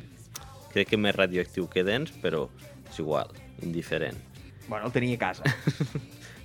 Crec 0.74 0.90
que 0.90 0.98
més 0.98 1.14
radioactiu 1.14 1.68
que 1.70 1.84
dens, 1.86 2.10
però 2.24 2.48
és 2.90 2.98
igual, 3.04 3.30
indiferent. 3.62 4.18
Bueno, 4.66 4.88
el 4.90 4.96
tenia 4.96 5.20
a 5.20 5.22
casa. 5.28 5.44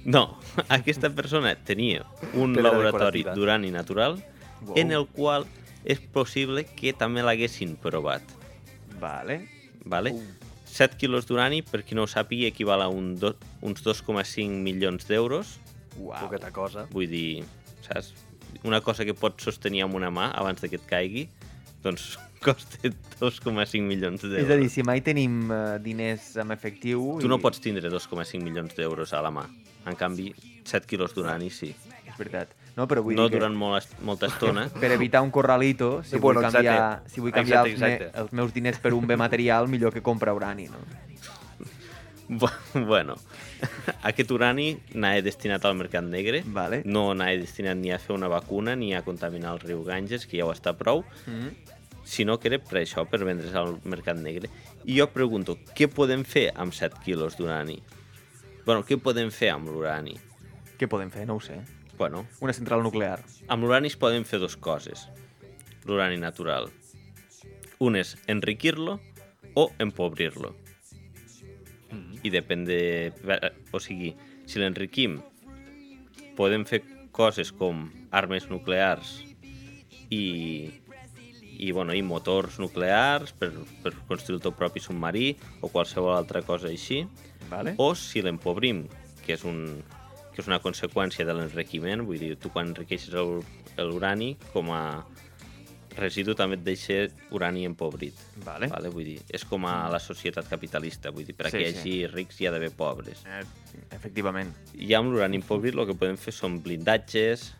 No, 0.01 0.38
aquesta 0.72 1.11
persona 1.12 1.51
tenia 1.68 2.07
un 2.32 2.55
Pedra 2.57 2.70
laboratori 2.70 3.20
d'urani 3.26 3.68
natural 3.68 4.14
Wow. 4.62 4.78
en 4.80 4.92
el 4.92 5.05
qual 5.09 5.44
és 5.84 6.01
possible 6.01 6.64
que 6.64 6.92
també 6.96 7.20
l'haguessin 7.24 7.76
provat. 7.80 8.22
vale. 9.01 9.46
Vale? 9.84 10.12
Uh. 10.12 10.22
7 10.68 10.96
quilos 10.96 11.26
d'urani, 11.26 11.62
per 11.62 11.82
qui 11.82 11.96
no 11.96 12.05
ho 12.05 12.09
sàpiga, 12.09 12.48
equival 12.48 12.80
a 12.80 12.88
un 12.88 13.14
do, 13.16 13.34
uns 13.61 13.84
2,5 13.84 14.48
milions 14.48 15.09
d'euros. 15.09 15.59
Uau. 16.01 16.16
Poqueta 16.26 16.51
cosa. 16.55 16.86
Vull 16.94 17.09
dir, 17.11 17.44
saps? 17.84 18.14
Una 18.66 18.80
cosa 18.82 19.05
que 19.07 19.14
pots 19.14 19.44
sostenir 19.46 19.84
amb 19.84 19.94
una 19.94 20.09
mà 20.11 20.30
abans 20.34 20.61
de 20.61 20.68
que 20.72 20.76
et 20.80 20.86
caigui, 20.88 21.26
doncs 21.84 22.16
costa 22.44 22.88
2,5 23.20 23.82
milions 23.84 24.22
d'euros. 24.24 24.40
És 24.42 24.51
a 24.51 24.57
dir, 24.57 24.70
si 24.72 24.82
mai 24.86 25.03
tenim 25.05 25.42
uh, 25.53 25.76
diners 25.82 26.32
en 26.40 26.51
efectiu... 26.57 27.18
Tu 27.20 27.28
no 27.28 27.36
pots 27.38 27.61
tindre 27.61 27.90
2,5 27.92 28.40
milions 28.42 28.72
d'euros 28.76 29.12
a 29.12 29.20
la 29.22 29.30
mà. 29.34 29.44
En 29.88 29.96
canvi, 29.96 30.30
7 30.64 30.86
quilos 30.88 31.12
d'urani 31.16 31.48
sí. 31.53 31.70
És 32.09 32.16
veritat. 32.18 32.51
No, 32.76 32.86
però 32.88 33.03
vull 33.05 33.16
No 33.18 33.26
dir 33.28 33.34
que 33.34 33.38
durant 33.40 33.57
molt, 33.57 33.92
molta 34.07 34.28
estona. 34.30 34.66
per 34.82 34.90
evitar 34.96 35.20
un 35.24 35.30
corralito, 35.34 36.01
si 36.03 36.14
Sí, 36.16 36.16
vull 36.18 36.34
bueno, 36.38 36.48
canviar, 36.48 36.76
exacte. 36.80 37.12
si 37.14 37.20
vull 37.24 37.32
canviar 37.36 37.62
Exacte, 37.66 37.72
els, 37.76 37.80
me, 37.80 37.92
exacte. 37.94 38.20
els 38.24 38.32
meus 38.40 38.53
diners 38.57 38.78
per 38.80 38.92
un 38.96 39.07
bé 39.09 39.16
material, 39.20 39.68
millor 39.68 39.92
que 39.92 40.03
comprar 40.03 40.34
urani, 40.36 40.68
no? 40.72 40.80
Bu- 42.40 42.84
Bueno, 42.86 43.16
aquest 44.11 44.30
urani 44.30 44.78
anava 44.94 45.20
destinat 45.22 45.64
al 45.64 45.74
mercat 45.76 46.04
negre, 46.04 46.42
Vale. 46.46 46.82
no 46.84 47.11
anava 47.11 47.36
destinat 47.36 47.76
ni 47.76 47.90
a 47.92 47.98
fer 47.98 48.14
una 48.16 48.28
vacuna 48.28 48.74
ni 48.76 48.94
a 48.94 49.02
contaminar 49.02 49.52
el 49.54 49.61
riu 49.61 49.84
Ganges, 49.84 50.26
que 50.26 50.38
ja 50.38 50.44
ho 50.46 50.52
està 50.54 50.74
prou, 50.76 51.04
Mm 51.26 51.40
-hmm. 51.40 51.52
sinó 52.04 52.38
que 52.40 52.48
era 52.48 52.58
per 52.58 52.82
això, 52.82 53.06
per 53.08 53.24
vendre's 53.24 53.54
al 53.54 53.78
mercat 53.84 54.16
negre. 54.16 54.48
I 54.84 54.98
jo 54.98 55.06
pregunto, 55.06 55.58
què 55.76 55.86
podem 55.88 56.24
fer 56.24 56.50
amb 56.56 56.72
7 56.72 56.96
quilos 57.04 57.36
d'urani? 57.36 57.82
Bueno, 58.66 58.82
què 58.84 58.96
podem 58.98 59.30
fer 59.30 59.50
amb 59.50 59.68
l'urani? 59.68 60.16
Què 60.78 60.88
podem 60.88 61.11
fer? 61.11 61.26
No 61.26 61.34
ho 61.36 61.40
sé. 61.40 61.61
Bueno, 61.98 62.26
Una 62.40 62.52
central 62.52 62.82
nuclear. 62.82 63.20
amb 63.48 63.62
l'urani 63.62 63.86
es 63.88 63.96
poden 63.96 64.24
fer 64.24 64.38
dues 64.40 64.56
coses. 64.56 65.08
L'urani 65.84 66.16
natural. 66.16 66.70
Un 67.78 67.96
és 67.96 68.16
enriquir-lo 68.26 69.00
o 69.54 69.70
empobrir-lo. 69.78 70.54
I 72.23 72.31
depèn 72.33 72.64
de... 72.68 72.81
O 73.73 73.81
sigui, 73.81 74.12
si 74.47 74.61
l'enriquim, 74.61 75.18
podem 76.37 76.64
fer 76.68 76.83
coses 77.12 77.51
com 77.53 77.89
armes 78.14 78.49
nuclears 78.51 79.21
i, 80.11 80.71
i, 81.59 81.71
bueno, 81.73 81.95
i 81.95 82.03
motors 82.07 82.59
nuclears 82.62 83.33
per, 83.37 83.51
per 83.85 83.93
construir 84.09 84.39
el 84.39 84.45
teu 84.47 84.55
propi 84.57 84.83
submarí 84.83 85.33
o 85.61 85.68
qualsevol 85.73 86.14
altra 86.16 86.43
cosa 86.47 86.71
així. 86.71 87.05
Vale? 87.51 87.75
O 87.83 87.93
si 87.99 88.23
l'empobrim, 88.23 88.85
que 89.25 89.35
és 89.39 89.45
un 89.49 89.81
que 90.31 90.45
és 90.45 90.47
una 90.47 90.61
conseqüència 90.62 91.25
de 91.27 91.35
l'enriquiment, 91.35 92.05
vull 92.07 92.21
dir, 92.23 92.37
tu 92.39 92.53
quan 92.55 92.68
enriqueixes 92.71 93.16
el- 93.18 93.41
l'urani, 93.83 94.37
com 94.53 94.71
a 94.71 95.03
residu 96.01 96.34
també 96.34 96.57
et 96.59 96.64
deixa 96.64 96.96
urani 97.36 97.66
empobrit. 97.68 98.16
Vale. 98.44 98.66
Vale? 98.72 98.88
Vull 98.92 99.05
dir, 99.05 99.18
és 99.30 99.44
com 99.44 99.64
a 99.68 99.88
la 99.92 100.01
societat 100.03 100.48
capitalista, 100.48 101.12
vull 101.14 101.24
dir, 101.28 101.36
per 101.36 101.51
Sí, 101.51 101.59
que 101.59 101.68
hi 101.68 101.72
sí. 101.72 101.78
hagi 101.78 102.07
rics 102.14 102.40
hi 102.40 102.46
ha 102.48 102.53
d'haver 102.55 102.72
pobres. 102.76 103.22
Eh, 103.26 103.44
efectivament. 103.94 104.51
I 104.74 104.94
amb 104.98 105.12
l'urani 105.12 105.36
empobrit 105.40 105.76
el 105.76 105.86
que 105.86 105.94
podem 105.94 106.16
fer 106.18 106.32
són 106.34 106.59
blindatges, 106.64 107.53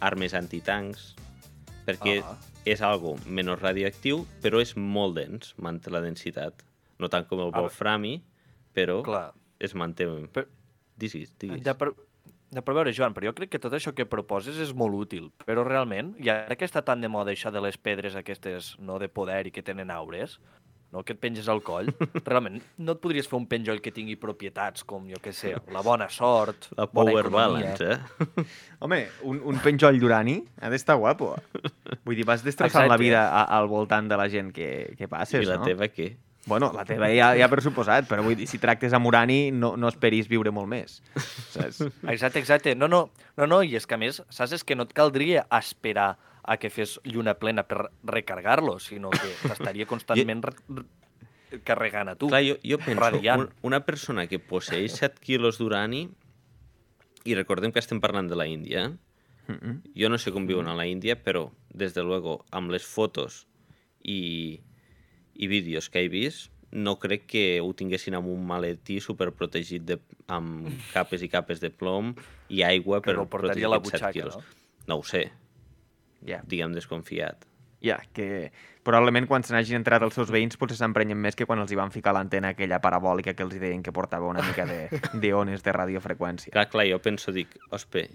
armes 0.00 0.34
antitancs, 0.34 1.14
perquè 1.86 2.22
Ah. 2.24 2.36
és 2.66 2.82
algo 2.82 3.16
menys 3.26 3.60
radioactiu, 3.60 4.26
però 4.42 4.60
és 4.60 4.74
molt 4.76 5.14
dens, 5.16 5.54
manté 5.58 5.90
la 5.90 6.00
densitat. 6.00 6.64
No 6.98 7.08
tant 7.08 7.26
com 7.28 7.40
el 7.40 7.50
Ah, 7.54 7.60
wolframi, 7.60 8.22
però 8.74 9.02
Clar. 9.04 9.32
es 9.60 9.74
manté... 9.74 10.06
Però- 10.08 10.48
Diguis, 10.96 11.30
diguis. 11.38 11.62
Ja 11.62 11.74
per, 11.76 11.90
per 12.62 12.74
veure, 12.74 12.92
Joan, 12.94 13.14
però 13.14 13.30
jo 13.30 13.34
crec 13.36 13.50
que 13.54 13.58
tot 13.62 13.74
això 13.74 13.92
que 13.94 14.06
proposes 14.06 14.58
és 14.62 14.74
molt 14.74 14.94
útil, 14.94 15.30
però 15.46 15.64
realment, 15.66 16.14
i 16.22 16.30
ara 16.32 16.56
que 16.56 16.68
està 16.68 16.84
tan 16.86 17.00
de 17.02 17.10
moda 17.10 17.34
això 17.34 17.50
de 17.52 17.60
les 17.64 17.76
pedres 17.76 18.14
aquestes 18.16 18.76
no 18.78 19.00
de 19.02 19.08
poder 19.08 19.46
i 19.48 19.52
que 19.54 19.64
tenen 19.66 19.90
aures, 19.90 20.38
no? 20.92 21.02
que 21.02 21.12
et 21.16 21.20
penges 21.20 21.48
al 21.50 21.60
coll, 21.66 21.90
realment 22.28 22.60
no 22.78 22.94
et 22.94 23.00
podries 23.02 23.26
fer 23.28 23.36
un 23.40 23.48
penjoll 23.50 23.82
que 23.82 23.92
tingui 23.92 24.14
propietats 24.16 24.86
com, 24.86 25.08
jo 25.10 25.18
què 25.22 25.32
sé, 25.34 25.56
la 25.74 25.82
bona 25.84 26.06
sort, 26.08 26.70
la 26.78 26.86
bona 26.86 27.10
power 27.10 27.26
economia. 27.26 27.74
balance, 27.74 27.90
eh? 28.38 28.46
Home, 28.86 29.00
un, 29.26 29.42
un 29.52 29.58
penjoll 29.64 29.98
d'urani 30.00 30.38
ha 30.62 30.70
d'estar 30.72 30.96
guapo. 31.02 31.34
Vull 32.06 32.16
dir, 32.16 32.24
vas 32.28 32.46
destrossant 32.46 32.86
Exacte. 32.86 32.94
la 32.94 33.00
vida 33.02 33.26
a, 33.28 33.42
al 33.58 33.66
voltant 33.68 34.08
de 34.08 34.16
la 34.22 34.28
gent 34.32 34.54
que, 34.54 34.94
que 34.96 35.10
passes, 35.10 35.42
I 35.42 35.50
la 35.50 35.58
no? 35.58 35.66
teva 35.66 35.90
què? 35.90 36.12
Bueno, 36.46 36.70
la 36.72 36.84
teva 36.86 37.08
ja, 37.10 37.32
ja 37.34 37.48
per 37.50 37.58
suposat, 37.64 38.06
però 38.06 38.22
vull 38.22 38.36
dir, 38.38 38.46
si 38.46 38.60
tractes 38.62 38.94
amb 38.94 39.08
urani 39.10 39.50
no, 39.50 39.72
no 39.76 39.90
esperis 39.90 40.28
viure 40.30 40.52
molt 40.54 40.70
més. 40.70 41.00
Saps? 41.50 41.82
Exacte, 42.14 42.38
exacte. 42.38 42.74
No, 42.78 42.86
no, 42.88 43.08
no, 43.36 43.48
no, 43.50 43.62
i 43.66 43.74
és 43.76 43.86
que 43.86 43.98
a 43.98 44.00
més, 44.00 44.22
saps? 44.30 44.54
És 44.60 44.64
que 44.66 44.76
no 44.78 44.86
et 44.86 44.94
caldria 44.94 45.46
esperar 45.58 46.12
a 46.46 46.56
que 46.62 46.70
fes 46.70 47.00
lluna 47.02 47.34
plena 47.34 47.64
per 47.66 47.88
recargar-lo, 48.06 48.78
sinó 48.78 49.10
que 49.10 49.32
t'estaria 49.42 49.88
constantment 49.92 50.44
re 50.46 50.54
re 50.76 51.60
carregant 51.66 52.10
a 52.10 52.14
tu. 52.18 52.28
Clar, 52.30 52.42
jo, 52.42 52.56
jo 52.62 52.78
penso, 52.82 53.00
radiant. 53.00 53.46
un, 53.46 53.50
una 53.70 53.80
persona 53.86 54.26
que 54.30 54.38
posseix 54.42 54.98
7 54.98 55.22
quilos 55.22 55.58
d'urani, 55.58 56.06
i 57.26 57.34
recordem 57.34 57.74
que 57.74 57.82
estem 57.82 58.02
parlant 58.02 58.30
de 58.30 58.38
la 58.38 58.46
Índia, 58.50 58.90
Mm 59.46 59.58
-mm. 59.62 59.76
jo 59.94 60.08
no 60.08 60.18
sé 60.18 60.32
com 60.32 60.46
viuen 60.46 60.66
a 60.66 60.74
la 60.74 60.86
Índia, 60.86 61.22
però, 61.22 61.52
des 61.72 61.94
de 61.94 62.02
luego, 62.02 62.44
amb 62.50 62.70
les 62.70 62.84
fotos 62.84 63.46
i, 64.02 64.60
i 65.38 65.48
vídeos 65.50 65.88
que 65.90 66.02
he 66.04 66.08
vist, 66.12 66.50
no 66.72 66.96
crec 66.98 67.26
que 67.30 67.44
ho 67.62 67.72
tinguessin 67.78 68.16
amb 68.18 68.28
un 68.28 68.42
maletí 68.46 68.98
superprotegit 69.00 69.84
de, 69.86 69.98
amb 70.28 70.66
capes 70.96 71.22
i 71.22 71.28
capes 71.32 71.60
de 71.62 71.70
plom 71.70 72.14
i 72.48 72.62
aigua 72.66 73.00
Que 73.02 73.12
per 73.12 73.18
no 73.20 73.26
protegir 73.30 73.68
la 73.68 73.78
aquests 73.80 74.00
7 74.00 74.06
butxaca, 74.06 74.12
quilos. 74.12 74.36
no? 74.36 74.86
No 74.86 75.00
ho 75.00 75.04
sé, 75.06 75.28
Ja, 76.26 76.40
diguem 76.46 76.72
desconfiat. 76.74 77.44
ja, 77.82 78.00
que 78.12 78.50
probablement 78.82 79.26
quan 79.28 79.44
se 79.44 79.52
n'hagin 79.54 79.76
entrat 79.78 80.02
els 80.02 80.14
seus 80.16 80.30
veïns 80.32 80.56
potser 80.58 80.78
s'emprenyen 80.78 81.18
més 81.20 81.36
que 81.38 81.46
quan 81.46 81.60
els 81.62 81.70
hi 81.70 81.76
van 81.78 81.92
ficar 81.94 82.14
l'antena 82.16 82.48
aquella 82.54 82.80
parabòlica 82.82 83.34
que 83.36 83.44
els 83.44 83.54
hi 83.54 83.60
deien 83.62 83.82
que 83.84 83.92
portava 83.92 84.26
una 84.26 84.42
mica 84.42 84.64
de, 84.66 84.88
de 85.22 85.30
de 85.30 85.72
radiofreqüència. 85.76 86.50
Clar, 86.52 86.68
clar, 86.72 86.86
jo 86.88 86.98
penso, 87.04 87.32
dic, 87.32 87.54
ospe, 87.70 88.08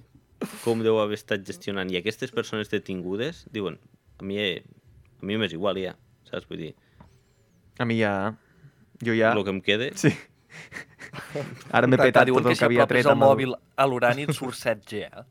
com 0.63 0.82
deu 0.84 0.99
haver 0.99 1.15
estat 1.19 1.45
gestionant? 1.45 1.91
I 1.91 1.97
aquestes 2.01 2.32
persones 2.32 2.69
detingudes 2.69 3.45
diuen, 3.51 3.80
a 4.19 4.24
mi, 4.24 4.39
a 4.41 5.26
mi 5.26 5.38
m'és 5.38 5.53
igual 5.53 5.78
ja, 5.78 5.95
saps? 6.30 6.49
Vull 6.49 6.57
dir, 6.65 6.74
A 7.80 7.86
mi 7.86 7.99
ja... 8.01 8.36
Jo 9.05 9.15
ja... 9.17 9.32
el 9.34 9.43
que 9.43 9.55
em 9.55 9.61
quede... 9.61 9.91
Sí. 9.95 10.11
Ara 11.72 11.88
m'he 11.88 11.99
petat 11.99 12.28
diuen 12.28 12.43
tot 12.43 12.51
el 12.51 12.55
si 12.55 12.61
que 12.61 12.67
havia 12.69 12.88
tret 12.88 13.05
el 13.05 13.13
amb 13.13 13.24
el... 13.24 13.28
mòbil 13.28 13.55
a 13.55 13.88
l'urani 13.88 14.28
et 14.28 14.36
surt 14.36 14.55
7G, 14.55 15.01
eh? 15.07 15.24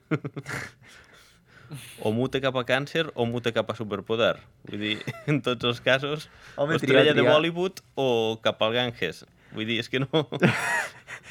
o 2.03 2.13
mute 2.13 2.41
cap 2.43 2.57
a 2.59 2.65
càncer 2.67 3.07
o 3.15 3.27
mute 3.31 3.53
cap 3.57 3.71
a 3.71 3.77
superpoder. 3.79 4.35
Vull 4.69 4.85
dir, 4.85 4.97
en 5.31 5.41
tots 5.47 5.69
els 5.71 5.81
casos, 5.85 6.29
Home, 6.57 6.77
o 6.77 6.83
triar, 6.83 7.05
estrella 7.05 7.15
de. 7.17 7.27
Bollywood 7.29 7.85
o 7.95 8.09
cap 8.45 8.63
al 8.67 8.75
Ganges. 8.77 9.25
Vull 9.55 9.69
dir, 9.69 9.81
és 9.83 9.91
que 9.91 10.03
no... 10.03 10.09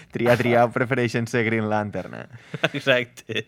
Triar, 0.10 0.40
triar, 0.40 0.64
prefereixen 0.74 1.28
ser 1.30 1.44
Green 1.46 1.68
Lantern, 1.70 2.16
eh? 2.18 2.24
Exacte. 2.72 3.44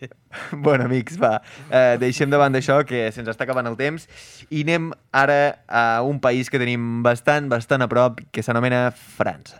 Bueno, 0.52 0.84
amics, 0.86 1.16
va, 1.18 1.40
eh, 1.66 1.96
deixem 1.98 2.30
de 2.30 2.38
banda 2.38 2.60
això, 2.62 2.76
que 2.86 3.08
se'ns 3.10 3.32
està 3.32 3.48
acabant 3.48 3.66
el 3.66 3.74
temps, 3.80 4.06
i 4.46 4.62
anem 4.62 4.92
ara 5.10 5.40
a 5.66 5.84
un 6.06 6.22
país 6.22 6.52
que 6.52 6.62
tenim 6.62 7.02
bastant, 7.02 7.50
bastant 7.50 7.82
a 7.82 7.90
prop, 7.90 8.22
que 8.30 8.46
s'anomena 8.46 8.84
França. 8.94 9.58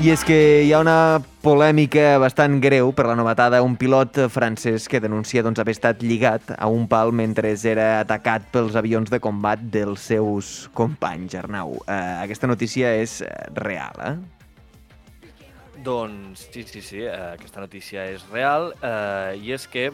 I 0.00 0.08
és 0.08 0.22
que 0.24 0.36
hi 0.64 0.70
ha 0.72 0.78
una 0.80 1.20
polèmica 1.44 2.14
bastant 2.22 2.54
greu 2.64 2.88
per 2.96 3.04
la 3.04 3.16
novetada 3.18 3.58
un 3.60 3.74
pilot 3.76 4.16
francès 4.32 4.86
que 4.88 4.96
denuncia 5.04 5.42
doncs, 5.44 5.60
haver 5.60 5.74
estat 5.76 6.00
lligat 6.00 6.54
a 6.56 6.70
un 6.72 6.86
pal 6.88 7.12
mentre 7.12 7.50
era 7.68 7.88
atacat 7.98 8.46
pels 8.48 8.78
avions 8.80 9.12
de 9.12 9.20
combat 9.20 9.60
dels 9.60 10.06
seus 10.08 10.70
companys, 10.72 11.36
Arnau. 11.36 11.76
Eh, 11.84 11.98
aquesta 12.24 12.48
notícia 12.48 12.94
és 12.96 13.18
eh, 13.20 13.28
real, 13.60 14.00
eh? 14.00 15.28
Doncs 15.84 16.46
sí, 16.48 16.64
sí, 16.64 16.80
sí, 16.80 17.04
eh, 17.04 17.34
aquesta 17.34 17.60
notícia 17.60 18.08
és 18.08 18.24
real 18.32 18.72
eh, 18.80 19.36
i 19.36 19.52
és 19.52 19.68
que, 19.68 19.90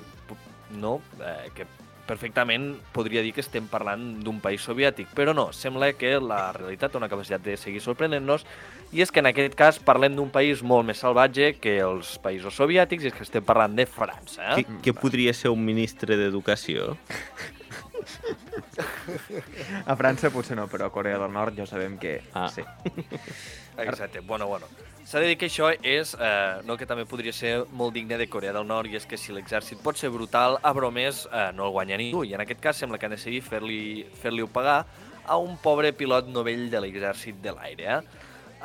no, 0.78 1.00
eh, 1.18 1.50
que 1.56 1.66
perfectament 2.06 2.76
podria 2.94 3.22
dir 3.22 3.32
que 3.34 3.42
estem 3.42 3.66
parlant 3.68 4.20
d'un 4.24 4.38
país 4.40 4.62
soviètic, 4.62 5.08
però 5.14 5.34
no, 5.34 5.48
sembla 5.52 5.92
que 5.98 6.14
la 6.22 6.52
realitat 6.56 6.92
té 6.94 6.98
una 7.00 7.08
capacitat 7.10 7.42
de 7.44 7.56
seguir 7.60 7.82
sorprenent-nos 7.84 8.46
i 8.94 9.02
és 9.02 9.10
que 9.12 9.20
en 9.20 9.26
aquest 9.32 9.54
cas 9.58 9.78
parlem 9.82 10.14
d'un 10.16 10.30
país 10.30 10.62
molt 10.62 10.86
més 10.86 10.98
salvatge 11.02 11.56
que 11.60 11.76
els 11.82 12.16
països 12.22 12.54
soviètics 12.54 13.04
i 13.04 13.10
és 13.10 13.14
que 13.18 13.26
estem 13.26 13.44
parlant 13.44 13.74
de 13.76 13.86
França. 13.86 14.54
Què, 14.56 14.62
Eh? 14.64 14.78
què 14.86 14.94
podria 14.94 15.34
ser 15.34 15.50
un 15.50 15.64
ministre 15.64 16.16
d'Educació? 16.16 16.96
A 19.86 19.94
França 19.96 20.30
potser 20.30 20.56
no, 20.58 20.66
però 20.70 20.86
a 20.88 20.92
Corea 20.94 21.18
del 21.18 21.32
Nord 21.32 21.56
ja 21.58 21.66
sabem 21.66 21.96
que 21.98 22.20
Ah. 22.34 22.48
sí. 22.48 22.62
Exacte, 23.78 24.20
bueno, 24.20 24.46
bueno. 24.46 24.66
S'ha 25.06 25.20
de 25.20 25.28
dir 25.28 25.36
que 25.38 25.46
això 25.46 25.68
és, 25.82 26.16
eh, 26.18 26.62
no, 26.66 26.76
que 26.76 26.86
també 26.86 27.04
podria 27.06 27.32
ser 27.32 27.64
molt 27.70 27.94
digne 27.94 28.16
de 28.18 28.26
Corea 28.28 28.52
del 28.52 28.66
Nord, 28.66 28.90
i 28.90 28.96
és 28.96 29.06
que 29.06 29.16
si 29.16 29.32
l'exèrcit 29.32 29.78
pot 29.78 29.96
ser 29.96 30.10
brutal, 30.10 30.58
a 30.62 30.72
bromers 30.72 31.28
eh, 31.32 31.50
no 31.54 31.66
el 31.68 31.72
guanya 31.76 31.96
ningú, 31.96 32.24
i 32.24 32.34
en 32.34 32.40
aquest 32.42 32.60
cas 32.60 32.76
sembla 32.76 32.98
que 32.98 33.06
han 33.06 33.14
decidit 33.14 33.44
fer-li 33.44 34.06
fer, 34.20 34.32
-li 34.32 34.46
pagar 34.48 34.84
a 35.24 35.36
un 35.36 35.56
pobre 35.58 35.92
pilot 35.92 36.26
novell 36.26 36.70
de 36.70 36.80
l'exèrcit 36.80 37.38
de 37.40 37.52
l'aire. 37.52 37.84
Eh? 37.84 38.00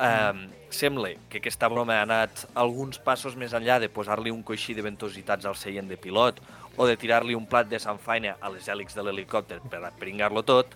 Eh, 0.00 0.48
sembla 0.70 1.10
que 1.28 1.38
aquesta 1.38 1.68
broma 1.68 2.00
ha 2.00 2.02
anat 2.02 2.46
alguns 2.54 2.98
passos 2.98 3.36
més 3.36 3.52
enllà 3.52 3.78
de 3.78 3.88
posar-li 3.88 4.30
un 4.30 4.42
coixí 4.42 4.74
de 4.74 4.82
ventositats 4.82 5.44
al 5.46 5.54
seient 5.54 5.86
de 5.88 5.96
pilot 5.96 6.40
o 6.76 6.86
de 6.86 6.96
tirar-li 6.96 7.34
un 7.34 7.46
plat 7.46 7.68
de 7.68 7.78
sanfaina 7.78 8.36
a 8.40 8.48
les 8.50 8.66
hèlixs 8.66 8.94
de 8.96 9.02
l'helicòpter 9.02 9.60
per 9.70 9.92
pringar-lo 10.00 10.42
tot, 10.42 10.66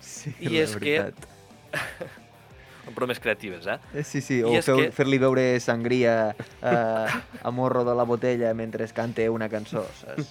sí 0.00 0.34
I 0.40 0.58
és 0.58 0.76
que- 0.76 1.00
veritat. 1.00 1.28
bromes 2.94 3.18
creatives, 3.20 3.66
eh? 3.66 3.78
Eh, 3.94 4.04
Sí, 4.04 4.20
sí, 4.20 4.42
o 4.42 4.52
fer- 4.62 4.76
que- 4.76 4.92
fer-li 4.92 5.18
veure 5.18 5.58
sangria 5.60 6.34
eh, 6.62 7.06
a 7.42 7.50
morro 7.50 7.84
de 7.84 7.94
la 7.94 8.04
botella 8.04 8.52
mentre 8.54 8.84
es 8.84 8.92
cante 8.92 9.28
una 9.28 9.48
cançó, 9.48 9.86
saps? 10.00 10.30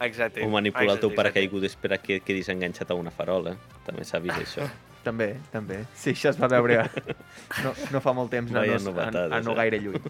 Exacte. 0.00 0.42
O 0.44 0.48
manipular 0.48 0.94
el 0.94 1.00
teu 1.00 1.10
exacte, 1.10 1.12
exacte. 1.12 1.16
paracaigudes 1.16 1.76
per 1.76 1.92
a 1.92 1.98
que 2.00 2.20
quedis 2.24 2.48
enganxat 2.48 2.90
a 2.90 2.94
una 2.96 3.10
farola. 3.10 3.56
També 3.84 4.04
s'ha 4.04 4.18
vist 4.18 4.38
això. 4.38 4.68
també, 5.04 5.34
també. 5.52 5.82
Sí, 5.94 6.10
això 6.14 6.30
es 6.30 6.38
va 6.40 6.48
veure 6.48 6.82
no, 7.64 7.74
no 7.92 8.00
fa 8.00 8.12
molt 8.16 8.30
temps, 8.30 8.50
no, 8.52 8.62
no, 8.64 8.94
a, 9.00 9.08
a 9.36 9.40
no 9.44 9.52
eh? 9.52 9.56
gaire 9.56 9.78
lluny. 9.80 10.00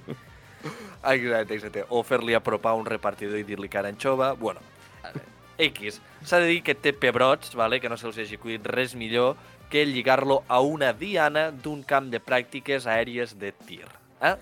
Exacte, 1.10 1.54
exacte. 1.54 1.84
O 1.88 2.02
fer-li 2.04 2.34
apropar 2.36 2.74
un 2.78 2.84
repartidor 2.86 3.38
i 3.40 3.44
dir-li 3.48 3.68
cara 3.72 3.88
anxova. 3.88 4.32
Bueno, 4.34 4.60
X. 5.58 6.00
S'ha 6.24 6.38
de 6.40 6.46
dir 6.52 6.62
que 6.62 6.74
té 6.74 6.92
pebrots, 6.92 7.54
vale? 7.56 7.80
que 7.80 7.88
no 7.88 7.96
se'ls 7.96 8.18
hagi 8.18 8.36
acudit 8.38 8.66
res 8.66 8.94
millor 8.94 9.36
que 9.70 9.86
lligar-lo 9.86 10.42
a 10.48 10.60
una 10.60 10.92
diana 10.92 11.50
d'un 11.50 11.84
camp 11.86 12.10
de 12.12 12.20
pràctiques 12.20 12.88
aèries 12.90 13.36
de 13.38 13.52
tir. 13.66 13.86
Eh? 14.20 14.34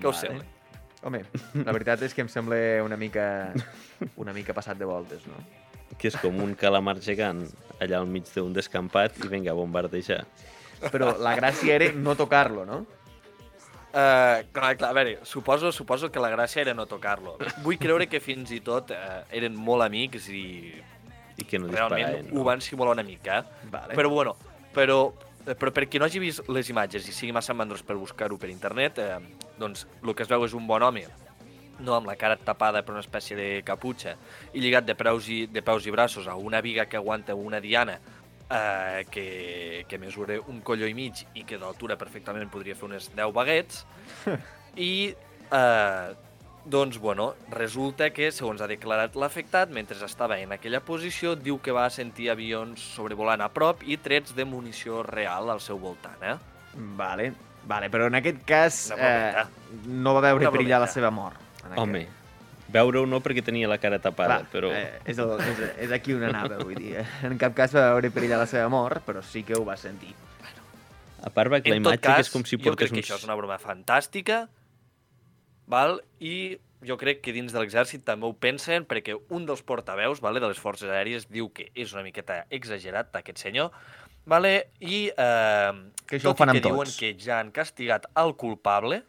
Què 0.00 0.10
us 0.10 0.24
sembla? 0.26 0.44
Home, 1.06 1.22
la 1.64 1.72
veritat 1.72 2.02
és 2.04 2.12
que 2.12 2.20
em 2.20 2.28
sembla 2.28 2.58
una 2.84 2.98
mica, 3.00 3.24
una 4.20 4.34
mica 4.36 4.52
passat 4.56 4.76
de 4.76 4.88
voltes, 4.88 5.24
no? 5.30 5.38
Que 5.96 6.10
és 6.10 6.16
com 6.20 6.36
un 6.44 6.52
calamar 6.58 6.98
gegant 7.00 7.46
allà 7.80 8.02
al 8.02 8.08
mig 8.10 8.28
d'un 8.34 8.52
descampat 8.52 9.16
i 9.24 9.30
vinga 9.32 9.54
a 9.54 9.56
bombardejar. 9.56 10.24
Però 10.92 11.14
la 11.20 11.32
gràcia 11.38 11.76
era 11.78 11.90
no 11.96 12.16
tocar-lo, 12.16 12.66
no? 12.68 12.82
Uh, 13.90 14.46
clar, 14.54 14.76
clar, 14.78 14.92
a 14.92 14.94
veure, 14.94 15.16
suposo, 15.26 15.72
suposo 15.72 16.12
que 16.12 16.22
la 16.22 16.30
gràcia 16.30 16.62
era 16.62 16.76
no 16.78 16.86
tocar-lo. 16.86 17.38
Vull 17.64 17.80
creure 17.80 18.06
que 18.06 18.20
fins 18.22 18.52
i 18.54 18.60
tot 18.62 18.92
uh, 18.94 19.24
eren 19.34 19.56
molt 19.56 19.82
amics 19.88 20.28
i 20.30 20.44
I 21.40 21.48
que 21.48 21.58
no 21.58 21.70
realment 21.70 22.06
disparaven. 22.06 22.30
ho 22.36 22.44
van 22.44 22.60
simular 22.64 22.94
una 22.98 23.06
mica. 23.06 23.40
Eh? 23.40 23.70
Vale. 23.72 23.96
Però 23.98 24.12
bueno, 24.12 24.36
però, 24.74 25.00
eh, 25.46 25.54
però 25.54 25.72
per 25.72 25.88
qui 25.88 25.98
no 25.98 26.06
hagi 26.06 26.22
vist 26.22 26.48
les 26.48 26.68
imatges 26.70 27.08
i 27.08 27.16
sigui 27.16 27.32
massa 27.32 27.56
mandros 27.56 27.82
per 27.82 27.96
buscar-ho 27.96 28.38
per 28.38 28.52
internet, 28.52 28.98
eh, 28.98 29.18
doncs 29.58 29.86
el 30.02 30.14
que 30.14 30.24
es 30.24 30.30
veu 30.30 30.44
és 30.44 30.54
un 30.56 30.66
bon 30.68 30.82
home 30.82 31.06
no 31.80 31.94
amb 31.96 32.06
la 32.10 32.16
cara 32.16 32.36
tapada 32.36 32.82
per 32.84 32.92
una 32.92 33.00
espècie 33.00 33.36
de 33.36 33.48
caputxa 33.64 34.16
i 34.52 34.60
lligat 34.60 34.84
de 34.84 34.94
peus 34.98 35.28
i, 35.32 35.46
de 35.48 35.62
peus 35.64 35.86
i 35.86 35.94
braços 35.94 36.28
a 36.28 36.36
una 36.36 36.60
viga 36.60 36.86
que 36.86 36.98
aguanta 36.98 37.34
una 37.34 37.60
diana 37.60 37.98
eh, 38.50 39.06
que, 39.10 39.86
que 39.88 39.98
mesura 39.98 40.38
un 40.48 40.60
colló 40.60 40.88
i 40.88 40.94
mig 40.94 41.24
i 41.34 41.44
que 41.48 41.58
d'altura 41.58 41.96
perfectament 42.00 42.50
podria 42.52 42.76
fer 42.76 42.88
unes 42.90 43.10
10 43.14 43.32
baguets 43.36 43.84
i 44.90 44.92
eh, 45.10 46.08
doncs, 46.64 46.98
bueno, 46.98 47.34
resulta 47.50 48.10
que, 48.12 48.30
segons 48.32 48.60
ha 48.60 48.68
declarat 48.70 49.16
l'afectat, 49.16 49.70
mentre 49.72 49.98
estava 50.04 50.38
en 50.40 50.52
aquella 50.52 50.82
posició, 50.84 51.34
diu 51.36 51.60
que 51.62 51.72
va 51.72 51.88
sentir 51.90 52.30
avions 52.30 52.82
sobrevolant 52.96 53.40
a 53.40 53.48
prop 53.52 53.84
i 53.86 53.96
trets 53.96 54.34
de 54.36 54.44
munició 54.44 55.02
real 55.06 55.50
al 55.50 55.60
seu 55.64 55.80
voltant, 55.80 56.20
eh? 56.22 56.36
Vale, 56.96 57.32
vale, 57.66 57.90
però 57.90 58.06
en 58.10 58.20
aquest 58.20 58.44
cas 58.46 58.80
eh, 58.96 59.44
no 59.86 60.14
va 60.16 60.24
veure 60.28 60.46
Una 60.46 60.54
perillar 60.54 60.80
la 60.84 60.90
seva 60.90 61.10
mort. 61.10 61.40
en 61.64 61.72
aquest. 61.72 61.82
Home, 61.82 62.06
veure-ho 62.70 63.06
no 63.06 63.20
perquè 63.24 63.42
tenia 63.44 63.68
la 63.68 63.80
cara 63.82 63.98
tapada, 63.98 64.40
Clar, 64.44 64.50
però... 64.52 64.70
eh, 64.76 65.00
és, 65.04 65.18
el, 65.18 65.34
és, 65.40 65.62
és 65.86 65.92
aquí 65.96 66.14
on 66.14 66.24
anava, 66.28 66.60
vull 66.62 66.78
dir. 66.78 67.00
En 67.26 67.38
cap 67.40 67.56
cas 67.56 67.74
va 67.74 67.90
veure 67.94 68.12
perillar 68.14 68.38
la 68.44 68.48
seva 68.50 68.68
mort, 68.72 69.02
però 69.06 69.24
sí 69.26 69.42
que 69.46 69.58
ho 69.58 69.64
va 69.66 69.76
sentir. 69.80 70.14
A 71.20 71.28
part 71.28 71.52
va 71.52 71.60
que 71.60 71.74
la 71.74 71.76
imatge 71.76 72.00
cas, 72.00 72.16
que 72.16 72.28
és 72.28 72.32
com 72.32 72.46
si 72.48 72.56
jo 72.56 72.70
portés 72.70 72.88
crec 72.88 72.94
que 72.94 73.02
uns... 73.02 73.08
això 73.10 73.18
és 73.20 73.26
una 73.28 73.36
broma 73.36 73.58
fantàstica, 73.60 74.46
val? 75.70 76.00
i 76.20 76.58
jo 76.84 76.96
crec 77.00 77.20
que 77.24 77.32
dins 77.36 77.52
de 77.52 77.60
l'exèrcit 77.60 78.02
també 78.04 78.26
ho 78.28 78.32
pensen, 78.34 78.86
perquè 78.88 79.14
un 79.36 79.44
dels 79.48 79.62
portaveus 79.62 80.20
vale, 80.24 80.40
de 80.40 80.48
les 80.48 80.58
forces 80.60 80.88
aèries 80.90 81.26
diu 81.30 81.50
que 81.52 81.68
és 81.74 81.92
una 81.94 82.02
miqueta 82.06 82.42
exagerat 82.50 83.14
aquest 83.20 83.38
senyor, 83.42 83.70
vale? 84.26 84.70
i 84.80 85.06
eh, 85.12 85.72
que 86.06 86.16
això 86.18 86.30
tot 86.30 86.40
ho 86.40 86.40
fan 86.44 86.54
i 86.54 86.60
que 86.60 86.66
diuen 86.68 86.88
tots. 86.88 86.96
que 87.00 87.14
ja 87.20 87.38
han 87.40 87.52
castigat 87.52 88.08
el 88.16 88.34
culpable... 88.40 89.02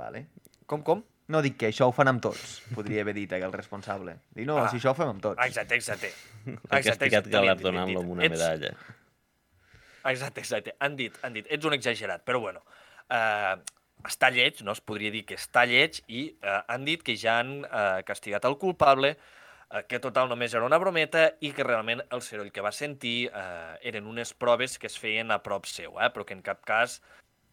Vale. 0.00 0.26
Com, 0.70 0.82
com? 0.86 1.00
No, 1.30 1.40
dic 1.42 1.56
que 1.60 1.68
això 1.70 1.86
ho 1.90 1.92
fan 1.94 2.08
amb 2.10 2.22
tots, 2.22 2.60
podria 2.74 3.02
haver 3.04 3.14
dit 3.14 3.32
el 3.36 3.52
responsable. 3.54 4.16
Dic, 4.34 4.46
no, 4.48 4.56
Ah. 4.58 4.68
si 4.70 4.78
això 4.80 4.90
ho 4.92 4.94
fem 4.98 5.08
amb 5.12 5.20
tots. 5.22 5.38
Exacte, 5.46 5.74
exacte. 5.76 6.10
Exacte, 6.70 6.98
t'havien 7.04 7.22
dit, 7.26 7.32
galardonant-lo 7.32 8.00
dit. 8.00 8.02
amb 8.02 8.10
una 8.16 8.24
Ets- 8.26 8.32
medalla. 8.38 8.72
Exacte, 10.10 10.40
exacte. 10.40 10.74
Han 10.80 10.96
dit, 10.96 11.18
han 11.22 11.34
dit, 11.36 11.46
ets 11.52 11.66
un 11.68 11.74
exagerat, 11.76 12.24
però 12.24 12.40
bueno. 12.40 12.62
Eh, 13.10 13.56
està 14.06 14.30
lleig, 14.32 14.62
no? 14.64 14.72
Es 14.72 14.80
podria 14.80 15.12
dir 15.12 15.24
que 15.28 15.38
està 15.38 15.66
lleig 15.68 16.00
i 16.08 16.30
eh, 16.30 16.58
han 16.68 16.86
dit 16.88 17.02
que 17.04 17.16
ja 17.18 17.38
han 17.40 17.60
eh, 17.64 18.02
castigat 18.08 18.46
el 18.48 18.56
culpable, 18.58 19.14
eh, 19.70 19.84
que 19.88 20.00
total 20.02 20.30
només 20.30 20.54
era 20.54 20.66
una 20.66 20.78
brometa 20.78 21.30
i 21.40 21.52
que 21.56 21.66
realment 21.66 22.02
el 22.10 22.22
soroll 22.24 22.52
que 22.54 22.64
va 22.64 22.72
sentir 22.72 23.30
eh, 23.30 23.78
eren 23.92 24.08
unes 24.10 24.34
proves 24.34 24.78
que 24.78 24.90
es 24.90 24.98
feien 24.98 25.30
a 25.30 25.40
prop 25.44 25.68
seu, 25.68 25.98
eh, 26.00 26.10
però 26.14 26.26
que 26.26 26.36
en 26.36 26.44
cap 26.46 26.64
cas 26.66 27.00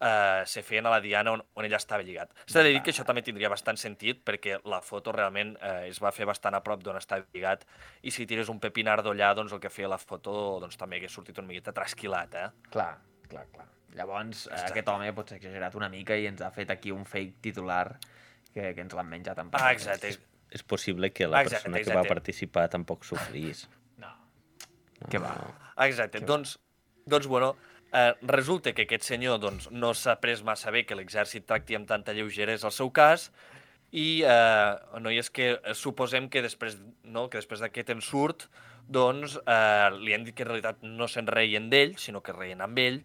eh, 0.00 0.42
se 0.46 0.62
feien 0.62 0.86
a 0.86 0.90
la 0.94 1.00
diana 1.00 1.32
on, 1.32 1.44
on 1.54 1.68
ella 1.68 1.80
estava 1.80 2.02
lligat. 2.02 2.32
S'ha 2.46 2.64
de 2.64 2.74
dir 2.74 2.82
que 2.82 2.92
això 2.94 3.06
també 3.08 3.24
tindria 3.26 3.50
bastant 3.52 3.80
sentit 3.80 4.22
perquè 4.26 4.60
la 4.68 4.80
foto 4.84 5.14
realment 5.14 5.56
eh, 5.60 5.88
es 5.90 6.02
va 6.02 6.14
fer 6.14 6.28
bastant 6.28 6.56
a 6.56 6.62
prop 6.64 6.84
d'on 6.84 7.00
estava 7.00 7.26
lligat 7.34 7.66
i 8.02 8.14
si 8.14 8.26
tires 8.26 8.52
un 8.52 8.60
pepinardo 8.62 9.14
allà, 9.14 9.34
doncs 9.36 9.54
el 9.54 9.62
que 9.62 9.72
feia 9.72 9.90
la 9.90 10.00
foto 10.02 10.58
doncs, 10.62 10.78
també 10.80 10.98
hagués 10.98 11.14
sortit 11.14 11.38
una 11.38 11.50
miqueta 11.50 11.74
trasquilat, 11.76 12.38
eh? 12.38 12.48
Clar, 12.70 12.94
clar, 13.28 13.48
clar. 13.54 13.68
Llavors, 13.96 14.46
eh, 14.46 14.52
Exacte. 14.52 14.72
aquest 14.72 14.88
home 14.92 15.12
pot 15.16 15.30
ser 15.32 15.38
exagerat 15.40 15.74
una 15.78 15.88
mica 15.88 16.16
i 16.16 16.26
ens 16.28 16.42
ha 16.44 16.50
fet 16.54 16.70
aquí 16.70 16.92
un 16.92 17.04
fake 17.08 17.40
titular 17.40 17.98
que, 18.52 18.74
que 18.74 18.80
ens 18.80 18.94
l'han 18.94 19.08
menjat 19.08 19.38
en 19.38 19.50
Ah, 19.52 19.72
exacte. 19.72 20.16
És 20.50 20.62
possible 20.64 21.10
que 21.12 21.26
la 21.28 21.42
Exacte, 21.42 21.68
persona 21.68 21.78
que 21.78 21.90
va 21.92 22.00
exacte. 22.00 22.14
participar 22.14 22.68
tampoc 22.72 23.04
sofrís. 23.04 23.66
No. 24.00 24.12
Què 25.08 25.20
va? 25.20 25.34
Exacte. 25.84 26.20
Doncs, 26.20 26.58
doncs, 27.06 27.26
bueno, 27.26 27.56
eh, 27.92 28.14
resulta 28.22 28.72
que 28.72 28.86
aquest 28.88 29.04
senyor 29.04 29.38
doncs, 29.40 29.70
no 29.70 29.92
s'ha 29.94 30.18
pres 30.20 30.42
massa 30.44 30.70
bé 30.70 30.84
que 30.86 30.96
l'exèrcit 30.96 31.46
tracti 31.48 31.76
amb 31.76 31.88
tanta 31.88 32.12
lleugeresa 32.16 32.68
el 32.68 32.72
seu 32.72 32.90
cas 32.92 33.30
i 33.92 34.22
eh, 34.24 34.72
no, 35.00 35.10
i 35.10 35.18
és 35.20 35.30
que 35.30 35.52
eh, 35.56 35.74
suposem 35.74 36.28
que 36.28 36.42
després, 36.44 36.78
no, 37.04 37.28
que 37.28 37.40
després 37.40 37.60
d'aquest 37.64 37.90
ensurt 37.96 38.48
doncs 38.88 39.38
eh, 39.44 39.88
li 40.00 40.16
han 40.16 40.24
dit 40.24 40.36
que 40.36 40.44
en 40.44 40.52
realitat 40.52 40.82
no 40.82 41.08
se'n 41.08 41.28
reien 41.28 41.68
d'ell, 41.72 41.96
sinó 42.00 42.22
que 42.24 42.32
reien 42.36 42.60
amb 42.64 42.78
ell 42.78 43.02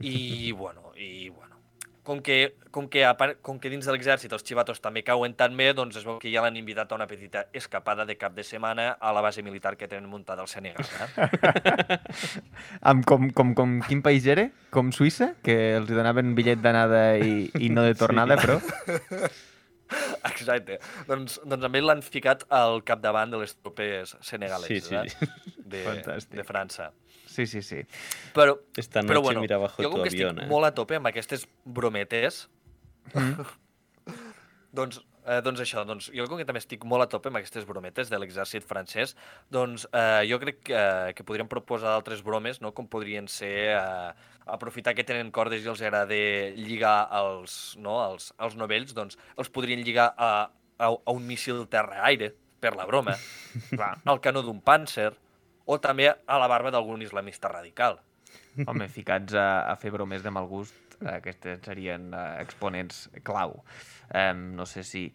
i, 0.00 0.52
bueno, 0.52 0.92
i, 0.96 1.28
bueno, 1.28 1.56
com 2.06 2.22
que, 2.22 2.54
com 2.70 2.86
que, 2.88 3.04
a 3.04 3.16
part, 3.18 3.40
com 3.42 3.58
que 3.58 3.70
dins 3.72 3.84
de 3.84 3.92
l'exèrcit 3.92 4.30
els 4.32 4.44
xivatos 4.46 4.78
també 4.80 5.02
cauen 5.02 5.34
tan 5.34 5.56
bé, 5.58 5.72
doncs 5.74 5.98
es 5.98 6.04
veu 6.06 6.20
que 6.22 6.30
ja 6.30 6.44
l'han 6.44 6.56
invitat 6.56 6.92
a 6.92 6.98
una 6.98 7.08
petita 7.10 7.48
escapada 7.52 8.06
de 8.06 8.14
cap 8.16 8.36
de 8.36 8.44
setmana 8.46 8.92
a 8.94 9.12
la 9.12 9.24
base 9.24 9.42
militar 9.42 9.74
que 9.76 9.88
tenen 9.90 10.06
muntada 10.08 10.44
al 10.44 10.48
Senegal. 10.48 10.86
Eh? 10.86 11.98
Amb 12.92 13.04
com, 13.10 13.26
com, 13.34 13.52
com, 13.58 13.74
quin 13.88 14.04
país 14.06 14.28
era? 14.30 14.46
Com 14.70 14.94
Suïssa? 14.94 15.32
Que 15.42 15.74
els 15.80 15.90
donaven 15.90 16.36
bitllet 16.38 16.62
d'anada 16.62 17.02
i, 17.18 17.50
i 17.58 17.72
no 17.74 17.84
de 17.84 17.98
tornada, 17.98 18.38
sí. 18.38 18.46
però... 18.46 19.26
Exacte. 20.30 20.80
Doncs, 21.06 21.40
doncs 21.46 21.66
amb 21.66 21.76
ell 21.78 21.86
l'han 21.86 22.00
ficat 22.02 22.42
al 22.54 22.80
capdavant 22.86 23.30
de 23.34 23.42
les 23.42 23.54
tropes 23.58 24.16
senegaleses, 24.26 24.88
Sí, 24.88 24.94
sí, 24.94 25.26
eh? 25.26 25.52
De, 25.58 25.82
Fantàstic. 25.86 26.38
de 26.38 26.46
França. 26.46 26.88
Sí, 27.36 27.44
sí, 27.46 27.60
sí. 27.60 27.82
Però, 28.32 28.56
Esta 28.80 29.02
però 29.04 29.20
noche 29.20 29.28
bueno, 29.28 29.44
mira 29.44 29.58
bajo 29.60 29.82
jo 29.82 29.90
tu 29.90 29.96
com 29.98 30.06
que 30.06 30.12
avión, 30.14 30.38
estic 30.38 30.48
eh? 30.48 30.52
molt 30.54 30.68
a 30.68 30.72
tope 30.76 30.96
amb 30.96 31.12
aquestes 31.12 31.44
brometes, 31.64 32.46
Mm. 33.14 33.44
doncs, 34.76 34.98
eh, 35.26 35.40
doncs 35.44 35.60
això, 35.62 35.84
doncs 35.86 36.08
jo 36.14 36.26
com 36.28 36.40
que 36.40 36.46
també 36.48 36.60
estic 36.62 36.84
molt 36.88 37.04
a 37.04 37.08
tope 37.10 37.30
amb 37.30 37.40
aquestes 37.40 37.66
brometes 37.68 38.10
de 38.12 38.18
l'exèrcit 38.18 38.66
francès, 38.66 39.14
doncs 39.52 39.86
eh, 39.92 40.24
jo 40.30 40.40
crec 40.42 40.62
que, 40.70 40.80
que 41.16 41.26
podríem 41.26 41.50
proposar 41.50 41.94
altres 41.94 42.24
bromes, 42.26 42.60
no? 42.64 42.72
com 42.76 42.88
podrien 42.90 43.28
ser 43.30 43.76
eh, 43.76 44.10
aprofitar 44.46 44.94
que 44.94 45.06
tenen 45.06 45.32
cordes 45.34 45.64
i 45.64 45.70
els 45.70 45.82
agrada 45.82 46.18
lligar 46.56 46.96
els, 47.20 47.76
no? 47.82 47.98
els, 48.08 48.32
els 48.42 48.58
novells, 48.58 48.94
doncs 48.96 49.18
els 49.36 49.52
podrien 49.52 49.84
lligar 49.86 50.12
a, 50.16 50.32
a, 50.78 50.90
a 50.90 51.14
un 51.14 51.26
míssil 51.26 51.64
terra-aire, 51.70 52.32
per 52.60 52.74
la 52.74 52.86
broma, 52.88 53.14
Clar. 53.70 53.96
al 54.04 54.20
canó 54.24 54.42
d'un 54.42 54.60
pàncer, 54.64 55.12
o 55.66 55.78
també 55.82 56.08
a 56.08 56.38
la 56.40 56.48
barba 56.48 56.70
d'algun 56.70 57.02
islamista 57.02 57.48
radical. 57.52 57.98
Home, 58.66 58.86
ficats 58.88 59.34
a, 59.36 59.66
a 59.68 59.74
fer 59.76 59.90
bromes 59.92 60.22
de 60.24 60.30
mal 60.32 60.46
gust, 60.48 60.74
aquestes 61.04 61.60
serien 61.66 62.08
uh, 62.14 62.38
exponents 62.40 63.08
clau. 63.26 63.58
Um, 64.14 64.54
no 64.56 64.64
sé 64.66 64.82
si, 64.86 65.10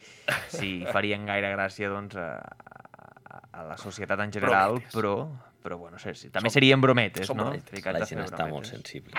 si 0.51 0.83
farien 0.91 1.25
gaire 1.25 1.49
gràcia 1.55 1.89
doncs, 1.89 2.15
a, 2.19 2.35
a, 2.37 3.41
a 3.61 3.63
la 3.71 3.77
societat 3.81 4.19
en 4.27 4.33
general, 4.35 4.75
Brometes. 4.77 4.93
però, 4.93 5.15
però 5.63 5.77
bueno, 5.81 5.97
sé, 5.97 6.13
sí. 6.13 6.29
també 6.29 6.51
Som- 6.51 6.59
serien 6.59 6.81
brometes, 6.83 7.25
som 7.31 7.37
no? 7.39 7.47
brometes. 7.49 7.71
Ficats 7.79 7.99
La 8.03 8.05
gent 8.05 8.25
està 8.27 8.49
molt 8.51 8.67
sensible. 8.69 9.15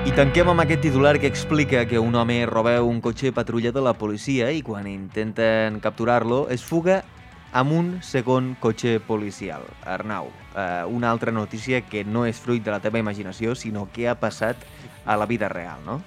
I 0.00 0.14
tanquem 0.16 0.48
amb 0.48 0.62
aquest 0.62 0.80
titular 0.80 1.18
que 1.20 1.28
explica 1.28 1.82
que 1.84 1.98
un 2.00 2.14
home 2.16 2.38
roba 2.48 2.78
un 2.80 3.02
cotxe 3.04 3.34
patrulla 3.36 3.68
de 3.70 3.82
la 3.84 3.92
policia 3.92 4.46
i 4.48 4.62
quan 4.64 4.86
intenten 4.88 5.76
capturar-lo 5.84 6.46
es 6.48 6.64
fuga 6.64 7.02
amb 7.52 7.74
un 7.76 7.90
segon 8.00 8.54
cotxe 8.62 8.96
policial. 9.04 9.66
Arnau, 9.84 10.30
eh, 10.56 10.84
una 10.88 11.10
altra 11.10 11.32
notícia 11.36 11.82
que 11.84 12.00
no 12.04 12.24
és 12.24 12.40
fruit 12.40 12.64
de 12.64 12.72
la 12.72 12.80
teva 12.80 12.98
imaginació, 12.98 13.52
sinó 13.54 13.90
que 13.92 14.08
ha 14.08 14.16
passat 14.16 14.56
a 15.04 15.18
la 15.20 15.28
vida 15.28 15.52
real, 15.52 15.84
no? 15.84 16.00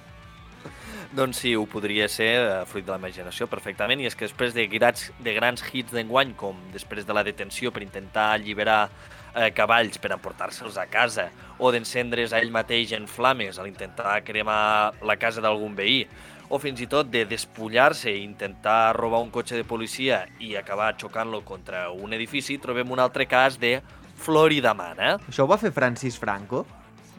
Doncs 1.14 1.44
sí, 1.44 1.54
ho 1.54 1.62
podria 1.70 2.08
ser 2.10 2.32
eh, 2.42 2.52
fruit 2.66 2.82
de 2.82 2.90
la 2.90 2.98
imaginació 2.98 3.46
perfectament, 3.46 4.02
i 4.02 4.10
és 4.10 4.18
que 4.18 4.26
després 4.26 4.56
de 4.58 4.66
grans, 4.66 5.12
de 5.22 5.38
grans 5.38 5.62
hits 5.70 5.94
d'enguany, 5.94 6.34
com 6.34 6.58
després 6.74 7.06
de 7.06 7.14
la 7.14 7.22
detenció 7.22 7.70
per 7.70 7.86
intentar 7.86 8.32
alliberar 8.32 8.88
eh, 9.34 9.50
cavalls 9.54 9.98
per 9.98 10.12
emportar-se'ls 10.14 10.78
a 10.78 10.86
casa, 10.90 11.28
o 11.58 11.70
d'encendre's 11.74 12.32
a 12.32 12.40
ell 12.42 12.52
mateix 12.54 12.94
en 12.96 13.08
flames 13.10 13.58
al 13.58 13.68
intentar 13.70 14.20
cremar 14.26 14.94
la 15.02 15.18
casa 15.20 15.42
d'algun 15.44 15.74
veí, 15.76 16.04
o 16.48 16.60
fins 16.60 16.80
i 16.84 16.88
tot 16.90 17.08
de 17.10 17.24
despullar-se 17.26 18.12
i 18.12 18.22
intentar 18.22 18.94
robar 18.96 19.22
un 19.24 19.32
cotxe 19.34 19.56
de 19.56 19.64
policia 19.64 20.24
i 20.38 20.54
acabar 20.56 20.92
xocant-lo 21.00 21.42
contra 21.44 21.88
un 21.90 22.12
edifici, 22.12 22.58
trobem 22.62 22.90
un 22.92 23.02
altre 23.02 23.26
cas 23.26 23.58
de 23.58 23.78
Florida 24.14 24.74
Man, 24.74 25.00
eh? 25.00 25.14
Això 25.28 25.44
ho 25.44 25.50
va 25.50 25.58
fer 25.58 25.72
Francis 25.74 26.18
Franco? 26.20 26.64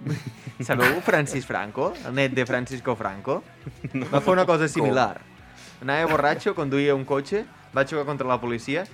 Sabeu 0.66 1.02
Francis 1.04 1.46
Franco? 1.46 1.92
El 2.06 2.16
net 2.16 2.36
de 2.36 2.46
Francisco 2.46 2.96
Franco? 2.96 3.42
No. 3.92 4.08
Va 4.12 4.22
fer 4.22 4.36
una 4.38 4.46
cosa 4.48 4.70
similar. 4.72 5.20
Anava 5.84 6.08
borratxo, 6.08 6.54
conduïa 6.56 6.96
un 6.96 7.04
cotxe, 7.06 7.44
va 7.76 7.84
xocar 7.84 8.06
contra 8.08 8.30
la 8.30 8.40
policia 8.40 8.86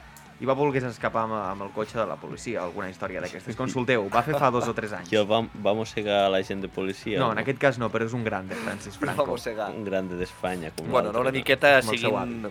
i 0.42 0.48
va 0.50 0.56
voler 0.58 0.82
escapar 0.90 1.28
amb, 1.28 1.36
amb 1.38 1.66
el 1.68 1.70
cotxe 1.76 2.00
de 2.00 2.06
la 2.10 2.16
policia, 2.18 2.64
alguna 2.64 2.90
història 2.90 3.22
d'aquestes. 3.22 3.56
Consulteu, 3.60 4.08
va 4.10 4.24
fer 4.26 4.34
fa 4.42 4.50
dos 4.54 4.66
o 4.68 4.74
tres 4.74 4.96
anys. 4.98 5.12
I 5.14 5.20
el 5.22 5.28
va, 5.30 5.44
va 5.62 5.74
mossegar 5.78 6.24
a 6.26 6.32
la 6.34 6.42
gent 6.44 6.64
de 6.66 6.70
policia. 6.72 7.20
No, 7.22 7.30
o 7.30 7.36
en 7.36 7.44
aquest 7.44 7.62
cas 7.62 7.78
no, 7.82 7.92
però 7.94 8.08
és 8.10 8.16
un 8.18 8.26
gran 8.26 8.50
de 8.50 8.58
Francis 8.58 8.98
Franco. 8.98 9.22
Va 9.28 9.36
mossegar. 9.36 9.70
Un 9.78 9.86
grande 9.86 10.18
d'Espanya. 10.18 10.74
Com 10.78 10.90
Bueno, 10.90 11.14
no, 11.14 11.22
una 11.22 11.32
miqueta 11.36 11.78
el 11.78 11.86
seu 11.86 11.98
seguint... 12.10 12.50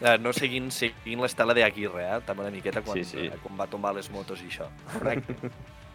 Eh, 0.00 0.16
no 0.18 0.32
seguint, 0.32 0.70
seguint 0.72 1.20
l'estela 1.20 1.52
d'Aguirre, 1.54 2.02
eh? 2.06 2.20
També 2.26 2.46
una 2.46 2.50
miqueta 2.54 2.80
quan, 2.82 2.96
Sí, 2.98 3.04
sí. 3.04 3.26
eh, 3.28 3.38
quan 3.42 3.58
va 3.60 3.66
tombar 3.68 3.92
les 3.94 4.08
motos 4.10 4.40
i 4.42 4.48
això. 4.48 4.66
Correcte. 4.94 5.36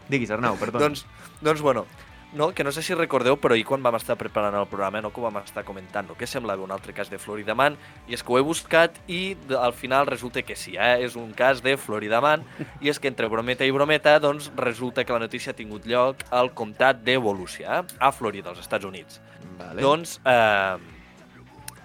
Diguis, 0.07 0.29
Arnau, 0.31 0.55
perdona. 0.61 0.85
Doncs, 0.85 1.07
doncs, 1.41 1.63
bueno, 1.65 1.87
no, 2.35 2.53
que 2.53 2.63
no 2.63 2.71
sé 2.75 2.83
si 2.83 2.93
recordeu, 2.93 3.37
però 3.39 3.55
ahir 3.55 3.63
quan 3.65 3.83
vam 3.83 3.95
estar 3.95 4.17
preparant 4.19 4.57
el 4.59 4.67
programa, 4.67 4.99
no, 5.01 5.11
que 5.13 5.21
ho 5.21 5.25
vam 5.25 5.39
estar 5.39 5.63
comentant, 5.65 6.09
no, 6.09 6.17
que 6.19 6.27
semblava 6.27 6.65
un 6.65 6.73
altre 6.75 6.93
cas 6.93 7.09
de 7.09 7.17
Florida 7.17 7.55
Man, 7.55 7.77
i 8.09 8.17
és 8.17 8.23
que 8.23 8.33
ho 8.33 8.39
he 8.39 8.43
buscat 8.45 8.99
i 9.07 9.37
al 9.55 9.73
final 9.73 10.05
resulta 10.09 10.43
que 10.43 10.57
sí, 10.59 10.75
eh? 10.75 10.99
és 11.05 11.15
un 11.19 11.31
cas 11.37 11.63
de 11.65 11.77
Florida 11.79 12.19
Man, 12.21 12.43
i 12.83 12.91
és 12.91 12.99
que 12.99 13.07
entre 13.11 13.31
brometa 13.31 13.65
i 13.65 13.71
brometa, 13.71 14.17
doncs 14.19 14.51
resulta 14.59 15.05
que 15.07 15.15
la 15.15 15.23
notícia 15.23 15.55
ha 15.55 15.57
tingut 15.57 15.87
lloc 15.87 16.27
al 16.29 16.51
comtat 16.53 17.01
de 17.07 17.15
Volusia, 17.17 17.79
eh? 17.79 17.97
a 17.99 18.11
Florida, 18.11 18.51
als 18.51 18.59
Estats 18.65 18.85
Units. 18.85 19.21
Vale. 19.55 19.81
Doncs, 19.81 20.19
eh, 20.27 20.75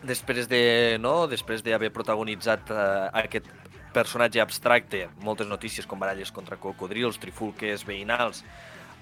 després 0.02 0.50
de 0.50 0.98
no, 0.98 1.28
després 1.30 1.62
d'haver 1.62 1.92
protagonitzat 1.94 2.74
eh, 2.74 2.82
aquest 3.22 3.46
personatge 3.94 4.40
abstracte, 4.42 5.08
moltes 5.22 5.48
notícies 5.50 5.86
com 5.86 5.98
baralles 5.98 6.30
contra 6.34 6.58
cocodrils, 6.58 7.18
trifulques 7.18 7.82
veïnals, 7.86 8.44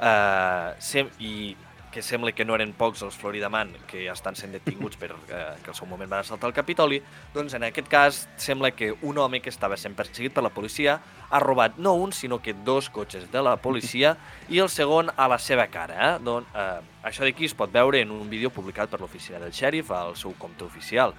eh, 0.00 0.74
sem 0.78 1.08
i 1.18 1.56
que 1.90 2.02
sembla 2.04 2.32
que 2.36 2.44
no 2.44 2.52
eren 2.54 2.74
pocs 2.76 3.00
els 3.02 3.16
Florida 3.16 3.48
Man 3.48 3.70
que 3.88 4.04
estan 4.12 4.36
sent 4.36 4.52
detinguts 4.52 4.98
per 5.00 5.08
eh, 5.32 5.38
que 5.64 5.70
al 5.72 5.74
seu 5.74 5.86
moment 5.88 6.10
van 6.10 6.20
assaltar 6.20 6.50
el 6.50 6.54
Capitoli, 6.54 6.98
doncs 7.34 7.54
en 7.56 7.64
aquest 7.64 7.88
cas 7.88 8.18
sembla 8.36 8.70
que 8.76 8.90
un 9.02 9.16
home 9.18 9.40
que 9.40 9.48
estava 9.48 9.76
sent 9.80 9.96
perseguit 9.96 10.34
per 10.36 10.44
la 10.44 10.52
policia 10.52 10.98
ha 11.30 11.40
robat 11.40 11.78
no 11.78 11.94
un, 11.96 12.12
sinó 12.12 12.42
que 12.44 12.52
dos 12.52 12.90
cotxes 12.90 13.30
de 13.32 13.42
la 13.42 13.56
policia 13.56 14.16
i 14.52 14.60
el 14.60 14.68
segon 14.68 15.08
a 15.16 15.28
la 15.28 15.38
seva 15.40 15.66
cara. 15.72 15.96
Eh? 15.96 16.12
Don, 16.22 16.44
eh, 16.54 16.80
això 17.08 17.24
d'aquí 17.24 17.48
es 17.48 17.56
pot 17.56 17.72
veure 17.72 18.04
en 18.04 18.12
un 18.12 18.28
vídeo 18.28 18.50
publicat 18.50 18.92
per 18.92 19.00
l'oficina 19.00 19.40
del 19.40 19.52
xèrif 19.56 19.90
al 19.90 20.14
seu 20.16 20.36
compte 20.38 20.64
oficial. 20.64 21.14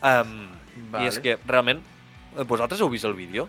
Um, 0.00 0.48
Vale. 0.90 1.04
I 1.04 1.08
és 1.10 1.18
que 1.20 1.36
realment, 1.46 1.82
eh, 2.38 2.44
vosaltres 2.46 2.80
heu 2.80 2.88
vist 2.88 3.04
el 3.04 3.14
vídeo? 3.18 3.48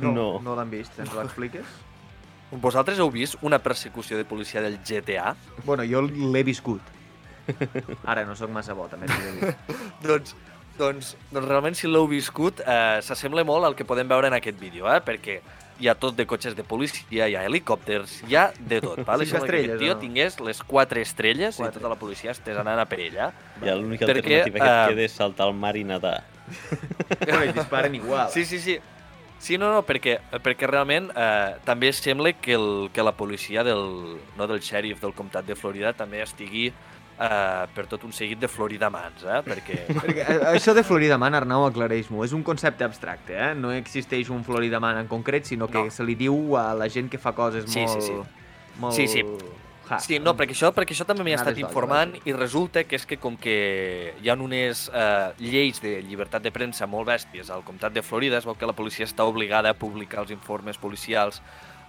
No, 0.00 0.12
No. 0.12 0.40
no 0.40 0.54
l'han 0.54 0.70
vist, 0.70 0.96
ens 1.02 1.12
l'expliques? 1.12 1.66
Vosaltres 2.50 2.98
heu 2.98 3.10
vist 3.12 3.36
una 3.44 3.58
persecució 3.60 4.16
de 4.16 4.24
policia 4.24 4.62
del 4.64 4.78
GTA? 4.80 5.34
bueno, 5.64 5.84
jo 5.84 6.02
l'he 6.02 6.42
viscut. 6.42 6.80
Ara 8.10 8.24
no 8.24 8.36
sóc 8.36 8.50
massa 8.52 8.74
bo, 8.76 8.88
també 8.88 9.08
t'he 9.08 9.18
de 9.20 9.32
dir. 9.36 9.76
doncs, 10.04 10.34
doncs, 10.78 11.14
doncs 11.32 11.48
realment 11.48 11.76
si 11.76 11.88
l'heu 11.88 12.08
viscut 12.08 12.60
eh, 12.64 13.00
s'assembla 13.04 13.44
molt 13.44 13.68
al 13.68 13.76
que 13.76 13.84
podem 13.88 14.08
veure 14.08 14.28
en 14.32 14.36
aquest 14.36 14.60
vídeo, 14.60 14.88
eh? 14.88 15.00
perquè 15.04 15.40
hi 15.78 15.88
ha 15.88 15.94
tot 15.94 16.16
de 16.18 16.26
cotxes 16.26 16.56
de 16.58 16.64
policia, 16.66 17.28
hi 17.28 17.36
ha 17.38 17.44
helicòpters, 17.46 18.22
hi 18.28 18.36
ha 18.36 18.48
de 18.58 18.80
tot. 18.82 19.04
Vale? 19.08 19.28
Cinc 19.28 19.36
que 19.36 19.44
aquest 19.44 19.44
estrelles, 19.44 19.80
tio 19.84 19.94
no? 19.94 20.00
tingués 20.00 20.40
les 20.48 20.62
quatre 20.66 21.04
estrelles 21.04 21.60
Quatre. 21.60 21.76
i 21.76 21.80
tota 21.80 21.92
la 21.92 21.98
policia 22.00 22.32
estés 22.34 22.58
anant 22.58 22.80
a 22.82 22.86
per 22.90 23.00
ella. 23.04 23.30
Ja 23.62 23.76
l'única 23.78 24.08
alternativa 24.08 24.58
que 24.58 24.64
et 24.64 24.74
eh, 24.74 24.92
queda 24.94 25.06
és 25.06 25.18
saltar 25.20 25.48
al 25.48 25.56
mar 25.56 25.76
i 25.78 25.84
nedar. 25.86 26.20
Però 27.20 27.42
ells 27.42 27.54
disparen 27.60 27.94
igual. 27.98 28.32
Sí, 28.34 28.44
sí, 28.48 28.58
sí. 28.64 28.78
Sí, 29.38 29.56
no, 29.56 29.70
no, 29.70 29.84
perquè, 29.86 30.16
perquè 30.42 30.66
realment 30.66 31.10
eh, 31.14 31.54
també 31.64 31.92
sembla 31.94 32.32
que, 32.42 32.56
el, 32.58 32.88
que 32.92 33.04
la 33.06 33.12
policia 33.14 33.62
del, 33.64 34.16
no, 34.36 34.46
del 34.50 34.60
xèrif 34.66 34.98
del 35.00 35.14
comtat 35.14 35.46
de 35.46 35.54
Florida 35.54 35.92
també 35.94 36.20
estigui 36.24 36.66
eh, 36.68 37.66
per 37.74 37.84
tot 37.86 38.02
un 38.04 38.12
seguit 38.12 38.40
de 38.42 38.48
floridamans, 38.50 39.22
eh? 39.22 39.38
Perquè 39.46 39.78
Perquè 40.00 40.24
eh, 40.26 40.40
això 40.56 40.74
de 40.74 40.82
Floridaman, 40.82 41.38
Arnau, 41.38 41.68
aclareix-m'ho. 41.68 42.24
És 42.26 42.34
un 42.34 42.42
concepte 42.42 42.82
abstracte, 42.84 43.36
eh? 43.38 43.52
No 43.54 43.70
existeix 43.76 44.28
un 44.34 44.42
Floridaman 44.44 44.98
en 45.04 45.08
concret, 45.10 45.46
sinó 45.46 45.70
que 45.70 45.86
No. 45.86 45.94
se 45.94 46.02
li 46.04 46.18
diu 46.18 46.56
a 46.58 46.72
la 46.74 46.90
gent 46.90 47.08
que 47.08 47.18
fa 47.22 47.32
coses 47.32 47.70
Sí, 47.70 47.86
molt... 47.86 47.94
sí, 48.02 48.10
sí. 48.10 48.18
Molt... 48.82 48.94
Sí, 48.98 49.06
sí. 49.08 49.22
Hard, 49.90 50.02
Sí, 50.04 50.18
no, 50.18 50.34
perquè 50.36 50.54
això, 50.56 50.70
perquè 50.76 50.94
això 50.94 51.06
també 51.08 51.24
m'hi 51.24 51.32
he 51.32 51.38
Anades 51.38 51.54
estat 51.56 51.62
informant 51.64 52.14
i 52.24 52.34
resulta 52.36 52.84
que 52.84 52.96
és 52.96 53.06
que 53.06 53.18
com 53.20 53.36
que 53.36 54.14
hi 54.22 54.28
ha 54.28 54.36
unes 54.38 54.88
eh, 54.92 55.32
lleis 55.38 55.80
de 55.82 55.98
llibertat 56.02 56.42
de 56.42 56.52
premsa 56.54 56.86
molt 56.86 57.08
bèsties 57.08 57.50
al 57.50 57.64
comtat 57.64 57.92
de 57.92 58.02
Florida, 58.02 58.38
es 58.38 58.46
veu 58.46 58.54
que 58.58 58.66
la 58.68 58.76
policia 58.76 59.06
està 59.08 59.24
obligada 59.24 59.70
a 59.70 59.74
publicar 59.74 60.22
els 60.24 60.30
informes 60.34 60.78
policials 60.78 61.42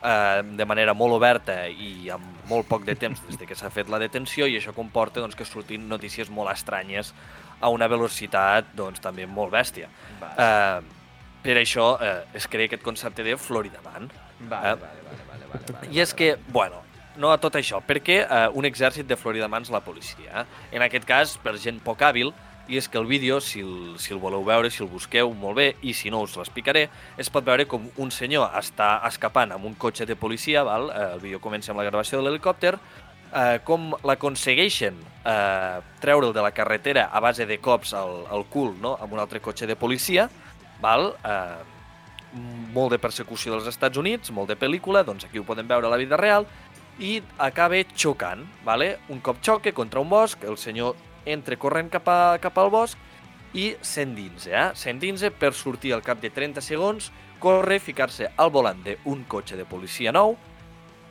eh, 0.04 0.42
de 0.44 0.66
manera 0.66 0.94
molt 0.94 1.18
oberta 1.18 1.68
i 1.68 2.10
amb 2.14 2.48
molt 2.50 2.68
poc 2.68 2.86
de 2.88 2.96
temps 2.96 3.20
des 3.28 3.38
de 3.40 3.46
que 3.46 3.56
s'ha 3.56 3.70
fet 3.70 3.90
la 3.90 4.00
detenció 4.00 4.48
i 4.48 4.58
això 4.58 4.74
comporta 4.74 5.20
doncs, 5.20 5.36
que 5.36 5.46
surtin 5.46 5.88
notícies 5.90 6.30
molt 6.30 6.52
estranyes 6.54 7.14
a 7.60 7.70
una 7.70 7.88
velocitat 7.92 8.72
doncs, 8.76 9.02
també 9.04 9.28
molt 9.28 9.52
bèstia. 9.52 9.90
Eh, 10.32 10.80
per 11.44 11.56
això 11.56 11.94
eh, 12.04 12.26
es 12.36 12.48
crea 12.48 12.68
aquest 12.68 12.84
concepte 12.84 13.24
de 13.24 13.38
Florida 13.38 13.80
Man. 13.84 14.10
Vale, 14.40 14.70
Eh? 14.70 14.76
vale, 14.76 15.02
vale, 15.04 15.26
vale, 15.28 15.46
vale, 15.52 15.74
vale. 15.74 15.88
I 15.92 16.00
és 16.00 16.14
que, 16.14 16.38
bueno, 16.48 16.82
no 17.18 17.32
a 17.32 17.40
tot 17.42 17.56
això, 17.56 17.82
perquè 17.86 18.22
eh, 18.22 18.46
un 18.54 18.68
exèrcit 18.70 19.08
de 19.08 19.18
floridamans 19.18 19.72
la 19.74 19.82
policia. 19.82 20.44
eh? 20.44 20.46
En 20.78 20.86
aquest 20.86 21.06
cas, 21.06 21.38
per 21.42 21.58
gent 21.58 21.82
poc 21.84 22.02
hàbil, 22.02 22.34
i 22.70 22.78
és 22.78 22.88
que 22.88 23.00
el 23.00 23.08
vídeo, 23.10 23.40
si 23.42 23.62
el, 23.62 23.98
si 23.98 24.14
el 24.14 24.20
voleu 24.22 24.44
veure, 24.46 24.70
si 24.70 24.84
el 24.84 24.90
busqueu, 24.90 25.34
molt 25.34 25.58
bé, 25.58 25.68
i 25.82 25.94
si 25.98 26.12
no 26.14 26.22
us 26.22 26.36
l'explicaré, 26.38 26.88
es 27.18 27.30
pot 27.34 27.44
veure 27.46 27.66
com 27.68 27.88
un 27.98 28.12
senyor 28.14 28.54
està 28.60 29.00
escapant 29.10 29.56
amb 29.56 29.66
un 29.66 29.74
cotxe 29.74 30.06
de 30.06 30.16
policia, 30.16 30.64
val? 30.64 30.92
Eh, 30.94 31.06
el 31.16 31.24
vídeo 31.24 31.42
comença 31.42 31.74
amb 31.74 31.82
la 31.82 31.88
gravació 31.90 32.20
de 32.20 32.28
l'helicòpter, 32.28 32.76
eh, 33.34 33.58
com 33.66 33.90
l'aconsegueixen 34.06 35.02
eh, 35.26 35.82
treure'l 36.04 36.34
de 36.34 36.46
la 36.46 36.54
carretera 36.54 37.10
a 37.12 37.20
base 37.20 37.50
de 37.50 37.58
cops 37.58 37.96
al, 37.98 38.24
al 38.30 38.46
cul 38.54 38.76
no? 38.82 38.96
amb 39.02 39.14
un 39.14 39.20
altre 39.20 39.42
cotxe 39.42 39.68
de 39.68 39.76
policia, 39.76 40.30
val? 40.82 41.14
Eh, 41.26 41.78
molt 42.74 42.94
de 42.94 43.00
persecució 43.02 43.56
dels 43.56 43.68
Estats 43.72 43.98
Units, 43.98 44.30
molt 44.30 44.52
de 44.52 44.58
pel·lícula, 44.60 45.02
doncs 45.06 45.26
aquí 45.26 45.42
ho 45.42 45.46
podem 45.48 45.68
veure 45.68 45.88
a 45.88 45.90
la 45.90 45.98
vida 45.98 46.18
real, 46.18 46.46
i 47.00 47.22
acaba 47.38 47.80
xocant, 47.96 48.44
vale? 48.66 48.98
un 49.10 49.22
cop 49.24 49.40
xoque 49.42 49.74
contra 49.74 50.00
un 50.00 50.10
bosc, 50.10 50.44
el 50.44 50.58
senyor 50.58 50.96
entra 51.26 51.58
corrent 51.58 51.90
cap, 51.90 52.08
a, 52.08 52.38
cap 52.42 52.58
al 52.58 52.70
bosc 52.70 52.98
i 53.56 53.72
s'endinsa, 53.82 54.52
eh? 54.52 54.68
s'endinsa 54.76 55.32
per 55.32 55.54
sortir 55.54 55.94
al 55.96 56.04
cap 56.06 56.22
de 56.22 56.30
30 56.30 56.62
segons, 56.62 57.10
corre, 57.40 57.80
ficar-se 57.80 58.30
al 58.36 58.52
volant 58.52 58.84
d'un 58.84 59.24
cotxe 59.28 59.58
de 59.58 59.66
policia 59.66 60.12
nou 60.12 60.36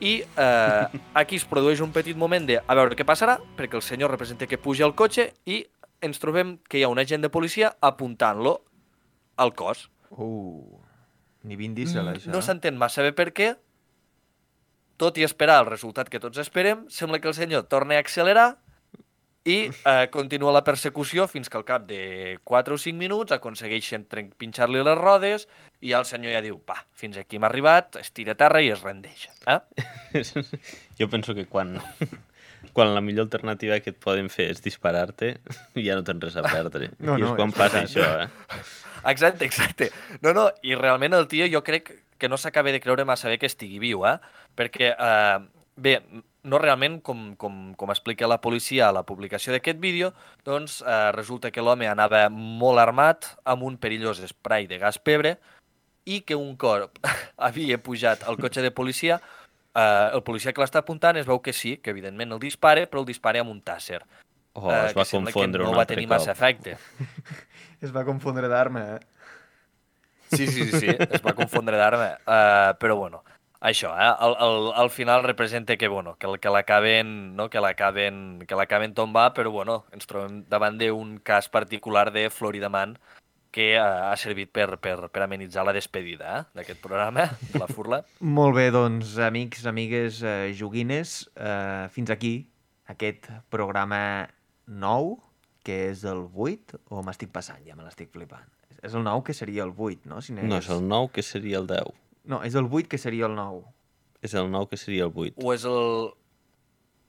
i 0.01 0.21
eh, 0.23 1.01
aquí 1.19 1.41
es 1.41 1.47
produeix 1.49 1.81
un 1.83 1.91
petit 1.91 2.17
moment 2.17 2.45
de 2.47 2.61
a 2.61 2.77
veure 2.79 2.95
què 2.95 3.07
passarà, 3.09 3.39
perquè 3.59 3.79
el 3.81 3.83
senyor 3.83 4.13
representa 4.15 4.47
que 4.47 4.61
puja 4.61 4.85
al 4.87 4.95
cotxe 4.95 5.33
i 5.51 5.65
ens 6.05 6.21
trobem 6.23 6.59
que 6.69 6.79
hi 6.79 6.85
ha 6.87 6.93
un 6.93 7.01
agent 7.03 7.25
de 7.25 7.31
policia 7.33 7.73
apuntant-lo 7.83 8.61
al 9.39 9.55
cos. 9.59 9.89
Uh, 10.11 10.79
ni 11.43 11.57
Vin 11.59 11.75
Diesel, 11.75 12.07
això. 12.13 12.29
Mm, 12.29 12.37
No 12.37 12.43
s'entén 12.45 12.79
massa 12.79 13.03
bé 13.03 13.11
per 13.17 13.33
què. 13.35 13.57
Tot 14.99 15.19
i 15.19 15.25
esperar 15.27 15.61
el 15.63 15.69
resultat 15.71 16.09
que 16.11 16.19
tots 16.19 16.41
esperem, 16.43 16.87
sembla 16.91 17.21
que 17.23 17.31
el 17.31 17.37
senyor 17.37 17.69
torna 17.71 17.95
a 17.97 18.03
accelerar 18.03 18.49
i 19.49 19.59
eh, 19.71 20.09
continua 20.13 20.53
la 20.53 20.65
persecució 20.67 21.29
fins 21.31 21.49
que 21.49 21.57
al 21.57 21.65
cap 21.65 21.85
de 21.89 22.39
4 22.45 22.75
o 22.75 22.81
5 22.83 22.99
minuts 22.99 23.35
aconsegueixen 23.37 24.05
pinxar-li 24.11 24.83
les 24.83 24.99
rodes 24.99 25.47
i 25.81 25.95
el 25.97 26.07
senyor 26.09 26.35
ja 26.35 26.43
diu, 26.45 26.59
va, 26.69 26.81
fins 26.99 27.17
aquí 27.21 27.39
hem 27.39 27.47
arribat, 27.49 28.01
es 28.03 28.11
tira 28.13 28.35
a 28.35 28.41
terra 28.41 28.61
i 28.65 28.73
es 28.75 28.83
rendeix. 28.83 29.29
Eh? 29.47 29.61
jo 30.99 31.09
penso 31.09 31.37
que 31.39 31.47
quan, 31.47 31.79
quan 32.77 32.93
la 32.95 33.05
millor 33.05 33.29
alternativa 33.29 33.79
que 33.81 33.95
et 33.95 34.03
poden 34.03 34.29
fer 34.35 34.51
és 34.57 34.61
disparar-te, 34.65 35.37
ja 35.87 35.97
no 35.97 36.05
tens 36.05 36.27
res 36.29 36.37
a 36.37 36.45
perdre. 36.49 36.91
No, 36.99 37.17
I 37.17 37.23
és 37.23 37.31
no, 37.31 37.39
quan 37.39 37.55
és 37.55 37.63
passa 37.63 37.85
veritat. 37.85 38.03
això, 38.03 38.27
eh? 38.27 38.61
Exacte, 39.09 39.47
exacte. 39.47 39.93
No, 40.27 40.35
no, 40.35 40.49
i 40.67 40.75
realment 40.75 41.15
el 41.17 41.31
tio 41.31 41.47
jo 41.49 41.63
crec 41.65 41.95
que 42.19 42.29
no 42.29 42.37
s'acaba 42.37 42.73
de 42.75 42.81
creure 42.83 43.07
massa 43.09 43.31
bé 43.31 43.39
que 43.39 43.49
estigui 43.49 43.79
viu, 43.83 44.05
eh? 44.07 44.19
Perquè, 44.59 44.93
eh, 44.93 45.39
bé, 45.77 45.95
no 46.49 46.59
realment, 46.59 47.01
com, 47.05 47.35
com, 47.37 47.59
com 47.79 47.93
explica 47.95 48.29
la 48.31 48.41
policia 48.43 48.89
a 48.89 48.95
la 48.95 49.05
publicació 49.07 49.55
d'aquest 49.55 49.81
vídeo, 49.83 50.13
doncs 50.47 50.81
eh, 50.83 51.11
resulta 51.17 51.53
que 51.55 51.65
l'home 51.65 51.89
anava 51.89 52.27
molt 52.33 52.83
armat 52.83 53.33
amb 53.45 53.67
un 53.69 53.79
perillós 53.79 54.23
spray 54.27 54.69
de 54.71 54.81
gas 54.83 54.99
pebre 54.99 55.37
i 56.09 56.23
que 56.27 56.39
un 56.39 56.57
cop 56.57 56.99
havia 57.49 57.79
pujat 57.83 58.25
al 58.27 58.41
cotxe 58.41 58.65
de 58.65 58.73
policia, 58.73 59.21
eh, 59.75 60.09
el 60.13 60.25
policia 60.27 60.55
que 60.55 60.65
l'està 60.65 60.83
apuntant 60.83 61.21
es 61.21 61.29
veu 61.29 61.43
que 61.45 61.53
sí, 61.53 61.77
que 61.83 61.95
evidentment 61.95 62.35
el 62.35 62.43
dispare, 62.43 62.89
però 62.89 63.05
el 63.05 63.11
dispare 63.11 63.45
amb 63.45 63.53
un 63.53 63.63
tàsser. 63.63 64.03
Oh, 64.59 64.73
es 64.73 64.97
va 64.97 65.05
confondre 65.07 65.63
no 65.63 65.71
un 65.71 65.77
va 65.77 65.85
altre 65.85 65.95
tenir 65.95 66.09
cop. 66.09 66.17
massa 66.17 66.35
efecte. 66.35 66.79
Es 67.79 67.93
va 67.95 68.03
confondre 68.03 68.49
d'arma, 68.51 68.81
eh? 68.97 69.18
Sí, 70.31 70.47
sí, 70.47 70.69
sí, 70.69 70.81
sí, 70.81 70.95
es 70.95 71.25
va 71.25 71.35
confondre 71.37 71.77
d'arma. 71.81 72.15
Uh, 72.25 72.73
però 72.81 72.97
bueno, 72.97 73.23
això, 73.61 73.91
eh? 73.99 74.09
al, 74.09 74.37
al, 74.39 74.73
al 74.85 74.91
final 74.91 75.25
representa 75.25 75.77
que, 75.77 75.89
bueno, 75.89 76.17
que, 76.19 76.29
que 76.41 76.51
l'acaben 76.51 77.37
no? 77.37 77.49
que 77.51 77.61
l'acaben 77.61 78.45
que 78.47 78.55
l'acaben 78.55 78.95
tombar, 78.95 79.33
però 79.35 79.51
bueno, 79.51 79.85
ens 79.93 80.07
trobem 80.07 80.45
davant 80.49 80.79
d'un 80.79 81.17
cas 81.19 81.49
particular 81.49 82.13
de 82.13 82.29
Florida 82.31 82.69
Man 82.69 82.99
que 83.51 83.73
uh, 83.81 84.11
ha 84.11 84.17
servit 84.21 84.53
per, 84.53 84.77
per, 84.79 85.09
per 85.11 85.23
amenitzar 85.25 85.65
la 85.67 85.75
despedida 85.75 86.35
eh? 86.37 86.43
d'aquest 86.59 86.83
programa, 86.85 87.27
la 87.57 87.69
Furla. 87.71 88.03
Molt 88.39 88.55
bé, 88.59 88.69
doncs, 88.75 89.17
amics, 89.25 89.65
amigues, 89.67 90.21
eh, 90.23 90.53
joguines, 90.57 91.23
eh, 91.35 91.89
fins 91.95 92.13
aquí 92.15 92.35
aquest 92.93 93.31
programa 93.51 94.29
nou, 94.69 95.17
que 95.65 95.89
és 95.89 96.05
el 96.09 96.27
8, 96.29 96.85
o 96.93 97.03
m'estic 97.05 97.33
passant, 97.35 97.65
ja 97.67 97.77
me 97.77 97.89
l'estic 97.89 98.13
flipant. 98.13 98.47
És 98.83 98.95
el 98.95 99.03
9 99.03 99.25
que 99.27 99.35
seria 99.35 99.65
el 99.65 99.73
8, 99.77 100.01
no? 100.05 100.21
Si 100.23 100.33
No, 100.33 100.59
és 100.59 100.69
el 100.71 100.87
9 100.87 101.11
que 101.13 101.23
seria 101.23 101.59
el 101.59 101.67
10. 101.67 101.95
No, 102.31 102.43
és 102.45 102.55
el 102.55 102.69
8 102.71 102.89
que 102.89 102.99
seria 102.99 103.27
el 103.27 103.35
9. 103.35 103.65
És 104.23 104.35
el 104.35 104.51
9 104.51 104.69
que 104.71 104.77
seria 104.77 105.05
el 105.05 105.13
8. 105.15 105.35
O 105.43 105.55
és 105.55 105.65
el 105.65 106.13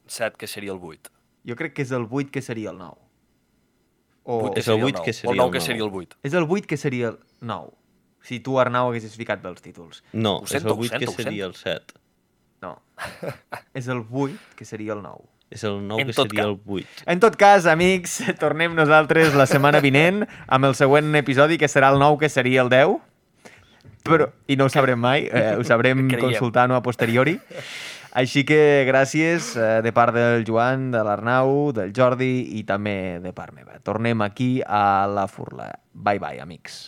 7 0.08 0.38
que 0.38 0.48
seria 0.48 0.74
el 0.74 0.80
8? 0.82 1.12
Jo 1.50 1.56
crec 1.56 1.76
que 1.78 1.86
és 1.86 1.92
el 1.92 2.08
8 2.10 2.32
que 2.32 2.42
seria 2.42 2.72
el 2.72 2.78
9. 2.78 2.98
O... 4.24 4.40
És 4.54 4.68
el 4.68 4.76
seria 4.76 4.84
vuit 4.84 4.96
nou, 4.98 5.04
que 5.06 5.12
o 5.12 5.20
seria 5.20 5.32
el 5.32 5.38
9 5.38 5.48
el 5.48 5.52
que 5.54 5.60
nou. 5.60 5.68
seria 5.68 5.86
el 5.86 5.94
8. 6.02 6.18
És 6.24 6.34
el 6.34 6.48
8 6.50 6.68
que 6.68 6.78
seria 6.78 7.14
el 7.14 7.20
9. 7.42 7.76
Si 8.30 8.40
tu, 8.44 8.60
Arnau, 8.60 8.90
haguessis 8.90 9.16
ficat 9.16 9.42
bé 9.42 9.50
els 9.50 9.62
títols. 9.64 10.04
No, 10.12 10.40
Ho 10.42 10.44
és 10.44 10.58
sento, 10.58 10.74
el 10.74 10.80
ho 10.80 10.86
8 10.86 10.98
sento, 10.98 11.16
que 11.16 11.24
seria 11.24 11.46
el 11.46 11.56
7. 11.56 12.00
No. 12.62 12.74
és 13.80 13.88
el 13.88 14.04
8 14.10 14.58
que 14.60 14.66
seria 14.66 14.94
el 14.98 15.02
9. 15.06 15.24
És 15.50 15.64
el 15.66 15.80
9 15.88 16.02
En 16.02 16.08
que 16.08 16.14
seria 16.14 16.44
cas. 16.44 16.50
el 16.52 16.58
8. 16.66 17.04
En 17.10 17.20
tot 17.20 17.36
cas, 17.36 17.66
amics, 17.66 18.20
tornem 18.40 18.76
nosaltres 18.78 19.34
la 19.34 19.48
setmana 19.50 19.82
vinent 19.82 20.26
amb 20.48 20.70
el 20.70 20.76
següent 20.78 21.16
episodi, 21.18 21.58
que 21.58 21.70
serà 21.72 21.90
el 21.94 22.00
9, 22.00 22.20
que 22.22 22.30
seria 22.30 22.62
el 22.62 22.70
10. 22.70 23.00
Però, 24.06 24.30
I 24.48 24.56
no 24.56 24.66
ho 24.66 24.70
sabrem 24.70 25.00
mai, 25.02 25.26
eh, 25.28 25.56
ho 25.58 25.64
sabrem 25.68 26.08
consultant-ho 26.20 26.78
a 26.78 26.82
posteriori. 26.86 27.40
Així 28.18 28.42
que 28.48 28.86
gràcies 28.88 29.52
eh, 29.58 29.82
de 29.86 29.92
part 29.94 30.16
del 30.16 30.46
Joan, 30.48 30.90
de 30.94 31.02
l'Arnau, 31.06 31.72
del 31.76 31.92
Jordi 31.94 32.58
i 32.58 32.64
també 32.66 33.20
de 33.22 33.34
part 33.38 33.54
meva. 33.54 33.78
Tornem 33.86 34.22
aquí 34.26 34.62
a 34.66 35.06
la 35.10 35.28
Furla. 35.30 35.70
Bye 35.94 36.18
bye, 36.22 36.40
amics. 36.42 36.88